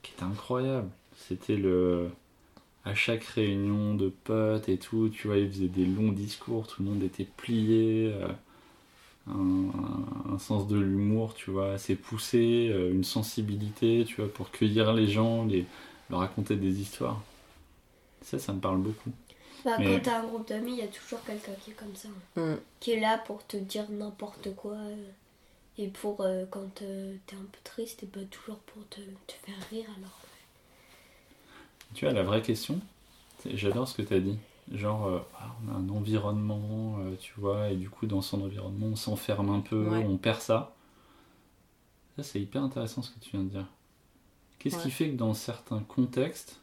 [0.02, 0.88] qui était incroyable.
[1.16, 2.08] C'était le.
[2.84, 6.82] À chaque réunion de potes et tout, tu vois, il faisait des longs discours, tout
[6.82, 8.10] le monde était plié.
[8.14, 8.28] euh,
[9.28, 15.08] un, sens de l'humour, tu vois, assez poussé, une sensibilité, tu vois, pour cueillir les
[15.08, 15.66] gens, les,
[16.08, 17.22] leur raconter des histoires.
[18.22, 19.10] Ça, ça me parle beaucoup.
[19.64, 21.94] Bah, Mais- Quand t'as un groupe d'amis, il y a toujours quelqu'un qui est comme
[21.94, 22.08] ça.
[22.36, 22.54] hein.
[22.54, 22.58] Mm.
[22.80, 24.72] Qui est là pour te dire n'importe quoi.
[24.74, 25.08] euh,
[25.78, 29.32] Et pour euh, quand euh, t'es un peu triste, et bah toujours pour te, te
[29.46, 30.18] faire rire alors.
[31.94, 32.80] Tu vois, la vraie question,
[33.46, 34.38] j'adore ce que tu as dit.
[34.72, 38.42] Genre, euh, ah, on a un environnement, euh, tu vois, et du coup, dans son
[38.42, 40.04] environnement, on s'enferme un peu, Ouais.
[40.06, 40.74] on perd ça.
[42.16, 43.66] Ça, c'est hyper intéressant ce que tu viens de dire.
[44.58, 46.59] Qu'est-ce qui fait que dans certains contextes,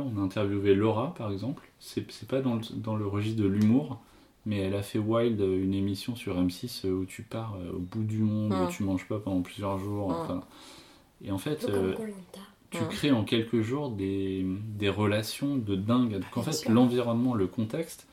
[0.00, 4.00] on a interviewé Laura, par exemple, c'est pas dans le, dans le registre de l'humour,
[4.46, 7.72] mais elle a fait Wild, euh, une émission sur M6 euh, où tu pars euh,
[7.72, 8.68] au bout du monde, où Mm.
[8.68, 10.08] tu manges pas pendant plusieurs jours.
[10.08, 10.42] Enfin,
[11.24, 11.94] et en fait, euh,
[12.70, 12.88] tu Mm.
[12.88, 14.44] crées en quelques jours des,
[14.78, 16.12] des relations de dingue.
[16.18, 18.06] Donc en fait, l'environnement, le contexte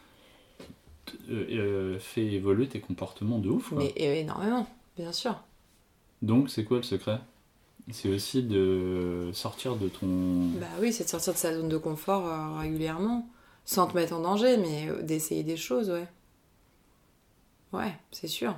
[1.30, 3.70] euh, fait évoluer tes comportements de ouf.
[3.70, 3.78] quoi.
[3.80, 4.68] Mais énormément,
[4.98, 5.36] bien sûr.
[6.22, 7.20] Donc c'est quoi le secret?
[7.92, 10.08] C'est aussi de sortir de ton...
[10.60, 13.30] Bah oui, c'est de sortir de sa zone de confort euh, régulièrement,
[13.64, 16.08] sans te mettre en danger, mais euh, d'essayer des choses, ouais.
[17.74, 18.56] Ouais, c'est sûr.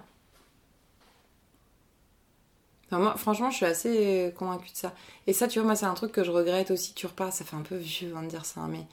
[2.91, 4.93] Moi, franchement, je suis assez convaincue de ça.
[5.27, 6.93] Et ça, tu vois, moi, c'est un truc que je regrette aussi.
[6.93, 8.85] Tu repars, ça fait un peu vieux hein, de dire ça, mais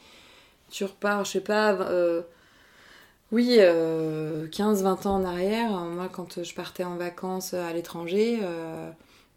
[0.68, 2.22] tu repars, je sais pas, euh,
[3.30, 5.70] oui, 15-20 ans en arrière.
[5.70, 8.90] Moi, quand je partais en vacances à l'étranger, euh,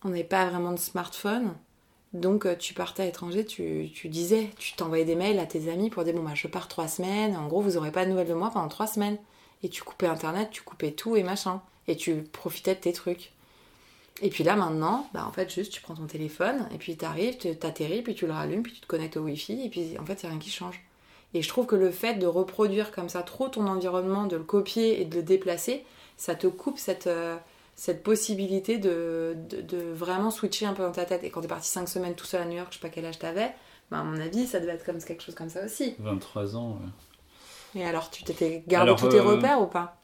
[0.07, 1.53] on n'avait pas vraiment de smartphone.
[2.13, 5.89] Donc euh, tu partais à l'étranger, tu, disais, tu t'envoyais des mails à tes amis
[5.89, 8.29] pour dire bon bah je pars trois semaines, en gros vous aurez pas de nouvelles
[8.29, 9.17] de moi pendant trois semaines.
[9.63, 11.61] Et tu coupais internet, tu coupais tout et machin.
[11.87, 13.31] Et tu profitais de tes trucs.
[14.21, 17.37] Et puis là maintenant, bah en fait juste tu prends ton téléphone et puis t'arrives,
[17.37, 20.19] t'atterris, puis tu le rallumes, puis tu te connectes au wifi et puis en fait
[20.19, 20.81] c'est rien qui change.
[21.33, 24.43] Et je trouve que le fait de reproduire comme ça trop ton environnement, de le
[24.43, 25.83] copier et de le déplacer,
[26.15, 27.35] ça te coupe cette, euh,
[27.77, 31.23] cette possibilité de, de, de vraiment switcher un peu dans ta tête.
[31.23, 33.05] Et quand t'es parti 5 semaines tout seul à New York, je sais pas quel
[33.05, 33.53] âge t'avais,
[33.91, 35.95] bah à mon avis ça devait être comme quelque chose comme ça aussi.
[35.99, 36.71] 23 ans.
[37.75, 37.81] ouais.
[37.81, 40.01] Et alors tu t'étais gardé Alors, tous tes euh, repères ou pas?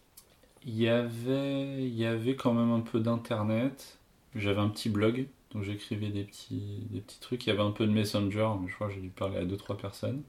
[0.66, 3.98] Il y avait, il y avait quand même un peu d'internet.
[4.36, 7.46] J'avais un petit blog, donc j'écrivais des petits, des petits trucs.
[7.46, 9.46] Il y avait un peu de Messenger, mais je crois que j'ai dû parler à
[9.46, 10.22] 2-3 personnes.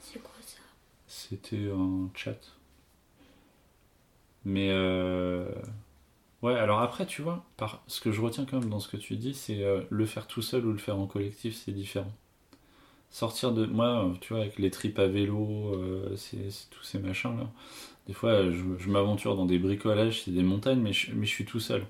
[0.00, 0.58] C'est quoi ça?
[1.06, 2.38] C'était un chat.
[4.44, 5.48] Mais euh,
[6.42, 7.82] ouais, alors après, tu vois, par...
[7.86, 10.26] ce que je retiens quand même dans ce que tu dis, c'est euh, le faire
[10.26, 12.12] tout seul ou le faire en collectif, c'est différent.
[13.10, 13.66] Sortir de.
[13.66, 17.48] Moi, euh, tu vois, avec les tripes à vélo, euh, c'est c'est tous ces machins-là.
[18.08, 21.32] Des fois, je, je m'aventure dans des bricolages, c'est des montagnes, mais je, mais je
[21.32, 21.86] suis tout seul.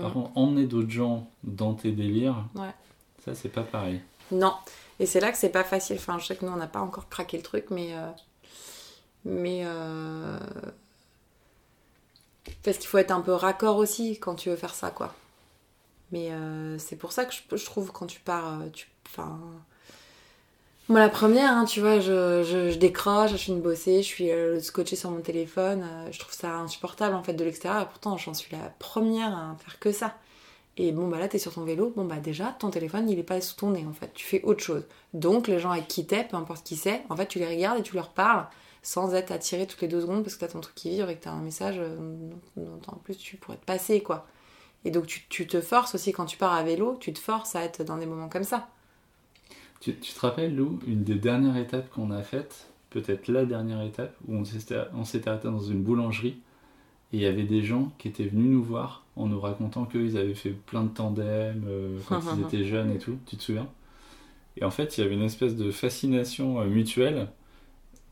[0.00, 0.14] Par Mhm.
[0.14, 2.74] contre, emmener d'autres gens dans tes délires, Ouais.
[3.20, 4.02] ça, c'est pas pareil.
[4.32, 4.54] Non.
[4.98, 5.96] Et c'est là que c'est pas facile.
[5.96, 7.94] Enfin, je sais que nous, on n'a pas encore craqué le truc, mais.
[7.94, 8.10] euh,
[9.24, 9.62] Mais.
[9.64, 10.38] euh,
[12.62, 15.14] Parce qu'il faut être un peu raccord aussi quand tu veux faire ça, quoi.
[16.12, 18.60] Mais euh, c'est pour ça que je, trouve quand tu pars.
[18.60, 18.88] euh, Tu...
[19.06, 19.38] Enfin.
[20.88, 24.60] Moi, la première, hein, tu vois, je, décroche, je suis une bossée, je suis euh,
[24.60, 25.86] scotchée sur mon téléphone.
[26.10, 27.82] je trouve ça insupportable en fait de l'extérieur.
[27.82, 30.16] Et pourtant, j'en suis la première à faire que ça.
[30.82, 31.92] Et bon, bah là, t'es sur ton vélo.
[31.94, 34.14] Bon, bah déjà, ton téléphone, il est pas sous ton nez, en fait.
[34.14, 34.86] Tu fais autre chose.
[35.12, 37.78] Donc, les gens avec qui t'es, peu importe qui c'est, en fait, tu les regardes
[37.78, 38.46] et tu leur parles
[38.82, 41.16] sans être attiré toutes les deux secondes parce que t'as ton truc qui vibre et
[41.16, 41.98] que t'as un message euh,
[42.56, 44.26] dont, en plus tu pourrais te passer, quoi.
[44.86, 47.54] Et donc, tu, tu te forces aussi, quand tu pars à vélo, tu te forces
[47.56, 48.70] à être dans des moments comme ça.
[49.80, 53.82] Tu, tu te rappelles, Lou, une des dernières étapes qu'on a faites, peut-être la dernière
[53.82, 56.40] étape, où on s'était arrêté dans une boulangerie
[57.12, 60.16] et il y avait des gens qui étaient venus nous voir en nous racontant qu'ils
[60.16, 63.68] avaient fait plein de tandems euh, quand ils étaient jeunes et tout, tu te souviens?
[64.56, 67.28] Et en fait, il y avait une espèce de fascination euh, mutuelle.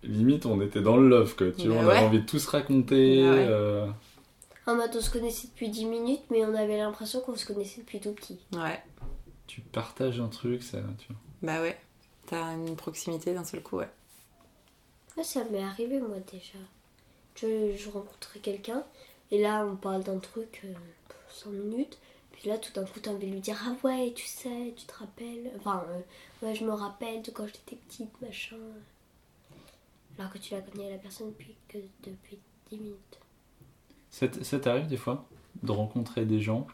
[0.04, 1.50] Limite, on était dans le love, quoi.
[1.52, 1.96] Tu Bah vois, on ouais.
[1.96, 3.22] avait envie de tout se raconter.
[3.24, 3.46] Bah ouais.
[3.48, 3.86] euh,
[4.66, 7.80] En mode on se connaissait depuis 10 minutes, mais on avait l'impression qu'on se connaissait
[7.80, 8.38] depuis tout petit.
[8.54, 8.82] Ouais.
[9.46, 11.16] tu partages un truc, ça, tu vois.
[11.42, 11.78] Bah ouais.
[12.26, 13.88] T'as une proximité d'un seul coup, ouais.
[15.16, 16.58] Ouais, ça m'est arrivé moi déjà.
[17.40, 18.84] Je, je rencontrais quelqu'un,
[19.30, 20.72] Et là, on parle d'un truc, euh,
[21.30, 21.98] 5 minutes.
[22.32, 24.86] Puis là, tout d'un coup, t'as envie de lui dire Ah ouais, tu sais, tu
[24.86, 25.50] te rappelles.
[25.58, 28.56] Enfin, euh, ouais, je me rappelle de quand j'étais petite, machin.
[30.18, 32.38] Alors que tu la connais, la personne, depuis, que depuis
[32.70, 33.18] 10 minutes.
[34.10, 35.28] Ça t'arrive des fois
[35.62, 36.66] de rencontrer des gens?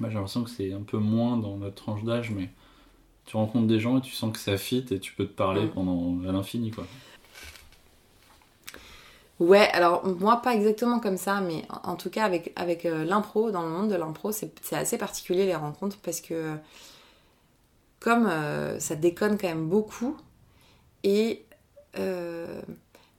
[0.00, 2.50] Moi j'ai l'impression que c'est un peu moins dans notre tranche d'âge, mais
[3.26, 5.66] tu rencontres des gens et tu sens que ça fit et tu peux te parler
[5.68, 6.86] pendant à l'infini quoi.
[9.40, 13.62] Ouais, alors moi pas exactement comme ça, mais en tout cas avec, euh, l'impro, dans
[13.62, 16.54] le monde de l'impro, c'est assez particulier les rencontres parce que
[17.98, 20.16] comme euh, ça déconne quand même beaucoup,
[21.02, 21.44] et
[21.98, 22.62] euh,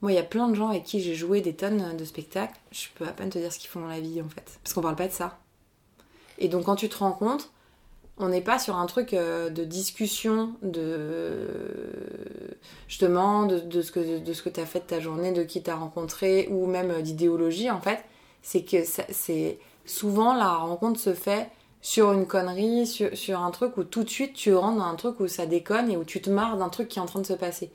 [0.02, 2.58] moi il y a plein de gens avec qui j'ai joué des tonnes de spectacles,
[2.72, 4.74] je peux à peine te dire ce qu'ils font dans la vie en fait, parce
[4.74, 5.38] qu'on parle pas de ça.
[6.38, 7.52] Et donc quand tu te rencontres,
[8.18, 11.50] on n'est pas sur un truc euh, de discussion, de
[12.88, 15.62] justement de, de ce que de ce que t'as fait de ta journée, de qui
[15.62, 18.04] t'as rencontré, ou même euh, d'idéologie en fait.
[18.42, 21.50] C'est que c'est souvent la rencontre se fait
[21.82, 24.96] sur une connerie, sur, sur un truc où tout de suite tu rentres dans un
[24.96, 27.22] truc où ça déconne et où tu te marres d'un truc qui est en train
[27.22, 27.72] de se passer.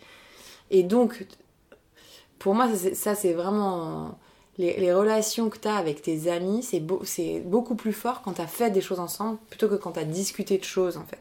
[0.71, 1.27] Et donc,
[2.39, 4.19] pour moi, ça c'est vraiment
[4.61, 7.03] les, relations que tu as avec tes amis, c'est beau,
[7.45, 10.05] beaucoup plus fort quand tu as fait des choses ensemble plutôt que quand tu as
[10.05, 11.21] discuté de choses en fait.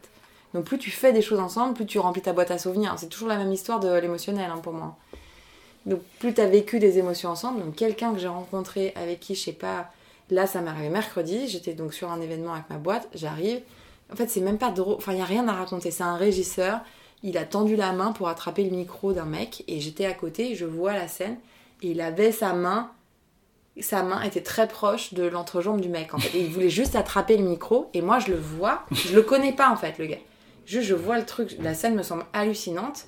[0.53, 2.95] Donc plus tu fais des choses ensemble, plus tu remplis ta boîte à souvenirs.
[2.98, 4.98] C'est toujours la même histoire de l'émotionnel hein, pour moi.
[5.86, 9.36] Donc plus tu as vécu des émotions ensemble, donc quelqu'un que j'ai rencontré avec qui,
[9.36, 9.91] je sais pas,
[10.30, 13.61] là ça m'est arrivé mercredi, j'étais donc sur un événement avec ma boîte, j'arrive,
[14.11, 16.18] en fait c'est même pas drôle, enfin il n'y a rien à raconter, c'est un
[16.18, 16.82] régisseur,
[17.24, 20.53] il a tendu la main pour attraper le micro d'un mec et j'étais à côté,
[20.56, 21.38] je vois la scène
[21.82, 22.91] et il avait sa main
[23.81, 26.38] sa main était très proche de l'entrejambe du mec en fait.
[26.38, 29.53] Et il voulait juste attraper le micro et moi je le vois, je le connais
[29.53, 30.18] pas en fait le gars.
[30.65, 33.06] Juste je vois le truc, la scène me semble hallucinante.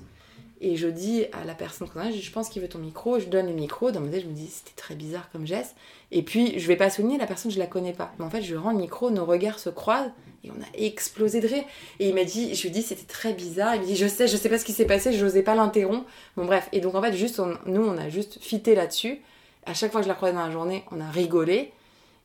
[0.64, 3.48] Et je dis à la personne concernée, je pense qu'il veut ton micro, je donne
[3.48, 5.74] le micro, dans ma tête je me dis c'était très bizarre comme geste.
[6.12, 8.12] Et puis je vais pas souligner la personne je la connais pas.
[8.18, 10.12] Mais en fait je rends le micro, nos regards se croisent
[10.44, 11.64] et on a explosé de rire.
[11.98, 14.28] Et il m'a dit, je lui dis c'était très bizarre, il me dit je sais,
[14.28, 16.06] je sais pas ce qui s'est passé, je n'osais pas l'interrompre.
[16.36, 19.20] Bon bref, et donc en fait juste on- nous on a juste fité là-dessus
[19.66, 21.72] à chaque fois que je la croisais dans la journée, on a rigolé.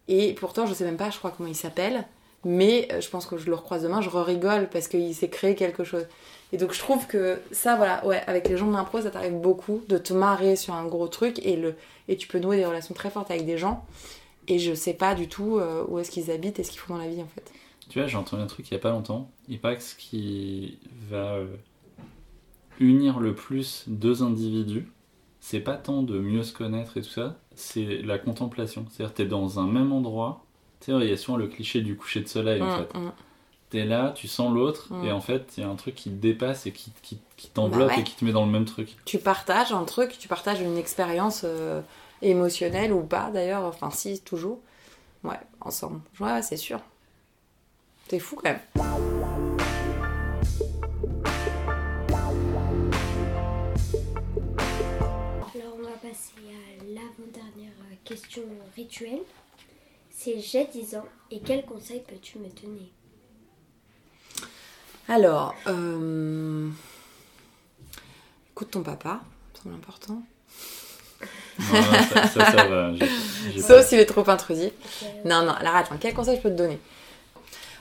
[0.07, 2.05] Et pourtant, je sais même pas, je crois comment il s'appelle.
[2.45, 5.55] Mais euh, je pense que je le recroise demain, je rigole parce qu'il s'est créé
[5.55, 6.05] quelque chose.
[6.53, 9.33] Et donc je trouve que ça, voilà, ouais, avec les gens de l'impro, ça t'arrive
[9.33, 11.75] beaucoup de te marrer sur un gros truc et, le,
[12.07, 13.85] et tu peux nouer des relations très fortes avec des gens.
[14.47, 16.93] Et je sais pas du tout euh, où est-ce qu'ils habitent et ce qu'ils font
[16.95, 17.51] dans la vie en fait.
[17.89, 19.29] Tu vois, j'ai entendu un truc il y a pas longtemps.
[19.49, 20.77] Il paraît que ce qui
[21.09, 21.47] va euh,
[22.79, 24.87] unir le plus deux individus,
[25.49, 28.85] c'est pas tant de mieux se connaître et tout ça, c'est la contemplation.
[28.91, 30.43] C'est-à-dire t'es dans un même endroit.
[30.81, 32.97] Tu sais, il y a souvent le cliché du coucher de soleil en Mm, fait.
[32.97, 33.11] mm.
[33.69, 35.05] T'es là, tu sens l'autre, Mm.
[35.05, 37.47] et en fait, il y a un truc qui te dépasse et qui, qui, qui
[37.49, 38.01] t'enveloppe Bah ouais.
[38.01, 38.97] et qui te met dans le même truc.
[39.05, 41.79] Tu partages un truc, tu partages une expérience euh,
[42.21, 44.59] émotionnelle ou pas d'ailleurs, enfin si, toujours.
[45.23, 46.01] Ouais, ensemble.
[46.19, 46.79] Ouais, c'est sûr.
[48.09, 49.16] C'est fou quand même.
[57.07, 58.43] À l'avant-dernière euh, question
[58.75, 59.21] rituelle.
[60.09, 62.91] C'est j'ai 10 ans et quel conseil peux-tu me donner?
[65.07, 66.69] Alors, euh...
[68.51, 69.21] écoute ton papa,
[69.53, 70.21] c'est important.
[71.59, 71.81] Non,
[72.13, 72.91] ça, ça, ça va.
[73.59, 74.71] Sauf s'il est trop intrusif.
[75.25, 76.79] Non, non, alors attends, quel conseil je peux te donner?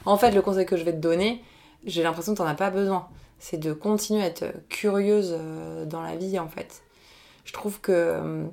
[0.04, 1.42] En fait, le conseil que je vais te donner,
[1.84, 3.08] j'ai l'impression que tu n'en as pas besoin.
[3.38, 6.82] C'est de continuer à être curieuse euh, dans la vie, en fait.
[7.44, 8.44] Je trouve que euh,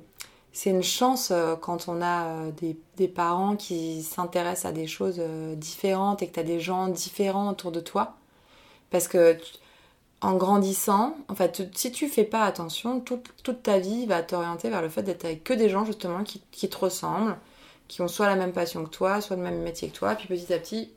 [0.54, 2.50] c'est une chance euh, quand on a euh,
[2.96, 6.86] des, parents qui s'intéressent à des choses euh, différentes et que tu as des gens
[6.86, 8.14] différents autour de toi.
[8.90, 9.36] Parce que
[10.20, 14.80] en grandissant, en fait, si tu fais pas attention, toute, ta vie va t'orienter vers
[14.80, 17.36] le fait d'être avec que des gens, justement, qui, te ressemblent
[17.88, 20.28] qui ont soit la même passion que toi, soit le même métier que toi, puis
[20.28, 20.90] petit à petit,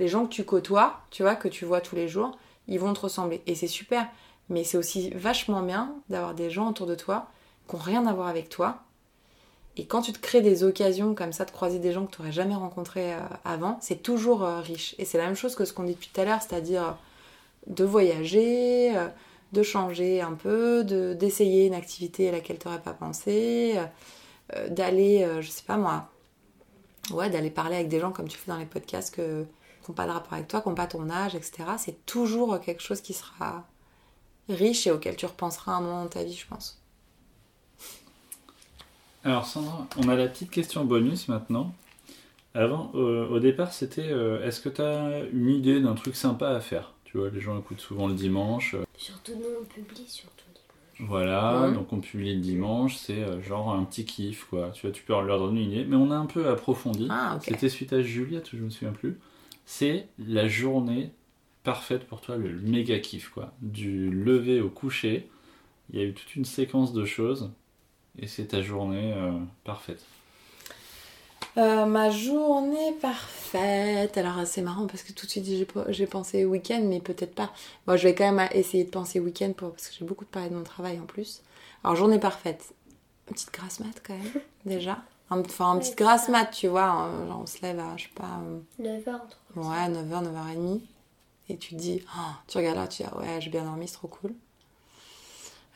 [0.00, 2.94] les gens que tu côtoies, tu vois, que tu vois tous les jours, ils vont
[2.94, 3.42] te ressembler.
[3.46, 4.08] Et c'est super.
[4.48, 7.28] Mais c'est aussi vachement bien d'avoir des gens autour de toi
[7.68, 8.82] qui n'ont rien à voir avec toi.
[9.76, 12.20] Et quand tu te crées des occasions comme ça de croiser des gens que tu
[12.20, 14.94] n'aurais jamais rencontrés euh, avant, c'est toujours euh, riche.
[14.98, 16.92] Et c'est la même chose que ce qu'on dit depuis tout à l'heure, c'est-à-dire euh,
[17.68, 18.92] de voyager,
[19.52, 23.78] de changer un peu, de- d'essayer une activité à laquelle tu n'aurais pas pensé.
[24.70, 26.08] d'aller, je sais pas moi,
[27.12, 30.06] ouais, d'aller parler avec des gens comme tu fais dans les podcasts qui n'ont pas
[30.06, 31.64] de rapport avec toi, qui n'ont pas ton âge, etc.
[31.78, 33.66] C'est toujours quelque chose qui sera
[34.48, 36.80] riche et auquel tu repenseras un moment dans ta vie, je pense.
[39.28, 41.74] Alors Sandra, on a la petite question bonus maintenant.
[42.54, 46.48] Avant, euh, au départ, c'était euh, est-ce que tu as une idée d'un truc sympa
[46.48, 46.94] à faire?
[47.04, 48.74] Tu vois, les gens écoutent souvent le dimanche.
[48.74, 51.10] euh, Surtout nous, on publie surtout dimanche.
[51.10, 54.70] Voilà, donc on publie le dimanche, c'est euh, genre un petit kiff, quoi.
[54.70, 57.08] Tu vois, tu peux leur donner une idée, mais on a un peu approfondi.
[57.10, 57.42] Ah, ok.
[57.48, 59.18] C'était suite à Juliette, je me souviens plus.
[59.66, 61.10] C'est la journée
[61.64, 63.52] parfaite pour toi, le méga kiff, quoi.
[63.60, 65.28] Du lever au coucher,
[65.92, 67.50] il y a eu toute une séquence de choses,
[68.18, 69.32] et c'est ta journée euh,
[69.64, 70.02] parfaite.
[71.56, 74.16] Euh, ma journée parfaite.
[74.16, 75.46] Alors c'est marrant parce que tout de suite
[75.88, 77.52] j'ai pensé week-end, mais peut-être pas.
[77.86, 79.70] Moi je vais quand même essayer de penser week-end pour...
[79.72, 81.42] parce que j'ai beaucoup de parler de mon travail en plus.
[81.82, 82.72] Alors journée parfaite.
[83.28, 85.02] Une petite grasse mat quand même, déjà.
[85.30, 87.06] Enfin, une petite grasse mat, tu vois.
[87.08, 89.20] euh, Genre on se lève à, je sais pas, euh, 9h,
[89.56, 90.80] ouais, 9h, 9h30.
[91.50, 93.86] Et tu te dis, oh, tu regardes là, tu dis, ah ouais, j'ai bien dormi,
[93.88, 94.32] c'est trop cool.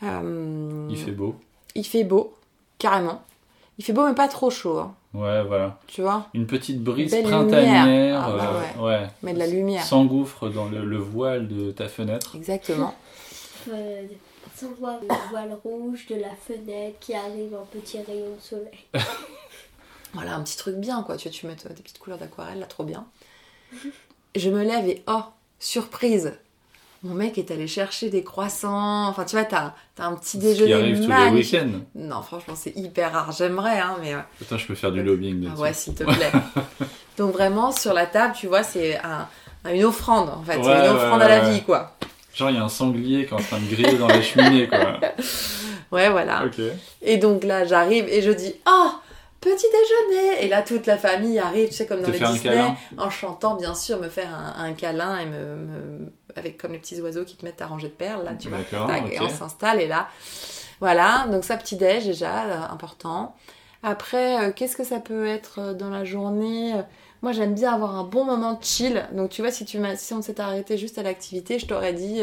[0.03, 1.37] Euh, Il fait beau.
[1.75, 2.35] Il fait beau,
[2.79, 3.23] carrément.
[3.79, 5.79] Il fait beau, mais pas trop chaud, hein, Ouais, voilà.
[5.87, 6.29] tu vois?
[6.35, 8.23] Une petite brise Belle printanière, lumière.
[8.25, 9.09] Ah bah euh, ouais.
[9.23, 9.85] Mais de la lumière.
[9.85, 12.35] s'engouffre dans le, le voile de ta fenêtre.
[12.37, 12.95] Exactement.
[13.73, 14.03] Euh,
[14.57, 18.73] sans voir le voile rouge de la fenêtre qui arrive en petit rayon de soleil.
[20.15, 21.17] Voilà, un petit truc bien, quoi.
[21.17, 23.07] Tu vois, tu mets des petites couleurs d'aquarelle, là, trop bien.
[24.35, 25.23] Je me lève et, oh,
[25.61, 26.33] surprise
[27.05, 29.09] Mon mec est allé chercher des croissants.
[29.09, 31.81] Enfin, tu vois, t'as as un petit Ce qui déjeuner arrive tous les week-ends.
[31.97, 33.33] Non, franchement, c'est hyper rare.
[33.33, 34.15] J'aimerais, hein, mais...
[34.41, 36.31] Attends, je peux faire du lobbying Ah ouais, s'il te plaît.
[37.19, 39.27] Donc vraiment, sur la table, tu vois, c'est un-
[39.71, 40.53] une offrande, en fait.
[40.55, 41.97] c'est Ouais, une ouais, offrande à la vie, quoi.
[42.35, 44.69] Genre, il y a un sanglier qui est en train de griller dans la cheminée,
[44.69, 44.99] quoi.
[45.93, 46.45] Ouais, voilà.
[46.47, 46.59] Ok.
[47.03, 48.89] Et donc là, j'arrive et je dis Oh,
[49.41, 52.59] petit déjeuner Et là, toute la famille arrive, tu sais, comme dans Te les Disney,
[52.97, 56.79] en chantant, bien sûr, me faire un, un câlin et me, me- avec comme les
[56.79, 58.59] petits oiseaux qui te mettent à ranger de perles, là, tu vois.
[58.87, 59.13] Tac.
[59.13, 60.09] Et on s'installe et là,
[60.81, 61.27] voilà.
[61.31, 63.35] Donc ça, petit déj déjà, euh, important.
[63.83, 66.75] Après, euh, qu'est-ce que ça peut être euh, dans la journée?
[67.23, 69.07] Moi, j'aime bien avoir un bon moment de chill.
[69.13, 71.93] Donc, tu vois, si, tu m'as- si on s'était arrêté juste à l'activité, je t'aurais
[71.93, 72.23] dit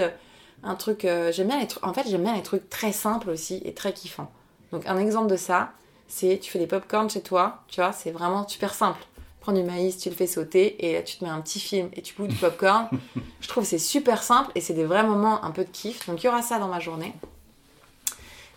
[0.63, 1.01] un truc.
[1.31, 1.85] j'aime bien les trucs.
[1.85, 4.29] En fait, j'aime bien les trucs très simples aussi et très kiffants.
[4.71, 5.71] Donc, un exemple de ça,
[6.07, 8.99] c'est tu fais des pop-corn chez toi, tu vois, c'est vraiment super simple.
[9.41, 11.89] Prends du maïs, tu le fais sauter et là, tu te mets un petit film
[11.93, 12.89] et tu bouffes du pop-corn.
[13.41, 16.07] je trouve que c'est super simple et c'est des vrais moments un peu de kiff.
[16.07, 17.13] Donc, il y aura ça dans ma journée.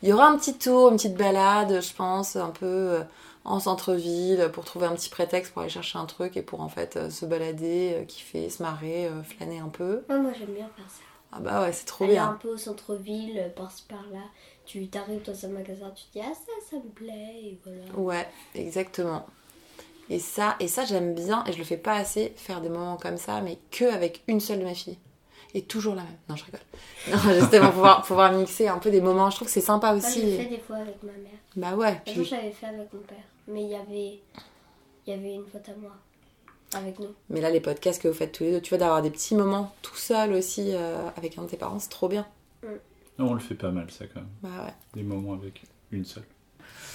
[0.03, 3.03] Il y aura un petit tour, une petite balade, je pense, un peu euh,
[3.45, 6.69] en centre-ville pour trouver un petit prétexte pour aller chercher un truc et pour en
[6.69, 10.03] fait euh, se balader, euh, kiffer, se marrer, flâner un peu.
[10.09, 11.03] Ah, moi j'aime bien faire ça.
[11.35, 12.31] Ah bah ouais, c'est trop Aller bien.
[12.31, 14.19] un peu au centre-ville, par-ci par-là.
[14.67, 17.81] Tu t'arrives dans un magasin, tu te dis ah ça, ça me plaît, et voilà.
[17.97, 19.25] Ouais, exactement.
[20.13, 22.99] Et ça, et ça j'aime bien, et je le fais pas assez, faire des moments
[22.99, 24.99] comme ça, mais que avec une seule de mes filles.
[25.55, 26.17] Et toujours la même.
[26.29, 26.61] Non, je rigole.
[27.11, 30.01] Non, justement, pouvoir, pouvoir mixer un peu des moments, je trouve que c'est sympa Moi
[30.01, 30.37] je le aussi.
[30.37, 31.33] fais des fois avec ma mère.
[31.57, 32.25] Bah ouais, puis...
[32.25, 33.17] j'avais fait avec mon père.
[33.49, 34.21] Mais il y avait,
[35.07, 35.93] il y avait une faute à moi.
[36.75, 37.09] Avec nous.
[37.31, 39.35] Mais là, les podcasts que vous faites tous les deux, tu vois, d'avoir des petits
[39.35, 42.27] moments tout seul aussi euh, avec un de tes parents, c'est trop bien.
[43.19, 44.29] Non, on le fait pas mal, ça, quand même.
[44.43, 44.73] Bah ouais.
[44.95, 46.25] Des moments avec une seule.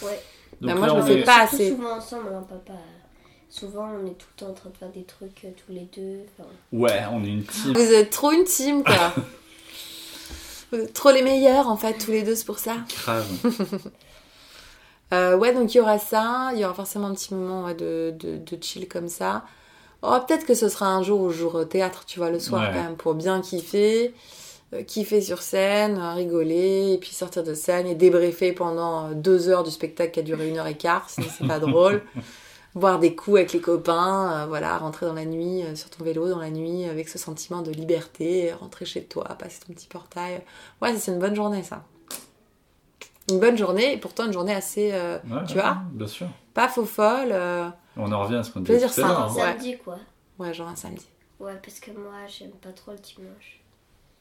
[0.02, 0.20] Ouais.
[0.62, 1.70] Bah, Donc moi, là, je on le fais est- pas assez.
[1.70, 2.74] souvent ensemble, hein, papa.
[3.50, 5.88] Souvent on est tout le temps en train de faire des trucs euh, tous les
[5.96, 6.20] deux.
[6.38, 7.74] Enfin, Ouais, on est une team.
[7.74, 9.14] Vous êtes trop une team, quoi.
[10.72, 12.76] Vous êtes trop les meilleurs, en fait, tous les deux, c'est pour ça.
[13.04, 13.26] Grave.
[15.14, 17.76] Euh, ouais, donc il y aura ça, il y aura forcément un petit moment ouais,
[17.76, 19.46] de, de, de chill comme ça.
[20.02, 22.64] Oh, peut-être que ce sera un jour je joue au théâtre, tu vois, le soir
[22.64, 22.76] Ouais.
[22.76, 24.14] quand même, pour bien kiffer,
[24.74, 29.14] euh, kiffer sur scène, euh, rigoler, et puis sortir de scène et débriefer pendant euh,
[29.14, 32.02] deux heures du spectacle qui a duré une heure et quart, sinon c'est pas drôle.
[32.78, 36.04] Boire des coups avec les copains, euh, voilà, rentrer dans la nuit, euh, sur ton
[36.04, 39.88] vélo dans la nuit, avec ce sentiment de liberté, rentrer chez toi, passer ton petit
[39.88, 40.44] portail.
[40.82, 41.84] Ouais, c'est une bonne journée, ça.
[43.30, 46.28] Une bonne journée, et pourtant une journée assez, euh, Ouais, tu ouais, vois, Bien sûr.
[46.54, 47.30] pas faux folle.
[47.32, 47.68] euh,
[47.98, 49.28] On en revient à ce qu'on disait Plaisir hein.
[49.34, 49.42] Ouais.
[49.42, 49.98] samedi quoi.
[50.40, 51.06] Ouais, genre un samedi.
[51.40, 53.60] Ouais, parce que moi j'aime pas trop le dimanche.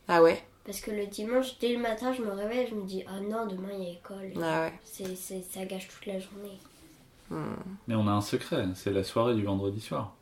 [0.08, 0.42] Ah ouais?
[0.64, 3.20] Parce que le dimanche, dès le matin, je me réveille et je me dis ah
[3.20, 4.32] non, demain il y a école.
[4.42, 4.72] Ah ouais.
[4.82, 6.58] C'est, c'est, ça gâche toute la journée.
[7.30, 10.14] Mais on a un secret, c'est la soirée du vendredi soir.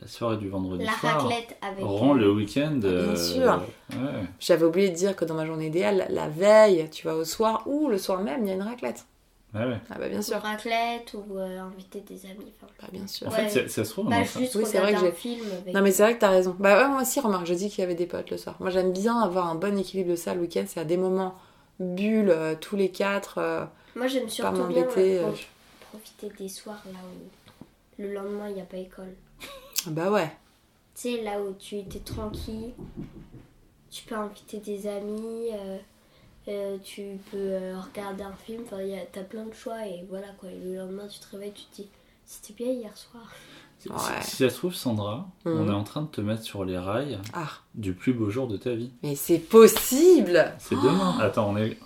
[0.00, 1.82] La soirée du vendredi La soir raclette avec.
[1.82, 2.78] rend le week-end.
[2.84, 3.62] euh, sûr.
[3.92, 4.24] ouais.
[4.38, 7.62] J'avais oublié de dire que dans ma journée idéale, la- veille, tu vas au soir
[7.66, 9.06] ou le soir même, il y a une raclette.
[9.54, 9.80] Ouais, ouais.
[9.88, 10.36] Ah bah bien Ou sûr.
[10.38, 12.52] raclette ou euh, inviter des amis.
[12.60, 13.26] Enfin, Bah bien sûr.
[13.26, 13.48] En Ouais.
[13.48, 15.74] fait, ça, se trouve, bah, juste Oui, c'est vrai que un j'ai- film avec.
[15.74, 16.54] Non mais c'est vrai que t'as raison.
[16.58, 18.56] Bah ouais, moi aussi, remarque, je dis qu'il y avait des potes le soir.
[18.60, 21.36] Moi j'aime bien avoir un bon équilibre de ça le week-end, c'est à des moments
[21.80, 23.38] bulles, euh, tous les quatre.
[23.38, 23.64] euh,
[23.94, 25.32] Moi j'aime surtout bien m'embêter, pro-
[25.96, 29.14] profiter des soirs là où le lendemain il n'y a pas école.
[29.86, 30.30] ah Bah ouais.
[30.94, 32.72] Tu sais, là où tu étais tranquille,
[33.90, 35.78] tu peux inviter des amis, euh,
[36.48, 40.04] euh, tu peux euh, regarder un film, enfin, y a- t'as plein de choix et
[40.08, 40.50] voilà quoi.
[40.50, 41.88] Et le lendemain, tu te réveilles, tu te dis,
[42.24, 43.30] c'était bien hier soir.
[43.78, 43.96] Si, Ouais.
[44.22, 45.68] si- si ça se trouve, Sandra, on Mhm.
[45.70, 48.56] est en train de te mettre sur les rails Ah, du plus beau jour de
[48.56, 48.90] ta vie.
[49.02, 51.18] mais c'est possible C'est demain.
[51.20, 51.76] Attends, on est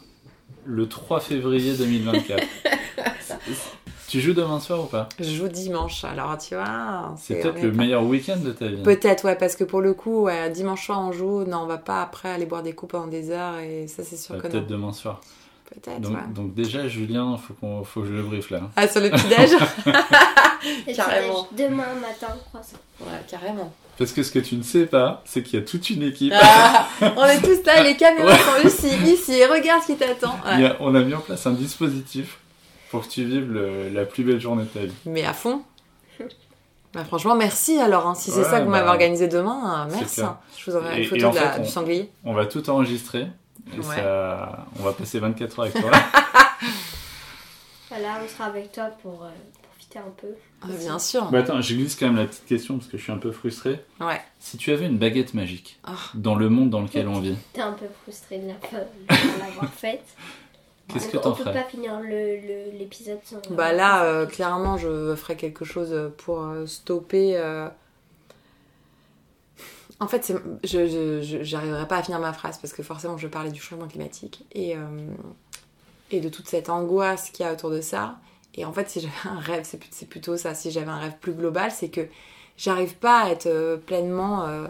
[0.65, 2.47] le 3 février 2024.
[4.11, 7.15] tu joues demain soir ou pas Je joue dimanche, alors tu vois.
[7.17, 8.83] C'est peut-être le pas- meilleur week-end de ta vie.
[8.83, 11.79] Peut-être, ouais, parce que pour le coup, ouais, dimanche soir on joue, non, on va
[11.79, 14.47] pas après aller boire des coups pendant des heures, et ça c'est sûr Ouais, que
[14.49, 14.53] non.
[14.53, 15.21] Peut-être demain soir.
[15.71, 16.23] Peut-être, Donc, ouais.
[16.35, 18.63] donc déjà, Julien, faut, qu'on, faut que je le briefe là.
[18.75, 19.51] Ah, sur le petit-déj
[20.89, 21.47] Et Carrément.
[21.57, 22.77] Demain matin, croissant.
[23.01, 23.73] Ouais, carrément.
[23.97, 26.33] Parce que ce que tu ne sais pas, c'est qu'il y a toute une équipe.
[26.37, 30.35] Ah, on est tous là, les caméras sont ici, ici, regarde ce qui t'attend.
[30.45, 30.73] Ouais.
[30.81, 32.39] On a mis en place un dispositif
[32.91, 34.93] pour que tu vives le- la plus belle journée de ta vie.
[35.07, 35.63] Mais à fond.
[36.93, 38.09] Bah, franchement, merci alors.
[38.09, 38.17] hein.
[38.17, 40.23] Si c'est Ouais, ça que vous bah, m'avez organisé demain, euh, merci.
[40.23, 40.37] hein.
[40.59, 42.11] Je vous enverrai Et- une photo et en de la- fait, on- du sanglier.
[42.25, 43.29] On va tout enregistrer.
[43.73, 43.95] Et Ouais.
[43.95, 45.91] ça, on va passer 24 heures avec toi.
[47.89, 49.29] Voilà, on sera avec toi pour euh,
[49.63, 50.29] profiter un peu.
[50.63, 51.29] Ah, bien sûr.
[51.33, 53.33] Mais attends, je glisse quand même la petite question parce que je suis un peu
[53.33, 53.85] frustré.
[54.01, 54.21] Ouais.
[54.39, 55.93] Si tu avais une baguette magique Ah.
[56.15, 58.55] dans le monde dans lequel on vit, T'es un peu frustré de la-
[59.17, 60.05] de l'avoir faite.
[60.93, 63.41] Qu'est-ce que On peut ferais pas finir le- le- l'épisode sans.
[63.51, 67.37] Bah là, euh, clairement, je ferai quelque chose pour euh, stopper.
[67.37, 67.69] euh,
[70.01, 70.33] En fait,
[70.65, 74.47] je j'arriverai pas à finir ma phrase parce que forcément, je parlais du changement climatique
[74.53, 74.81] et, euh,
[76.11, 78.17] et de toute cette angoisse qu'il y a autour de ça.
[78.55, 80.55] Et en fait, si j'avais un rêve, c'est plutôt ça.
[80.55, 82.01] Si j'avais un rêve plus global, c'est que
[82.57, 84.67] j'arrive pas à être euh, pleinement euh,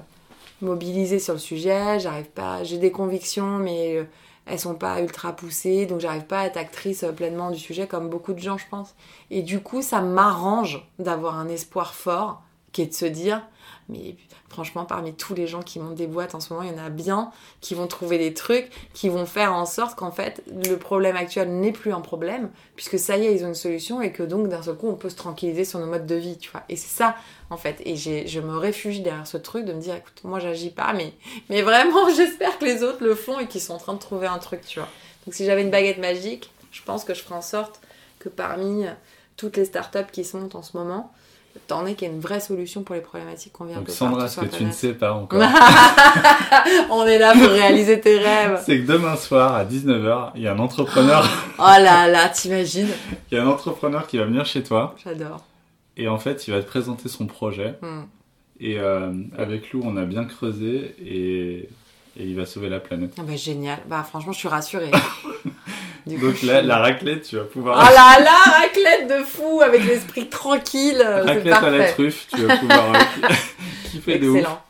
[0.62, 2.00] mobilisée sur le sujet.
[2.00, 2.64] J'arrive pas.
[2.64, 4.04] J'ai des convictions, mais euh,
[4.50, 7.86] elles sont pas ultra poussées, donc j'arrive pas à être actrice euh, pleinement du sujet
[7.86, 8.94] comme beaucoup de gens, je pense.
[9.30, 13.42] Et du coup, ça m'arrange d'avoir un espoir fort qui est de se dire,
[13.90, 14.16] mais
[14.48, 16.84] franchement, parmi tous les gens qui montent des boîtes en ce moment, il y en
[16.84, 17.30] a bien
[17.60, 21.50] qui vont trouver des trucs, qui vont faire en sorte qu'en fait, le problème actuel
[21.60, 24.48] n'est plus un problème, puisque ça y est, ils ont une solution et que donc
[24.48, 26.62] d'un seul coup, on peut se tranquilliser sur nos modes de vie, tu vois.
[26.68, 27.16] Et c'est ça,
[27.50, 27.80] en fait.
[27.84, 31.12] Et je me réfugie derrière ce truc de me dire, écoute, moi, j'agis pas, mais,
[31.48, 34.26] mais vraiment, j'espère que les autres le font et qu'ils sont en train de trouver
[34.26, 34.88] un truc, tu vois.
[35.26, 37.80] Donc si j'avais une baguette magique, je pense que je ferais en sorte
[38.18, 38.84] que parmi
[39.36, 41.12] toutes les startups qui se montent en ce moment,
[41.66, 43.92] t'en aies qu'il y ait une vraie solution pour les problématiques qu'on vient Donc peu
[43.92, 45.40] Sandra, ce que tu ne sais pas encore,
[46.90, 48.60] On est là pour réaliser tes rêves.
[48.64, 51.24] c'est que demain soir à 19h, il y a un entrepreneur,
[51.58, 52.88] Oh là là, t'imagines
[53.30, 55.44] il y a un entrepreneur qui va venir chez toi J'adore.
[55.96, 57.76] et en fait, il va te présenter son projet.
[57.82, 58.02] Hmm.
[58.62, 61.60] Et euh, avec Lou, on a bien creusé et,
[62.18, 63.12] et il va sauver la planète.
[63.18, 63.78] Ah bah génial.
[63.88, 64.90] Bah franchement, je suis rassurée.
[66.16, 67.78] Coup, Donc la raclette, tu vas pouvoir...
[67.78, 70.96] Oh là là, raclette de fou avec l'esprit tranquille.
[70.98, 73.28] C'est raclette à la truffe, tu vas pouvoir euh,
[73.90, 74.36] kiffer de ouf.
[74.38, 74.62] Excellent.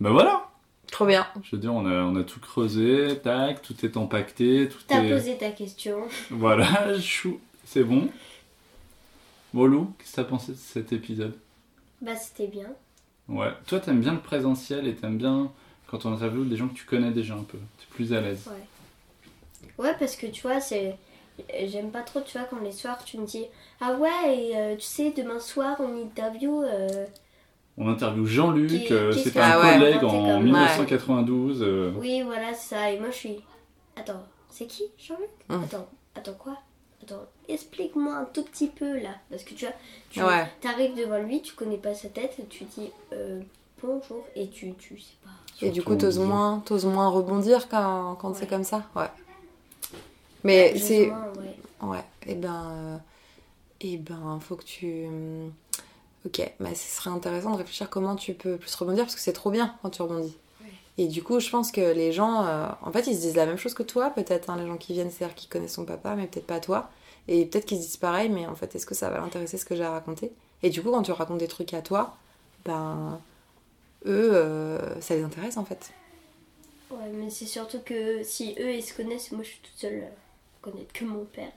[0.00, 0.44] Bah voilà
[0.90, 1.26] Trop bien.
[1.42, 5.02] Je veux dire, on a, on a tout creusé, tac, tout est empaqueté, tout T'as
[5.02, 5.10] est...
[5.10, 5.98] posé ta question.
[6.30, 8.08] Voilà, chou, c'est bon.
[9.52, 11.34] Bon Lou, qu'est-ce que t'as pensé de cet épisode?
[12.00, 12.68] Bah, c'était bien.
[13.28, 15.50] Ouais, toi t'aimes bien le présentiel et t'aimes bien
[15.86, 17.58] quand on interviewe des gens que tu connais déjà un peu.
[17.78, 18.46] T'es plus à l'aise.
[18.46, 18.62] Ouais,
[19.98, 20.96] parce que tu vois, c'est.
[21.66, 23.44] J'aime pas trop, tu vois, quand les soirs tu me dis
[23.80, 26.62] Ah ouais, et euh, tu sais, demain soir on interview.
[26.64, 27.06] euh,
[27.76, 29.78] On interviewe Jean-Luc, Qui- euh, que- un Ah ouais.
[29.78, 31.62] collègue en comme- 1992.
[31.62, 32.90] euh, Oui, voilà, c'est ça.
[32.90, 33.36] Et moi je suis.
[33.94, 35.62] Attends, c'est qui Jean-Luc Hum.
[35.62, 36.56] Attends, attends quoi?
[37.04, 39.10] Attends, explique-moi un tout petit peu là.
[39.30, 39.74] Parce que tu vois,
[40.10, 40.44] tu Ouais.
[40.68, 43.40] arrives devant lui, tu connais pas sa tête, tu dis euh,
[43.80, 45.30] bonjour et tu, tu sais pas.
[45.64, 48.46] Et du coup, t'oses moins, t'oses moins rebondir quand, quand c'est Ouais.
[48.48, 48.82] comme ça?
[48.96, 49.06] Ouais.
[50.44, 51.10] Mais c'est.
[51.10, 51.56] ouais.
[51.82, 52.70] Ouais, et ben.
[52.70, 52.98] euh,
[53.80, 55.06] Et ben, faut que tu.
[55.06, 55.52] hum,
[56.26, 59.32] Ok, bah, ce serait intéressant de réfléchir comment tu peux plus rebondir parce que c'est
[59.32, 60.36] trop bien quand tu rebondis.
[60.60, 60.82] Ouais.
[60.98, 63.46] Et du coup, je pense que les gens, euh, en fait, ils se disent la
[63.46, 66.14] même chose que toi, peut-être, hein, les gens qui viennent, c'est-à-dire qui connaissent son papa,
[66.16, 66.90] mais peut-être pas toi.
[67.28, 69.64] Et peut-être qu'ils se disent pareil, mais en fait, est-ce que ça va l'intéresser ce
[69.64, 70.32] que j'ai à raconter?
[70.62, 72.16] Et du coup, quand tu racontes des trucs à toi,
[72.64, 73.20] ben.
[74.06, 75.92] Eux, euh, ça les intéresse en fait.
[76.90, 80.04] Ouais, mais c'est surtout que si eux ils se connaissent, moi je suis toute seule
[80.60, 81.52] connaître que mon père.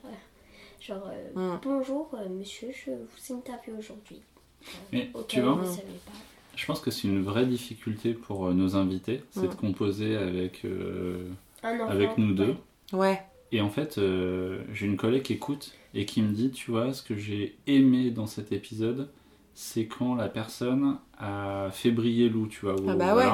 [0.79, 1.59] Genre, euh, Mm.
[1.63, 4.19] bonjour euh, monsieur, je vous interviewe aujourd'hui.
[4.63, 6.11] Euh, Mais tu vois, vous savez pas.
[6.55, 9.49] je pense que c'est une vraie difficulté pour euh, nos invités, c'est Mm.
[9.49, 11.27] de composer avec, euh,
[11.63, 12.55] Un enfant, avec nous deux.
[12.93, 12.99] ouais.
[12.99, 13.21] Ouais.
[13.53, 16.93] Et en fait, euh, j'ai une collègue qui écoute et qui me dit, tu vois,
[16.93, 19.09] ce que j'ai aimé dans cet épisode,
[19.53, 22.79] c'est quand la personne a fait briller Lou, tu vois.
[22.79, 23.27] ou- Ah bah ouais.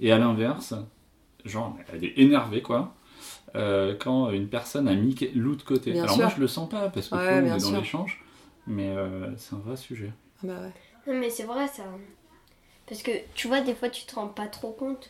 [0.00, 0.74] Et à l'inverse,
[1.44, 2.94] genre, elle est énervée, quoi.
[3.56, 5.92] Euh, quand une personne a mis Lou de côté.
[5.92, 6.24] Bien Alors sûr.
[6.24, 8.22] moi, je le sens pas parce que Ouais, on est dans l'échange,
[8.66, 10.12] mais euh, c'est un vrai sujet.
[10.42, 11.12] Ah bah ouais.
[11.12, 11.84] Non, mais c'est vrai ça.
[12.86, 15.08] Parce que tu vois, des fois tu te rends pas trop compte.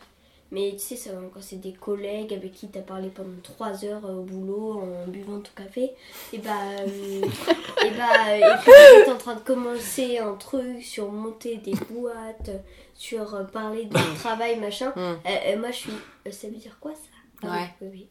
[0.53, 4.05] Mais tu sais, ça, quand c'est des collègues avec qui t'as parlé pendant 3 heures
[4.05, 5.91] euh, au boulot en buvant ton café,
[6.33, 6.49] et bah.
[6.81, 7.21] euh,
[7.85, 8.37] et bah.
[8.37, 8.71] Et puis
[9.05, 12.51] t'es en train de commencer un truc sur monter des boîtes,
[12.93, 14.91] sur parler de travail, machin.
[14.93, 14.99] Mm.
[14.99, 15.91] Euh, euh, moi, je suis.
[16.31, 16.99] ça veut dire quoi ça?
[17.43, 17.69] Ah oui, Ouais.
[17.83, 18.07] oui, oui.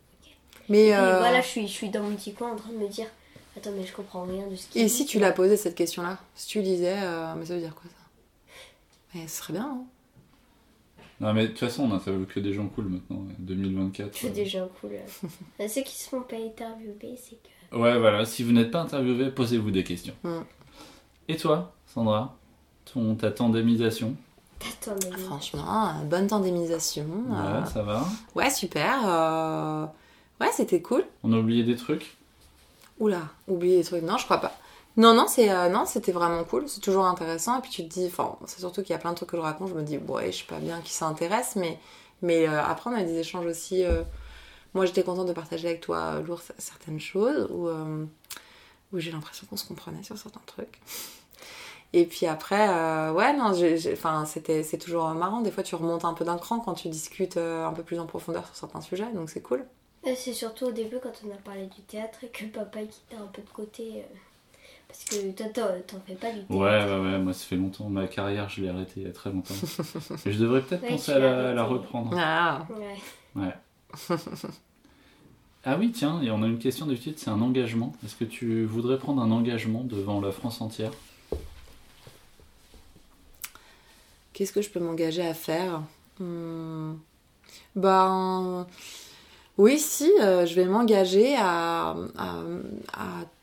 [0.70, 2.78] Mais Et euh, voilà, je suis, je suis dans mon petit coin en train de
[2.78, 3.06] me dire
[3.56, 5.74] Attends, mais je comprends rien de ce qu'il et dit, si tu l'as posé cette
[5.74, 7.96] question-là Si tu disais, euh, mais ça veut dire quoi ça?
[9.14, 9.82] Mais ce serait bien, hein
[11.20, 14.16] Non, mais de toute façon, on interviewe que des gens cool maintenant, 2024.
[14.16, 14.30] C'est euh.
[14.30, 14.92] déjà cool.
[15.60, 15.68] euh.
[15.68, 17.76] Ceux qui se font pas interviewer, c'est que.
[17.76, 20.14] Ouais, voilà, si vous n'êtes pas interviewé, posez-vous des questions.
[20.22, 20.38] Mm.
[21.28, 22.36] Et toi, Sandra
[22.92, 24.14] ton, Ta tandémisation?
[24.60, 25.18] Attends, mais.
[25.18, 27.06] Franchement, euh, bonne tandémisation.
[27.32, 28.06] euh, Ouais, ça va
[28.36, 29.00] Ouais, super.
[29.06, 29.86] euh,
[30.40, 31.04] Ouais, c'était cool.
[31.22, 32.16] On a oublié des trucs
[32.98, 34.02] Oula, oublier les trucs.
[34.02, 34.52] Non, je crois pas.
[34.96, 36.68] Non, non, c'est euh, non, c'était vraiment cool.
[36.68, 37.58] C'est toujours intéressant.
[37.58, 39.36] Et puis tu te dis, enfin, c'est surtout qu'il y a plein de trucs que
[39.36, 39.68] je raconte.
[39.68, 41.78] Je me dis, ouais, je sais pas bien qui s'intéresse, mais
[42.22, 43.84] mais euh, après on a des échanges aussi.
[43.84, 44.02] euh,
[44.74, 47.68] Moi, j'étais contente de partager avec toi, Lourdes, certaines choses où
[48.92, 50.80] où j'ai l'impression qu'on se comprenait sur certains trucs.
[51.92, 52.68] Et puis après,
[53.10, 53.52] ouais, non,
[53.92, 55.40] enfin, c'était c'est toujours marrant.
[55.40, 58.06] Des fois, tu remontes un peu d'un cran quand tu discutes un peu plus en
[58.06, 59.64] profondeur sur certains sujets, donc c'est cool.
[60.06, 62.88] Euh, C'est surtout au début quand on a parlé du théâtre et que papa il
[62.88, 63.92] quittait un peu de côté.
[63.96, 64.16] euh,
[64.88, 65.46] Parce que toi,
[65.86, 66.50] t'en fais pas du théâtre.
[66.50, 67.88] Ouais, ouais, ouais, moi ça fait longtemps.
[67.90, 69.54] Ma carrière, je l'ai arrêtée il y a très longtemps.
[70.26, 71.74] Et je devrais peut-être Ouais, penser à la, à la arrêtée.
[71.74, 72.10] reprendre.
[72.18, 72.96] Ah, Ouais.
[73.36, 73.54] Ouais.
[75.64, 77.92] ah oui, tiens, et on a une question de titre, c'est un engagement.
[78.04, 80.92] Est-ce que tu voudrais prendre un engagement devant la France entière?
[84.32, 85.82] Qu'est-ce que je peux m'engager à faire?
[86.18, 86.94] Hmm.
[87.76, 88.66] Ben.
[89.60, 91.94] Oui, si, euh, je vais m'engager à,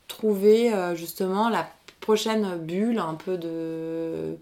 [0.08, 1.70] trouver euh, justement la
[2.00, 4.36] prochaine bulle un peu de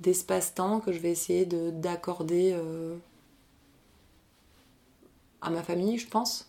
[0.00, 2.96] d'espace-temps que je vais essayer de d'accorder euh,
[5.42, 6.48] à ma famille, je pense.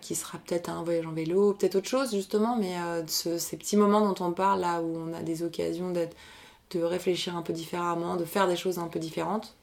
[0.00, 2.74] Qui sera peut-être un voyage en vélo, peut-être autre chose justement, mais
[3.06, 7.36] ce- ces petits moments dont on parle là où on a des occasions de réfléchir
[7.36, 9.54] un peu différemment, de faire des choses un peu différentes.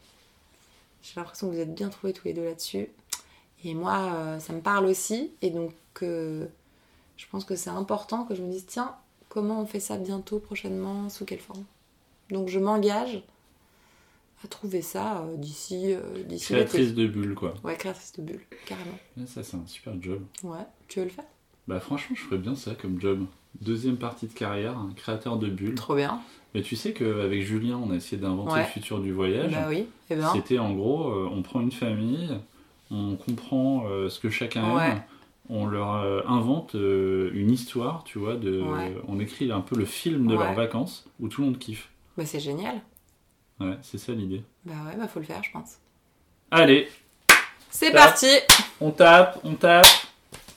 [1.02, 2.90] J'ai l'impression que vous êtes bien trouvés tous les deux là-dessus.
[3.66, 5.32] Et moi, euh, ça me parle aussi.
[5.42, 5.74] Et donc,
[6.04, 6.46] euh,
[7.18, 8.94] je pense que c'est important que je me dise, tiens,
[9.28, 11.64] comment on fait ça bientôt, prochainement, sous quelle forme?
[12.30, 13.24] Donc, je m'engage
[14.44, 15.96] à trouver ça euh, d'ici
[16.28, 16.46] d'ici.
[16.54, 17.56] Créatrice de bulles, quoi.
[17.64, 18.98] Ouais, créatrice de bulles, carrément.
[19.18, 20.22] Ouais, ça, c'est un super job.
[20.44, 21.26] Ouais, tu veux le faire?
[21.68, 23.26] Bah, franchement, je ferais bien ça comme job.
[23.62, 25.74] Deuxième partie de carrière, un créateur de bulles.
[25.74, 26.22] Trop bien.
[26.54, 28.60] Mais tu sais qu'avec Julien, on a essayé d'inventer Ouais.
[28.60, 29.52] le futur du voyage.
[29.52, 30.30] Bah oui, et ben.
[30.34, 32.30] C'était en gros, on prend une famille,
[32.92, 34.90] on comprend euh, ce que chacun Ouais.
[34.92, 35.04] aime,
[35.50, 38.96] on leur euh, invente euh, une histoire, tu vois, de, Ouais.
[39.08, 40.44] on écrit un peu le film de Ouais.
[40.44, 41.90] leurs vacances où tout le monde kiffe.
[42.18, 42.82] Bah c'est génial.
[43.60, 44.44] Ouais, c'est ça l'idée.
[44.66, 45.78] Bah ouais, bah faut le faire, je pense.
[46.52, 46.88] Allez,
[47.70, 48.28] C'est parti
[48.82, 49.86] on tape, on tape,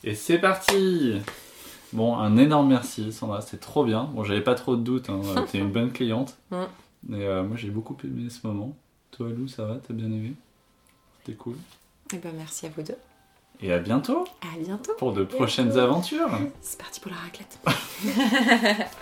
[0.04, 1.14] et c'est parti
[1.92, 4.04] Bon, un énorme merci Sandra, c'était trop bien.
[4.12, 6.36] Bon, j'avais pas trop de doutes, hein, t'es une bonne cliente.
[6.50, 7.14] Mm.
[7.14, 8.76] Et moi j'ai beaucoup aimé ce moment.
[9.12, 9.76] Toi Lou, ça va?
[9.76, 10.34] T'as bien aimé?
[11.24, 11.56] C'était cool?
[12.14, 12.96] Et bah merci à vous deux.
[13.60, 16.30] Et à bientôt À bientôt pour de prochaines aventures
[16.60, 17.58] C'est parti pour la raclette.